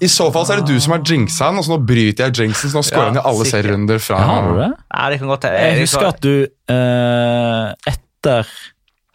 I 0.00 0.08
så 0.08 0.30
fall 0.32 0.46
så 0.48 0.54
er 0.54 0.62
det 0.62 0.70
du 0.72 0.80
som 0.80 0.94
har 0.94 1.02
jinxa 1.04 1.50
han, 1.50 1.58
og 1.60 1.66
så 1.66 1.74
nå 1.74 1.82
bryter 1.84 2.30
jeg 2.30 2.46
jinxen, 2.46 2.72
så 2.72 2.80
nå 2.80 2.84
scorer 2.86 3.10
Ja, 3.10 3.10
han 3.10 3.18
i 3.20 3.24
alle 3.28 3.48
serierunder 3.50 4.00
fra 4.00 4.20
Har 4.24 4.46
du 4.48 4.54
det? 4.62 4.68
Nei, 4.94 5.04
det 5.12 5.18
kan 5.20 5.32
godt 5.34 5.44
hende. 5.48 5.66
Jeg 5.66 5.82
husker 5.82 6.08
at 6.08 6.22
du 6.24 6.32
eh, 6.72 7.92
etter 7.92 8.52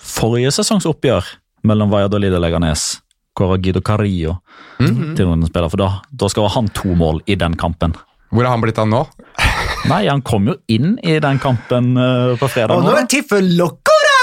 forrige 0.03 0.51
sesongs 0.55 0.87
oppgjør 0.89 1.25
mellom 1.67 1.91
Valladolid 1.93 2.35
og 2.35 2.43
Leganes 2.43 2.99
Coragido 3.37 3.81
Guido 3.81 4.37
mm 4.79 4.87
-hmm. 4.87 5.15
til 5.15 5.25
noen 5.25 5.45
spiller, 5.45 5.69
for 5.69 5.77
da, 5.77 6.01
da 6.11 6.27
skal 6.29 6.49
han 6.49 6.67
to 6.67 6.95
mål 6.95 7.21
i 7.25 7.35
den 7.35 7.55
kampen. 7.55 7.95
Hvor 8.29 8.43
er 8.43 8.49
han 8.49 8.61
blitt 8.61 8.77
av 8.77 8.87
nå? 8.87 9.07
Nei, 9.91 10.07
han 10.07 10.21
kom 10.21 10.47
jo 10.47 10.55
inn 10.67 10.99
i 11.03 11.19
den 11.19 11.39
kampen 11.39 11.97
uh, 11.97 12.37
på 12.37 12.47
fredag. 12.47 12.77
Og 12.77 12.83
nå 12.83 12.91
er 12.91 13.01
det 13.01 13.09
tid 13.09 13.27
for 13.29 13.41
Locora! 13.41 14.19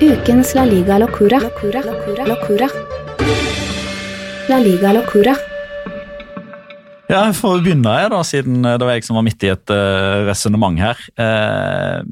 Ukens 0.00 0.54
La 0.54 0.64
Liga 0.64 0.98
Locura. 0.98 1.38
Locura. 1.38 1.80
Locura. 1.84 2.24
Locura. 2.26 2.68
La 4.48 4.58
Liga 4.58 4.92
Locura. 4.92 5.36
Ja, 7.10 7.24
For 7.34 7.58
å 7.58 7.62
begynne, 7.62 7.90
jeg 7.98 8.10
da, 8.12 8.20
siden 8.26 8.64
eh, 8.64 8.76
det 8.78 8.86
var 8.86 8.94
jeg 8.94 9.06
som 9.06 9.18
var 9.18 9.24
midt 9.26 9.42
i 9.42 9.50
et 9.50 9.72
uh, 9.74 10.26
resonnement 10.28 10.78
her. 10.78 11.00
Eh, 11.18 12.02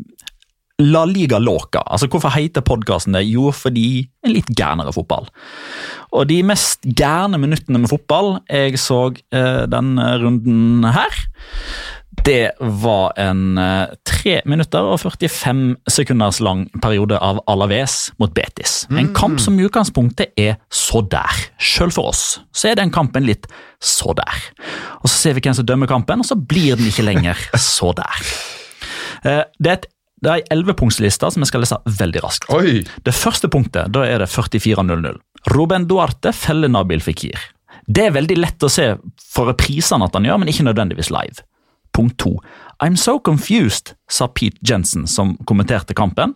La 0.79 1.05
Liga 1.11 1.39
Loca. 1.43 1.81
Altså, 1.91 2.07
Hvorfor 2.07 2.31
heter 2.37 2.63
podkasten 2.63 3.17
det? 3.17 3.25
Jo, 3.27 3.51
fordi 3.51 4.05
en 4.25 4.31
litt 4.37 4.51
gærnere 4.55 4.93
fotball. 4.95 5.27
Og 6.15 6.29
de 6.31 6.37
mest 6.47 6.87
gærne 6.97 7.39
minuttene 7.43 7.81
med 7.83 7.91
fotball 7.91 8.37
jeg 8.47 8.79
så 8.79 9.09
eh, 9.35 9.65
denne 9.71 10.07
runden 10.23 10.87
her, 10.95 11.19
det 12.27 12.53
var 12.83 13.13
en 13.21 13.59
eh, 13.59 13.91
3 14.07 14.37
minutter 14.51 14.87
og 14.95 15.01
45 15.03 15.61
sekunders 15.91 16.39
lang 16.43 16.65
periode 16.83 17.19
av 17.23 17.43
Alaves 17.51 18.13
mot 18.23 18.31
Betis. 18.35 18.85
En 18.91 19.11
kamp 19.19 19.43
som 19.43 19.59
i 19.59 19.67
utgangspunktet 19.67 20.31
er 20.39 20.57
så 20.71 21.03
der. 21.11 21.43
Sjøl 21.59 21.91
for 21.95 22.13
oss 22.15 22.25
så 22.55 22.71
er 22.71 22.79
den 22.79 22.95
kampen 22.95 23.27
litt 23.27 23.51
så 23.83 24.15
der. 24.19 24.47
Og 25.03 25.11
så 25.11 25.15
ser 25.17 25.35
vi 25.39 25.43
hvem 25.47 25.59
som 25.59 25.67
dømmer 25.67 25.91
kampen, 25.91 26.23
og 26.23 26.27
så 26.31 26.39
blir 26.39 26.79
den 26.79 26.87
ikke 26.91 27.07
lenger 27.11 27.47
så 27.75 27.91
der. 27.99 28.27
Eh, 29.27 29.43
Det 29.59 29.71
er 29.75 29.81
et 29.81 29.91
det 30.23 30.31
er 30.31 30.41
ei 30.41 30.47
ellevepunktsliste 30.55 31.31
som 31.31 31.45
jeg 31.45 31.51
skal 31.51 31.63
lese 31.63 31.79
veldig 32.01 32.23
raskt. 32.25 32.49
Oi! 32.55 32.83
Det 33.07 33.15
første 33.15 33.51
punktet 33.53 33.93
da 33.95 34.05
er 34.07 34.23
det 34.23 34.31
44.00. 34.33 35.21
Ruben 35.55 35.87
Duarte 35.91 36.33
feller 36.35 36.73
Nabil 36.73 37.03
Fikir. 37.05 37.39
Det 37.89 38.09
er 38.09 38.17
veldig 38.17 38.37
lett 38.37 38.65
å 38.67 38.71
se 38.73 38.91
for 39.33 39.49
reprisene 39.49 40.09
at 40.09 40.17
han 40.17 40.27
gjør, 40.29 40.43
men 40.43 40.51
ikke 40.53 40.67
nødvendigvis 40.67 41.13
live. 41.15 41.45
Punkt 41.97 42.19
to. 42.21 42.35
I'm 42.85 42.99
so 43.01 43.17
confused, 43.19 43.95
sa 44.11 44.29
Pete 44.29 44.61
Jensen, 44.63 45.07
som 45.09 45.37
kommenterte 45.49 45.97
kampen, 45.97 46.35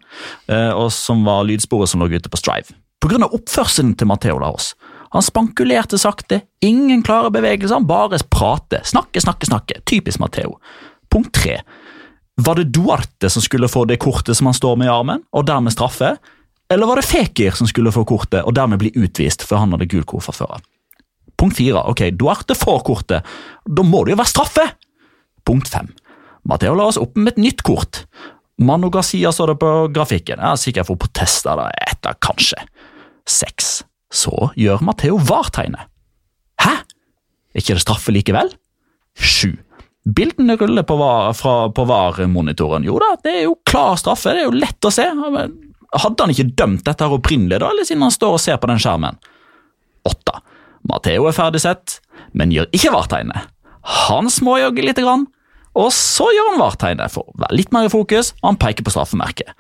eh, 0.49 0.71
og 0.71 0.89
som 0.95 1.27
var 1.27 1.45
lydsporet 1.47 1.93
som 1.93 2.01
lå 2.03 2.09
ute 2.11 2.33
på 2.33 2.41
Strive. 2.41 2.75
På 3.03 3.11
grunn 3.11 3.27
av 3.27 3.35
oppførselen 3.37 3.97
til 3.99 4.09
Matheo 4.11 4.39
Laos. 4.41 4.73
Han 5.13 5.23
spankulerte 5.23 5.99
sakte, 6.01 6.41
ingen 6.65 7.03
klare 7.05 7.31
bevegelser, 7.35 7.77
han 7.77 7.87
bare 7.87 8.19
prater. 8.33 8.81
Snakke, 8.89 9.21
snakke, 9.21 9.47
snakke. 9.47 9.83
Typisk 9.85 10.23
Matheo. 10.23 10.57
Punkt 11.13 11.35
tre. 11.37 11.59
Var 12.41 12.55
det 12.59 12.71
Duarte 12.73 13.29
som 13.31 13.43
skulle 13.45 13.69
få 13.69 13.85
det 13.85 14.01
kortet 14.01 14.37
som 14.37 14.49
han 14.49 14.57
står 14.57 14.79
med 14.81 14.89
i 14.89 14.93
armen, 14.93 15.25
og 15.33 15.47
dermed 15.47 15.75
straffe? 15.75 16.15
Eller 16.73 16.89
var 16.89 16.97
det 16.97 17.05
Fekir 17.05 17.57
som 17.57 17.69
skulle 17.69 17.93
få 17.93 18.05
kortet 18.09 18.47
og 18.47 18.55
dermed 18.57 18.81
bli 18.81 18.93
utvist, 18.97 19.45
for 19.45 19.61
han 19.61 19.75
hadde 19.75 19.91
gul 19.93 20.07
kort 20.09 20.31
før? 20.33 20.63
Punkt 21.37 21.59
fire. 21.59 21.83
Ok, 21.91 22.07
Duarte 22.17 22.57
får 22.57 22.85
kortet. 22.87 23.27
Da 23.67 23.85
må 23.85 24.05
det 24.07 24.15
jo 24.15 24.21
være 24.21 24.31
straffe! 24.31 24.69
Punkt 25.45 25.69
fem. 25.69 25.91
Matheo 26.49 26.75
la 26.79 26.87
oss 26.91 27.01
opp 27.01 27.19
med 27.19 27.35
et 27.35 27.43
nytt 27.43 27.65
kort. 27.67 28.05
Mano 28.63 28.91
Gazia 28.95 29.33
så 29.35 29.47
det 29.51 29.59
på 29.61 29.71
grafikken. 29.95 30.39
Jeg 30.39 30.49
er 30.49 30.61
sikkert 30.61 30.89
for 30.89 31.01
protester 31.03 31.59
da, 31.59 31.69
etter, 31.91 32.17
kanskje. 32.23 32.63
Seks. 33.29 33.83
Så 34.13 34.53
gjør 34.59 34.83
Matheo 34.85 35.19
VAR-tegnet. 35.19 35.89
Hæ? 36.63 36.75
Er 37.53 37.63
ikke 37.63 37.77
det 37.77 37.85
straffe 37.85 38.15
likevel? 38.15 38.53
Sju. 39.19 39.57
Bildene 40.03 40.57
ruller 40.59 40.83
på 40.83 40.97
VAR, 40.99 41.33
fra, 41.39 41.69
på 41.71 41.85
VAR-monitoren. 41.87 42.85
Jo 42.87 42.97
da, 42.99 43.13
det 43.23 43.35
er 43.39 43.45
jo 43.47 43.59
klar 43.69 43.95
straffe, 44.01 44.33
det 44.35 44.43
er 44.43 44.49
jo 44.49 44.57
lett 44.59 44.89
å 44.89 44.91
se. 44.91 45.05
Hadde 45.13 46.25
han 46.25 46.33
ikke 46.33 46.49
dømt 46.59 46.83
dette 46.89 47.07
her 47.07 47.15
opprinnelig, 47.15 47.61
da, 47.63 47.69
eller 47.71 47.87
siden 47.87 48.03
han 48.03 48.15
står 48.15 48.39
og 48.39 48.43
ser 48.43 48.59
på 48.59 48.71
den 48.71 48.83
skjermen? 48.83 49.21
Åtte. 50.09 50.41
Matheo 50.91 51.29
er 51.31 51.37
ferdig 51.37 51.63
sett, 51.63 52.01
men 52.35 52.51
gjør 52.55 52.67
ikke 52.75 52.91
VAR-tegnet. 52.97 53.53
Han 54.09 54.31
småjogger 54.31 54.89
lite 54.89 55.05
grann, 55.07 55.29
og 55.79 55.89
så 55.95 56.27
gjør 56.35 56.51
han 56.51 56.61
VAR-tegnet 56.65 57.15
for 57.15 57.31
å 57.31 57.39
være 57.45 57.61
litt 57.61 57.71
mer 57.75 57.87
i 57.87 57.93
fokus, 57.93 58.35
og 58.43 58.51
han 58.51 58.61
peker 58.65 58.87
på 58.87 58.95
straffemerket. 58.95 59.55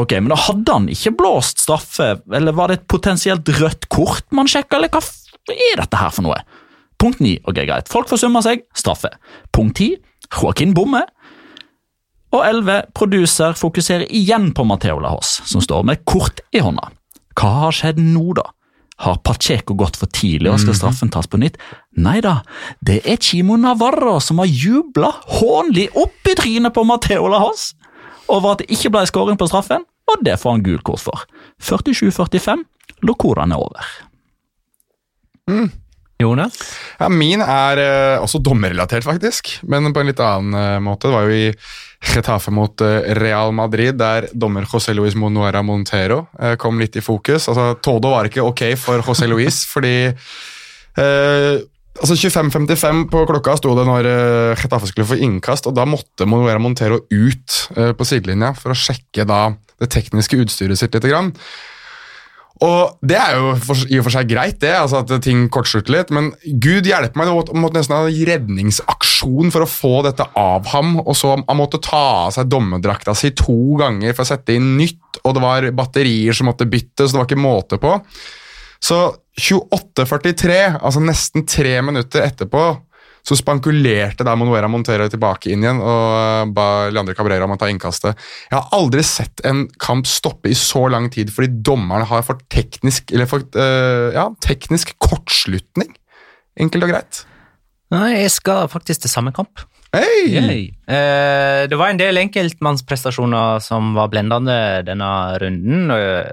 Ok, 0.00 0.16
men 0.16 0.32
da 0.32 0.38
hadde 0.40 0.72
han 0.72 0.88
ikke 0.88 1.12
blåst 1.20 1.60
straffe, 1.66 2.14
eller 2.32 2.56
var 2.56 2.72
det 2.72 2.80
et 2.80 2.88
potensielt 2.88 3.52
rødt 3.60 3.90
kort 3.92 4.24
man 4.32 4.48
sjekka, 4.48 4.78
eller 4.78 4.88
hva 4.88 5.04
er 5.52 5.82
dette 5.82 6.00
her 6.00 6.14
for 6.14 6.24
noe? 6.24 6.40
Punkt 7.02 7.18
9, 7.18 7.40
ok 7.50 7.58
greit, 7.66 7.88
folk 7.90 8.06
forsummer 8.06 8.44
seg, 8.46 8.62
straffe. 8.78 9.10
Punkt 9.50 9.80
10, 9.80 9.96
Joaquin 10.30 10.70
Bomme. 10.76 11.02
Og 12.32 12.40
11, 12.46 12.92
produser 12.94 13.56
fokuserer 13.58 14.06
igjen 14.14 14.52
på 14.54 14.64
Matheo 14.64 15.00
Lahos, 15.02 15.40
som 15.50 15.60
står 15.64 15.82
med 15.88 16.04
kort 16.08 16.44
i 16.54 16.62
hånda. 16.62 16.92
Hva 17.34 17.50
har 17.64 17.74
skjedd 17.74 17.98
nå 17.98 18.36
da? 18.38 18.46
Har 19.02 19.18
Pacheco 19.26 19.74
gått 19.74 19.98
for 19.98 20.06
tidlig 20.14 20.52
og 20.52 20.60
skal 20.62 20.76
straffen 20.78 21.10
tas 21.10 21.26
på 21.26 21.40
nytt? 21.42 21.58
Nei 21.98 22.20
da, 22.22 22.38
det 22.86 23.00
er 23.02 23.18
Chimo 23.18 23.58
Navarro 23.58 24.20
som 24.22 24.38
har 24.38 24.46
jubla 24.46 25.10
hånlig 25.40 25.88
opp 25.98 26.30
i 26.30 26.36
trynet 26.38 26.76
på 26.76 26.86
Matheo 26.86 27.26
Lahos 27.32 27.72
over 28.30 28.54
at 28.54 28.62
det 28.62 28.70
ikke 28.70 28.92
ble 28.94 29.02
skåring 29.10 29.40
på 29.40 29.50
straffen, 29.50 29.82
og 30.06 30.22
det 30.22 30.38
får 30.38 30.54
han 30.54 30.62
gult 30.64 30.86
kort 30.86 31.02
for. 31.02 31.26
47-45, 31.66 32.62
Locoraen 33.02 33.52
er 33.56 33.66
over. 33.66 33.94
Jonas? 36.22 36.58
Ja, 37.00 37.08
min 37.12 37.42
er 37.44 37.80
uh, 37.82 38.24
også 38.24 38.40
dommerrelatert, 38.44 39.06
faktisk, 39.06 39.56
men 39.68 39.92
på 39.92 40.02
en 40.02 40.10
litt 40.10 40.22
annen 40.22 40.56
uh, 40.56 40.82
måte. 40.84 41.08
Det 41.08 41.16
var 41.16 41.28
jo 41.28 41.36
i 41.36 41.50
Getafe 42.12 42.52
mot 42.54 42.84
uh, 42.84 43.00
Real 43.18 43.52
Madrid, 43.56 43.98
der 44.00 44.28
dommer 44.32 44.66
José 44.68 44.94
Luis 44.96 45.16
Monuera 45.18 45.62
Montero 45.66 46.24
kom 46.58 46.80
litt 46.82 46.96
i 46.98 47.04
fokus. 47.04 47.48
Altså, 47.50 47.72
Todo 47.82 48.14
var 48.14 48.30
ikke 48.30 48.46
ok 48.46 48.64
for 48.80 49.04
José 49.06 49.28
Luis, 49.30 49.64
fordi 49.72 50.12
altså 50.92 52.16
25.55 52.16 53.06
på 53.08 53.20
klokka 53.28 53.54
sto 53.56 53.72
det 53.78 53.86
når 53.88 54.08
Getafe 54.60 54.90
skulle 54.90 55.08
få 55.08 55.16
innkast, 55.24 55.68
og 55.70 55.76
da 55.76 55.86
måtte 55.88 56.26
Monuera 56.28 56.60
Montero 56.60 56.98
ut 57.08 57.58
på 57.72 58.08
sidelinja 58.08 58.50
for 58.58 58.74
å 58.74 58.76
sjekke 58.76 59.24
da 59.28 59.46
det 59.80 59.88
tekniske 59.94 60.36
utstyret 60.44 60.80
sitt 60.80 60.98
litt. 60.98 61.08
Og 62.62 62.98
Det 63.02 63.16
er 63.18 63.34
jo 63.34 63.54
for, 63.58 63.80
i 63.90 63.98
og 63.98 64.06
for 64.06 64.14
seg 64.14 64.28
greit, 64.30 64.60
det, 64.62 64.70
altså 64.78 65.00
at 65.02 65.10
ting 65.24 65.48
kortslutter 65.52 65.96
litt, 65.96 66.12
men 66.14 66.30
gud 66.62 66.86
hjelpe 66.86 67.18
meg, 67.18 67.26
det 67.26 67.56
måtte, 67.58 67.74
nesten 67.74 67.96
ha 67.96 68.06
en 68.06 68.28
redningsaksjon 68.28 69.50
for 69.54 69.64
å 69.64 69.70
få 69.70 69.94
dette 70.06 70.28
av 70.38 70.68
ham. 70.70 70.94
og 71.02 71.16
så 71.18 71.34
Han 71.40 71.58
måtte 71.58 71.82
ta 71.82 72.02
av 72.28 72.36
seg 72.36 72.52
dommerdrakta 72.52 73.16
si 73.18 73.32
to 73.34 73.74
ganger 73.80 74.14
for 74.14 74.22
å 74.22 74.30
sette 74.30 74.54
inn 74.54 74.76
nytt, 74.78 75.22
og 75.24 75.34
det 75.34 75.42
var 75.42 75.68
batterier 75.74 76.38
som 76.38 76.50
måtte 76.50 76.68
byttes, 76.70 77.10
det 77.10 77.18
var 77.18 77.26
ikke 77.26 77.42
måte 77.42 77.80
på. 77.82 77.96
Så 78.82 79.00
28.43, 79.38 80.78
altså 80.82 81.02
nesten 81.02 81.46
tre 81.48 81.76
minutter 81.82 82.26
etterpå, 82.26 82.64
så 83.22 83.38
spankulerte 83.38 84.26
da 84.26 84.34
Monuera 84.38 84.70
Montero 84.70 85.06
tilbake 85.10 85.52
inn 85.52 85.62
igjen 85.62 85.78
og 85.78 86.04
eh, 86.18 86.52
ba 86.54 86.66
Leandre 86.90 87.14
Cabrera 87.18 87.46
om 87.46 87.54
å 87.54 87.58
ta 87.60 87.70
innkastet. 87.70 88.18
Jeg 88.50 88.58
har 88.58 88.70
aldri 88.74 89.04
sett 89.06 89.44
en 89.48 89.64
kamp 89.82 90.08
stoppe 90.10 90.50
i 90.50 90.58
så 90.58 90.88
lang 90.90 91.06
tid 91.14 91.30
fordi 91.34 91.52
dommerne 91.70 92.08
har 92.10 92.24
for 92.26 92.42
teknisk, 92.52 93.14
eller 93.14 93.30
for, 93.30 93.46
uh, 93.54 94.10
ja, 94.14 94.26
teknisk 94.42 94.96
kortslutning. 95.02 95.94
Enkelt 96.60 96.88
og 96.88 96.92
greit. 96.92 97.22
Nei, 97.92 98.22
jeg 98.22 98.32
skal 98.34 98.70
faktisk 98.72 99.04
til 99.04 99.12
samme 99.12 99.32
kamp. 99.36 99.62
Hei! 99.92 100.32
Yay. 100.32 100.60
Eh, 100.88 101.62
det 101.68 101.76
var 101.76 101.92
en 101.92 101.98
del 102.00 102.16
enkeltmannsprestasjoner 102.22 103.60
som 103.60 103.92
var 103.98 104.08
blendende 104.12 104.56
denne 104.86 105.10
runden. 105.42 105.92
Eh, 105.92 106.32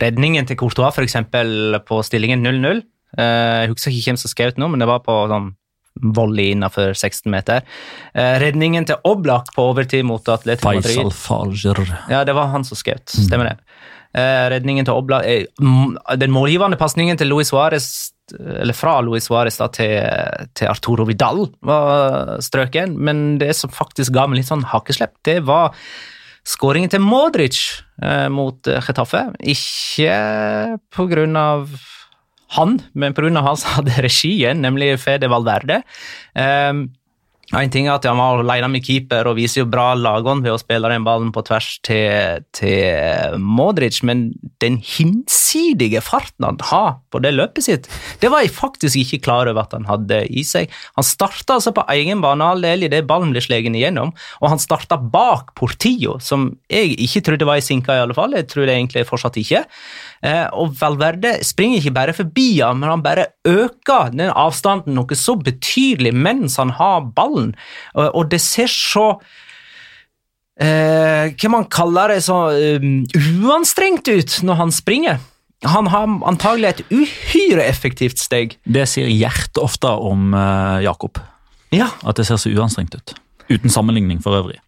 Redningen 0.00 0.48
til 0.48 0.56
Courtois, 0.56 0.96
eksempel, 1.02 1.76
på 1.84 2.00
stillingen 2.08 2.40
0-0. 2.40 2.80
Eh, 3.18 3.60
jeg 3.60 3.72
husker 3.74 3.92
ikke 3.92 4.14
hvem 4.14 4.20
som 4.22 4.32
skjøt 4.32 4.60
nå, 4.60 4.70
men 4.72 4.80
det 4.80 4.88
var 4.88 5.04
på 5.04 5.18
sånn 5.28 5.52
volley 6.02 6.50
innenfor 6.50 6.92
16 6.94 7.30
meter. 7.30 7.62
Eh, 8.14 8.38
redningen 8.42 8.86
til 8.88 9.00
Oblak 9.04 9.52
på 9.54 9.68
overtid 9.70 10.04
mot 10.06 10.28
Atletico 10.28 10.74
Madrid. 10.74 11.12
Faisal. 11.14 11.86
Ja, 12.10 12.24
det 12.24 12.34
var 12.36 12.50
han 12.52 12.66
som 12.66 12.78
skjøt. 12.78 13.06
Stemmer 13.14 13.52
det. 13.52 13.56
Eh, 14.14 14.48
redningen 14.52 14.86
til 14.86 14.94
Oblak 14.94 15.24
eh, 15.26 15.46
Den 16.20 16.30
målgivende 16.30 16.78
pasningen 16.78 17.18
til 17.18 17.32
Luis 17.32 17.50
Suárez 17.50 18.10
eller 18.38 18.72
fra 18.72 19.00
Luis 19.04 19.26
Suárez 19.28 19.58
til, 19.74 19.98
til 20.56 20.68
Arturo 20.70 21.04
Vidal 21.04 21.42
var 21.60 22.38
strøken, 22.40 22.94
men 22.96 23.36
det 23.36 23.50
som 23.58 23.68
faktisk 23.68 24.14
ga 24.16 24.24
meg 24.24 24.38
litt 24.38 24.48
sånn 24.48 24.64
hakeslepp, 24.70 25.18
det 25.28 25.42
var 25.44 25.74
skåringen 26.48 26.88
til 26.94 27.02
Modric 27.04 27.58
eh, 28.00 28.30
mot 28.32 28.64
Chetaffe. 28.86 29.26
Ikke 29.44 30.16
på 30.94 31.04
grunn 31.10 31.36
av 31.36 31.68
han, 32.56 32.80
men 32.92 33.16
av 33.36 33.46
han 33.48 33.56
som 33.56 33.70
hadde 33.78 34.02
regien, 34.04 34.62
nemlig 34.62 34.98
Fede 35.00 35.30
Valverde. 35.32 35.82
Um, 36.34 36.88
en 37.52 37.70
ting 37.70 37.86
er 37.86 37.98
at 37.98 38.06
han 38.08 38.16
var 38.16 38.40
alene 38.40 38.70
med 38.72 38.84
keeper 38.86 39.28
og 39.28 39.36
viser 39.36 39.62
jo 39.62 39.70
bra 39.70 39.92
lagånd 39.98 40.46
ved 40.46 40.54
å 40.54 40.60
spille 40.60 40.88
den 40.90 41.04
ballen 41.04 41.30
på 41.34 41.42
tvers 41.44 41.74
til, 41.84 42.40
til 42.56 43.36
Modric, 43.42 44.00
men 44.06 44.30
den 44.64 44.78
hinsidige 44.80 46.00
farten 46.04 46.46
han 46.48 46.60
har 46.70 46.96
på 47.12 47.20
det 47.22 47.34
løpet 47.34 47.66
sitt, 47.66 47.88
det 48.22 48.30
var 48.32 48.44
jeg 48.44 48.54
faktisk 48.56 48.98
ikke 49.02 49.20
klar 49.26 49.50
over 49.50 49.66
at 49.66 49.76
han 49.76 49.86
hadde 49.88 50.22
i 50.32 50.44
seg. 50.46 50.72
Han 50.96 51.06
starta 51.06 51.58
altså 51.58 51.74
på 51.76 51.84
egen 51.94 52.24
banehalvdel 52.24 52.88
idet 52.88 53.04
ballen 53.10 53.34
ble 53.34 53.44
slegen 53.44 53.76
igjennom, 53.76 54.14
og 54.40 54.50
han 54.54 54.62
starta 54.62 54.98
bak 54.98 55.52
Portillo, 55.58 56.16
som 56.24 56.52
jeg 56.72 56.96
ikke 56.96 57.26
trodde 57.28 57.48
var 57.48 57.60
i 57.60 57.66
sinka, 57.66 57.94
i 57.94 58.06
alle 58.06 58.16
fall. 58.16 58.34
Jeg 58.38 58.48
tror 58.50 58.66
det 58.66 58.78
egentlig 58.78 59.06
fortsatt 59.10 59.38
ikke. 59.42 59.66
Eh, 60.24 60.46
og 60.56 60.72
Valverde 60.80 61.36
springer 61.44 61.82
ikke 61.82 61.94
bare 61.98 62.14
forbi 62.16 62.48
han, 62.62 62.80
men 62.80 62.88
han 62.94 63.04
bare 63.04 63.26
øker 63.44 64.14
den 64.14 64.30
avstanden 64.32 64.96
noe 64.96 65.18
så 65.18 65.36
betydelig 65.36 66.14
mens 66.16 66.56
han 66.60 66.72
har 66.78 67.04
ballen, 67.16 67.52
og, 67.92 68.24
det 68.32 68.40
ser 68.40 68.70
så 68.72 69.18
eh, 70.56 71.28
Hva 71.34 71.50
man 71.52 71.68
kaller 71.68 72.14
det 72.14 72.22
så 72.24 72.38
eh, 72.56 72.88
uanstrengt 73.44 74.08
ut 74.08 74.40
når 74.46 74.60
han 74.62 74.74
springer. 74.74 75.20
Han 75.64 75.88
har 75.92 76.08
antagelig 76.28 76.70
et 76.70 76.82
uhyre 76.92 77.64
effektivt 77.64 78.20
steg. 78.20 78.58
Det 78.64 78.84
sier 78.90 79.08
Gjert 79.12 79.60
ofte 79.60 79.92
om 79.92 80.34
eh, 80.36 80.84
Jakob. 80.84 81.20
Ja, 81.74 81.90
At 82.04 82.20
det 82.20 82.28
ser 82.28 82.40
så 82.40 82.52
uanstrengt 82.52 82.96
ut. 82.96 83.16
Uten 83.50 83.72
sammenligning 83.72 84.20
for 84.24 84.36
øvrig. 84.40 84.60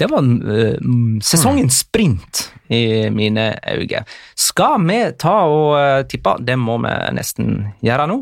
Det 0.00 0.08
var 0.10 0.22
uh, 0.24 0.76
sesongens 1.22 1.78
sprint 1.84 2.52
i 2.72 3.10
mine 3.12 3.52
øyne. 3.68 4.04
Skal 4.38 4.80
vi 4.88 4.98
ta 5.20 5.36
og 5.46 5.74
uh, 5.76 6.02
tippe? 6.08 6.36
Det 6.40 6.56
må 6.58 6.78
vi 6.82 6.88
nesten 7.16 7.46
gjøre 7.84 8.06
nå. 8.10 8.18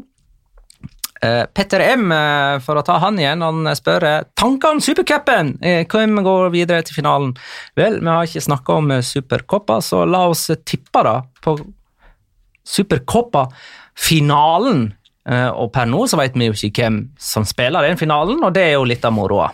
Uh, 1.19 1.45
Petter 1.51 1.83
M, 1.97 2.13
eh, 2.15 2.61
for 2.63 2.79
å 2.79 2.83
ta 2.87 2.95
han 3.03 3.17
igjen, 3.19 3.43
han 3.43 3.67
spør 3.75 4.05
eh, 4.07 4.23
tanker 4.39 4.71
om 4.77 4.79
Supercupen. 4.79 5.57
Eh, 5.67 5.83
Hvem 5.91 6.15
går 6.23 6.47
videre 6.55 6.79
til 6.87 6.95
finalen? 7.01 7.33
Vel, 7.75 7.99
vi 7.99 8.07
har 8.07 8.23
ikke 8.29 8.45
snakka 8.47 8.71
om 8.79 8.87
eh, 8.95 9.03
Supercoppa, 9.03 9.81
så 9.83 10.05
la 10.07 10.29
oss 10.31 10.47
eh, 10.55 10.61
tippe 10.63 11.03
da 11.03 11.17
på 11.43 11.59
Supercoppa-finalen. 12.69 14.93
Eh, 15.29 15.51
Og 15.59 15.73
per 15.75 15.87
nå 15.91 16.07
så 16.09 16.17
vet 16.23 16.39
vi 16.39 16.47
jo 16.49 16.55
ikke 16.55 16.85
hvem 16.87 17.03
som 17.19 17.43
spiller 17.45 17.83
den 17.89 17.99
finalen, 18.01 18.39
og 18.45 18.53
det 18.55 18.63
er 18.69 18.73
jo 18.79 18.87
litt 18.87 19.05
av 19.05 19.13
moroa. 19.19 19.51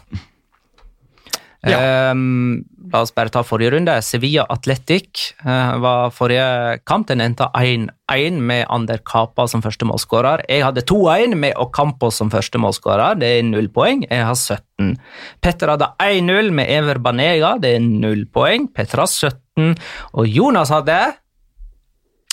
Ehm, 1.65 2.65
la 2.93 3.01
oss 3.01 3.13
bare 3.15 3.33
ta 3.33 3.43
forrige 3.47 3.73
runde. 3.75 3.95
Sevilla 4.05 4.45
Athletic 4.53 5.33
eh, 5.45 5.73
var 5.81 6.13
forrige 6.15 6.81
kamp. 6.85 7.09
Den 7.09 7.23
endte 7.25 7.49
1-1 7.57 8.41
med 8.41 8.67
Ander 8.69 9.01
Kapa 9.07 9.47
som 9.49 9.65
første 9.65 9.89
målskårer. 9.89 10.45
Jeg 10.51 10.65
hadde 10.67 10.85
2-1 10.91 11.35
med 11.41 11.57
Ocampo 11.61 12.11
som 12.13 12.33
første 12.33 12.61
målskårer. 12.61 13.19
Det 13.21 13.33
er 13.39 13.49
null 13.49 13.71
poeng. 13.73 14.05
Jeg 14.11 14.29
har 14.29 14.37
17. 14.37 14.97
Petter 15.45 15.75
hadde 15.75 15.91
1-0 16.03 16.53
med 16.53 16.71
Ever 16.71 17.01
Banega. 17.03 17.57
Det 17.63 17.77
er 17.79 17.85
null 17.85 18.27
poeng. 18.27 18.69
Petter 18.75 19.05
har 19.05 19.11
17. 19.11 19.77
Og 20.13 20.29
Jonas 20.29 20.73
hadde 20.75 20.99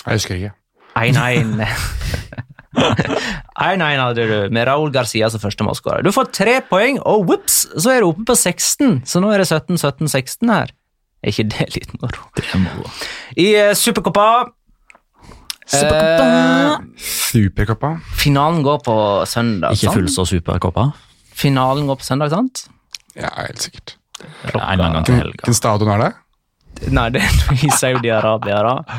Jeg 0.02 0.18
husker 0.18 0.40
ikke. 0.40 0.56
1-1. 0.98 1.62
1-1 2.72 4.00
hadde 4.00 4.24
du, 4.28 4.36
med 4.54 4.66
Raúl 4.68 4.92
Garcia 4.94 5.28
som 5.30 5.42
første 5.42 5.66
målskårer. 5.66 6.04
Du 6.04 6.12
får 6.14 6.30
tre 6.34 6.56
poeng, 6.68 7.00
og 7.04 7.26
whoops, 7.28 7.66
så 7.76 7.96
er 7.96 8.02
du 8.02 8.10
oppe 8.10 8.24
på 8.32 8.36
16. 8.38 9.02
Så 9.08 9.22
nå 9.22 9.32
er 9.32 9.42
det 9.42 9.48
17-17-16 9.50 10.52
her. 10.52 10.72
Er 11.22 11.30
ikke 11.30 11.48
det 11.52 11.68
litt 11.76 11.94
moro? 12.00 12.26
Det 12.38 12.48
er 12.48 12.62
moro. 12.64 12.90
I 13.38 13.46
uh, 13.54 13.72
Supercoppa 13.78 14.26
eh, 15.70 16.72
Supercuppa. 16.98 17.94
Finalen 18.18 18.64
går 18.66 18.82
på 18.82 18.96
søndag. 19.30 19.76
Ikke 19.76 19.94
full 19.94 20.08
sant? 20.08 20.16
så 20.16 20.36
superkoppa. 20.36 20.88
Finalen 21.32 21.86
går 21.88 22.00
på 22.00 22.08
søndag, 22.08 22.32
sant? 22.34 22.66
Ja, 23.14 23.30
helt 23.38 23.62
sikkert. 23.62 23.96
En 24.54 24.82
gang 24.82 25.04
til 25.06 25.20
helga. 25.20 25.38
Hvilken 25.38 25.56
stadion 25.56 25.94
er 25.94 26.02
det? 26.06 26.10
Nei, 26.92 27.08
det 27.14 27.22
er 27.22 27.62
i 27.62 27.70
Saudi-Arabia, 27.70 28.58
da. 28.66 28.98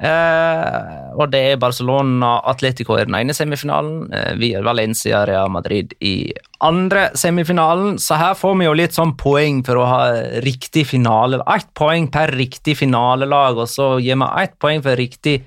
Eh, 0.00 1.16
og 1.20 1.28
det 1.32 1.40
er 1.44 1.58
Barcelona 1.60 2.38
Atletico 2.48 2.96
i 2.96 3.04
den 3.04 3.16
ene 3.18 3.34
semifinalen. 3.36 4.06
Eh, 4.16 4.30
vi 4.40 4.52
er 4.56 4.64
Valencia 4.64 5.24
Real 5.28 5.50
Madrid 5.52 5.92
i 6.00 6.32
andre 6.64 7.10
semifinalen. 7.18 7.98
Så 8.00 8.16
her 8.20 8.38
får 8.38 8.56
vi 8.58 8.68
jo 8.68 8.76
litt 8.80 8.96
sånn 8.96 9.12
poeng 9.20 9.60
for 9.66 9.82
å 9.82 9.88
ha 9.90 10.00
riktig 10.46 10.86
finale. 10.94 11.42
Ett 11.52 11.68
poeng 11.76 12.08
per 12.12 12.32
riktig 12.38 12.78
finalelag, 12.80 13.60
og 13.60 13.68
så 13.68 13.92
gir 14.00 14.16
vi 14.20 14.30
ett 14.40 14.56
poeng 14.62 14.80
for 14.86 15.00
riktig 15.00 15.42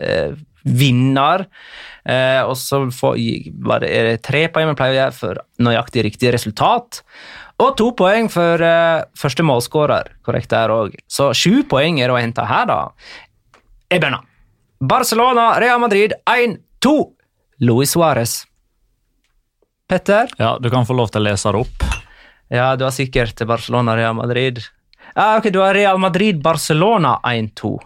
eh, 0.00 0.32
vinner. 0.62 1.46
Eh, 2.08 2.40
og 2.46 2.56
så 2.58 2.84
får, 2.94 3.20
er 3.84 4.08
det 4.08 4.22
tre 4.26 4.46
poeng 4.52 4.72
vi 4.72 4.78
pleier 4.78 4.96
å 4.96 5.00
gjøre 5.00 5.18
for 5.18 5.42
nøyaktig 5.62 6.06
riktig 6.08 6.32
resultat. 6.34 7.02
Og 7.62 7.76
to 7.78 7.90
poeng 7.98 8.30
for 8.32 8.62
eh, 8.64 9.04
første 9.18 9.44
målskårer. 9.46 10.16
Korrekt 10.26 10.50
der 10.54 10.72
òg. 10.72 10.96
Så 11.10 11.30
sju 11.36 11.62
poeng 11.68 12.00
er 12.02 12.10
å 12.10 12.18
hente 12.18 12.46
her, 12.48 12.66
da. 12.70 12.80
Begynner. 14.00 14.20
Barcelona, 14.82 15.60
Real 15.60 15.80
Madrid 15.80 16.12
1-2. 16.26 17.10
Luis 17.62 17.92
Suárez. 17.94 18.44
Petter? 19.88 20.30
Ja, 20.38 20.58
du 20.60 20.70
kan 20.70 20.86
få 20.86 20.96
lov 20.96 21.12
til 21.12 21.22
å 21.22 21.26
lese 21.28 21.52
det 21.52 21.60
opp. 21.62 21.84
Ja, 22.52 22.72
du 22.76 22.84
har 22.84 22.92
sikkert 22.94 23.38
Barcelona, 23.46 23.94
Real 23.96 24.14
Madrid. 24.14 24.58
Ja, 25.14 25.36
ok, 25.38 25.50
Du 25.52 25.60
har 25.60 25.74
Real 25.74 25.98
Madrid, 25.98 26.42
Barcelona 26.42 27.20
1-2. 27.24 27.78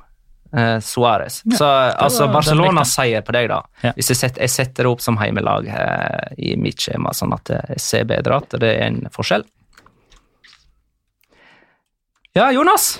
Eh, 0.56 0.78
Suárez. 0.80 1.42
Så 1.58 1.66
altså 1.66 2.28
Barcelona-seier 2.32 3.20
på 3.26 3.34
deg, 3.34 3.48
da. 3.50 3.60
Ja. 3.82 3.92
Hvis 3.96 4.12
jeg, 4.14 4.20
setter, 4.20 4.44
jeg 4.46 4.54
setter 4.54 4.86
det 4.86 4.92
opp 4.94 5.02
som 5.04 5.18
heimelag 5.20 5.68
eh, 5.68 6.32
i 6.38 6.54
mitt 6.56 6.80
skjema, 6.80 7.12
sånn 7.14 7.34
at 7.36 7.50
jeg 7.52 7.82
ser 7.82 8.06
bedre 8.08 8.38
at 8.40 8.56
det 8.62 8.70
er 8.78 8.86
en 8.86 9.00
forskjell. 9.12 9.44
Ja, 12.36 12.50
Jonas? 12.52 12.94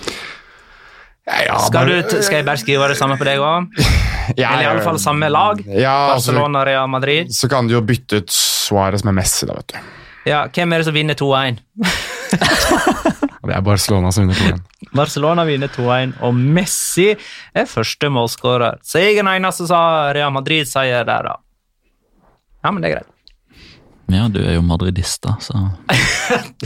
Ja, 1.27 1.57
Skal, 1.59 1.89
du, 1.91 2.21
skal 2.23 2.37
jeg 2.39 2.45
bare 2.47 2.59
skrive 2.61 2.87
det 2.87 2.95
samme 2.99 3.17
på 3.19 3.25
deg 3.27 3.41
òg? 3.43 3.67
Ja, 4.35 4.49
Eller 4.57 4.65
iallfall 4.67 4.97
samme 4.99 5.29
lag? 5.31 5.61
Ja, 5.71 6.13
altså, 6.13 6.33
Barcelona, 6.33 6.65
Real 6.67 6.87
Madrid. 6.91 7.29
så 7.31 7.47
kan 7.51 7.67
du 7.67 7.77
jo 7.77 7.81
bytte 7.87 8.19
ut 8.19 8.31
Suárez 8.35 9.05
med 9.07 9.15
Messi, 9.15 9.47
da, 9.47 9.55
vet 9.55 9.71
du. 9.71 9.77
Ja, 10.27 10.41
Hvem 10.51 10.73
er 10.75 10.83
det 10.83 10.87
som 10.89 10.95
vinner 10.97 11.15
2-1? 11.15 11.61
Det 13.47 13.55
er 13.55 13.61
Barcelona 13.63 14.11
som 14.11 14.27
vinner 14.27 14.35
2-1. 14.57 14.63
Barcelona 14.99 15.45
vinner 15.47 15.71
2-1, 15.71 16.17
og 16.27 16.35
Messi 16.35 17.13
er 17.55 17.69
første 17.71 18.09
målskårer. 18.11 18.81
Så 18.83 18.99
jeg 18.99 19.15
er 19.15 19.21
den 19.23 19.31
eneste 19.37 19.69
som 19.69 19.79
har 19.79 20.11
Real 20.17 20.33
Madrid-seier 20.35 21.07
der, 21.07 21.29
da. 21.31 21.37
Ja, 22.65 22.73
men 22.75 22.83
det 22.83 22.89
er 22.91 22.97
greit. 22.97 23.13
Ja, 24.11 24.27
du 24.31 24.39
er 24.43 24.53
jo 24.55 24.61
madridist, 24.63 25.19
da, 25.23 25.33
så 25.43 25.55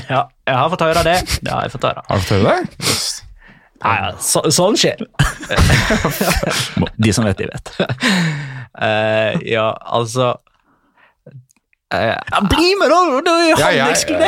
Ja, 0.10 0.26
jeg 0.46 0.58
har 0.58 0.70
fått 0.74 0.84
høre 0.86 1.02
det. 1.06 1.20
Det 1.42 1.50
har 1.54 1.66
jeg 1.70 1.74
fått 1.78 1.86
høre. 1.90 2.04
Har 2.10 2.18
du 2.22 2.26
fått 2.26 2.38
høre 2.40 2.56
det? 2.58 2.82
Yes. 2.90 3.11
Nei, 3.82 3.98
ja, 3.98 4.12
så, 4.22 4.44
sånn 4.54 4.78
skjer. 4.78 5.02
De 7.02 7.14
som 7.16 7.26
vet, 7.26 7.42
de 7.42 7.50
vet. 7.50 7.76
Uh, 8.72 9.36
ja, 9.44 9.68
altså 9.84 10.30
eh, 11.92 12.14
ja, 12.16 12.40
Bli 12.48 12.70
med, 12.80 12.88
da! 12.88 13.00
Du 13.20 13.32
er 13.34 13.50
jo 13.50 13.58
Ja, 13.60 13.72
ja, 13.76 13.88
ja, 13.92 14.22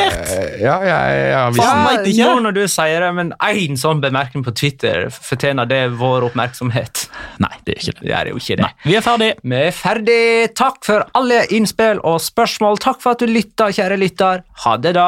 Ja, 0.60 0.74
jeg, 0.84 1.22
ja, 1.32 1.44
hvis, 1.54 1.62
Faen, 1.62 1.86
vet 1.88 2.10
ikke. 2.12 2.26
Nå 2.28 2.42
når 2.48 2.58
du 2.58 2.62
sier 2.68 3.06
det, 3.06 3.12
men 3.16 3.32
én 3.40 3.80
sånn 3.80 4.02
bemerkning 4.04 4.44
på 4.44 4.52
Twitter 4.60 5.08
fortjener 5.14 5.70
det 5.70 5.82
vår 6.02 6.28
oppmerksomhet. 6.28 7.06
Nei, 7.44 7.54
det 7.64 7.78
er 7.78 7.86
ikke 7.86 7.96
det. 8.02 8.08
Det 8.10 8.18
er 8.20 8.32
jo 8.34 8.42
ikke 8.42 8.60
det. 8.60 8.72
Vi 8.84 8.98
er 9.00 9.06
ferdig. 9.06 9.30
Vi 9.46 9.62
er 9.62 9.78
ferdig. 9.78 10.26
Takk 10.60 10.82
for 10.90 11.08
alle 11.22 11.46
innspill 11.56 12.04
og 12.04 12.20
spørsmål. 12.26 12.82
Takk 12.84 13.00
for 13.06 13.16
at 13.16 13.24
du 13.24 13.32
lytta, 13.32 13.72
kjære 13.72 14.02
lytter. 14.02 14.44
Ha 14.66 14.76
det, 14.84 14.98
da. 15.00 15.08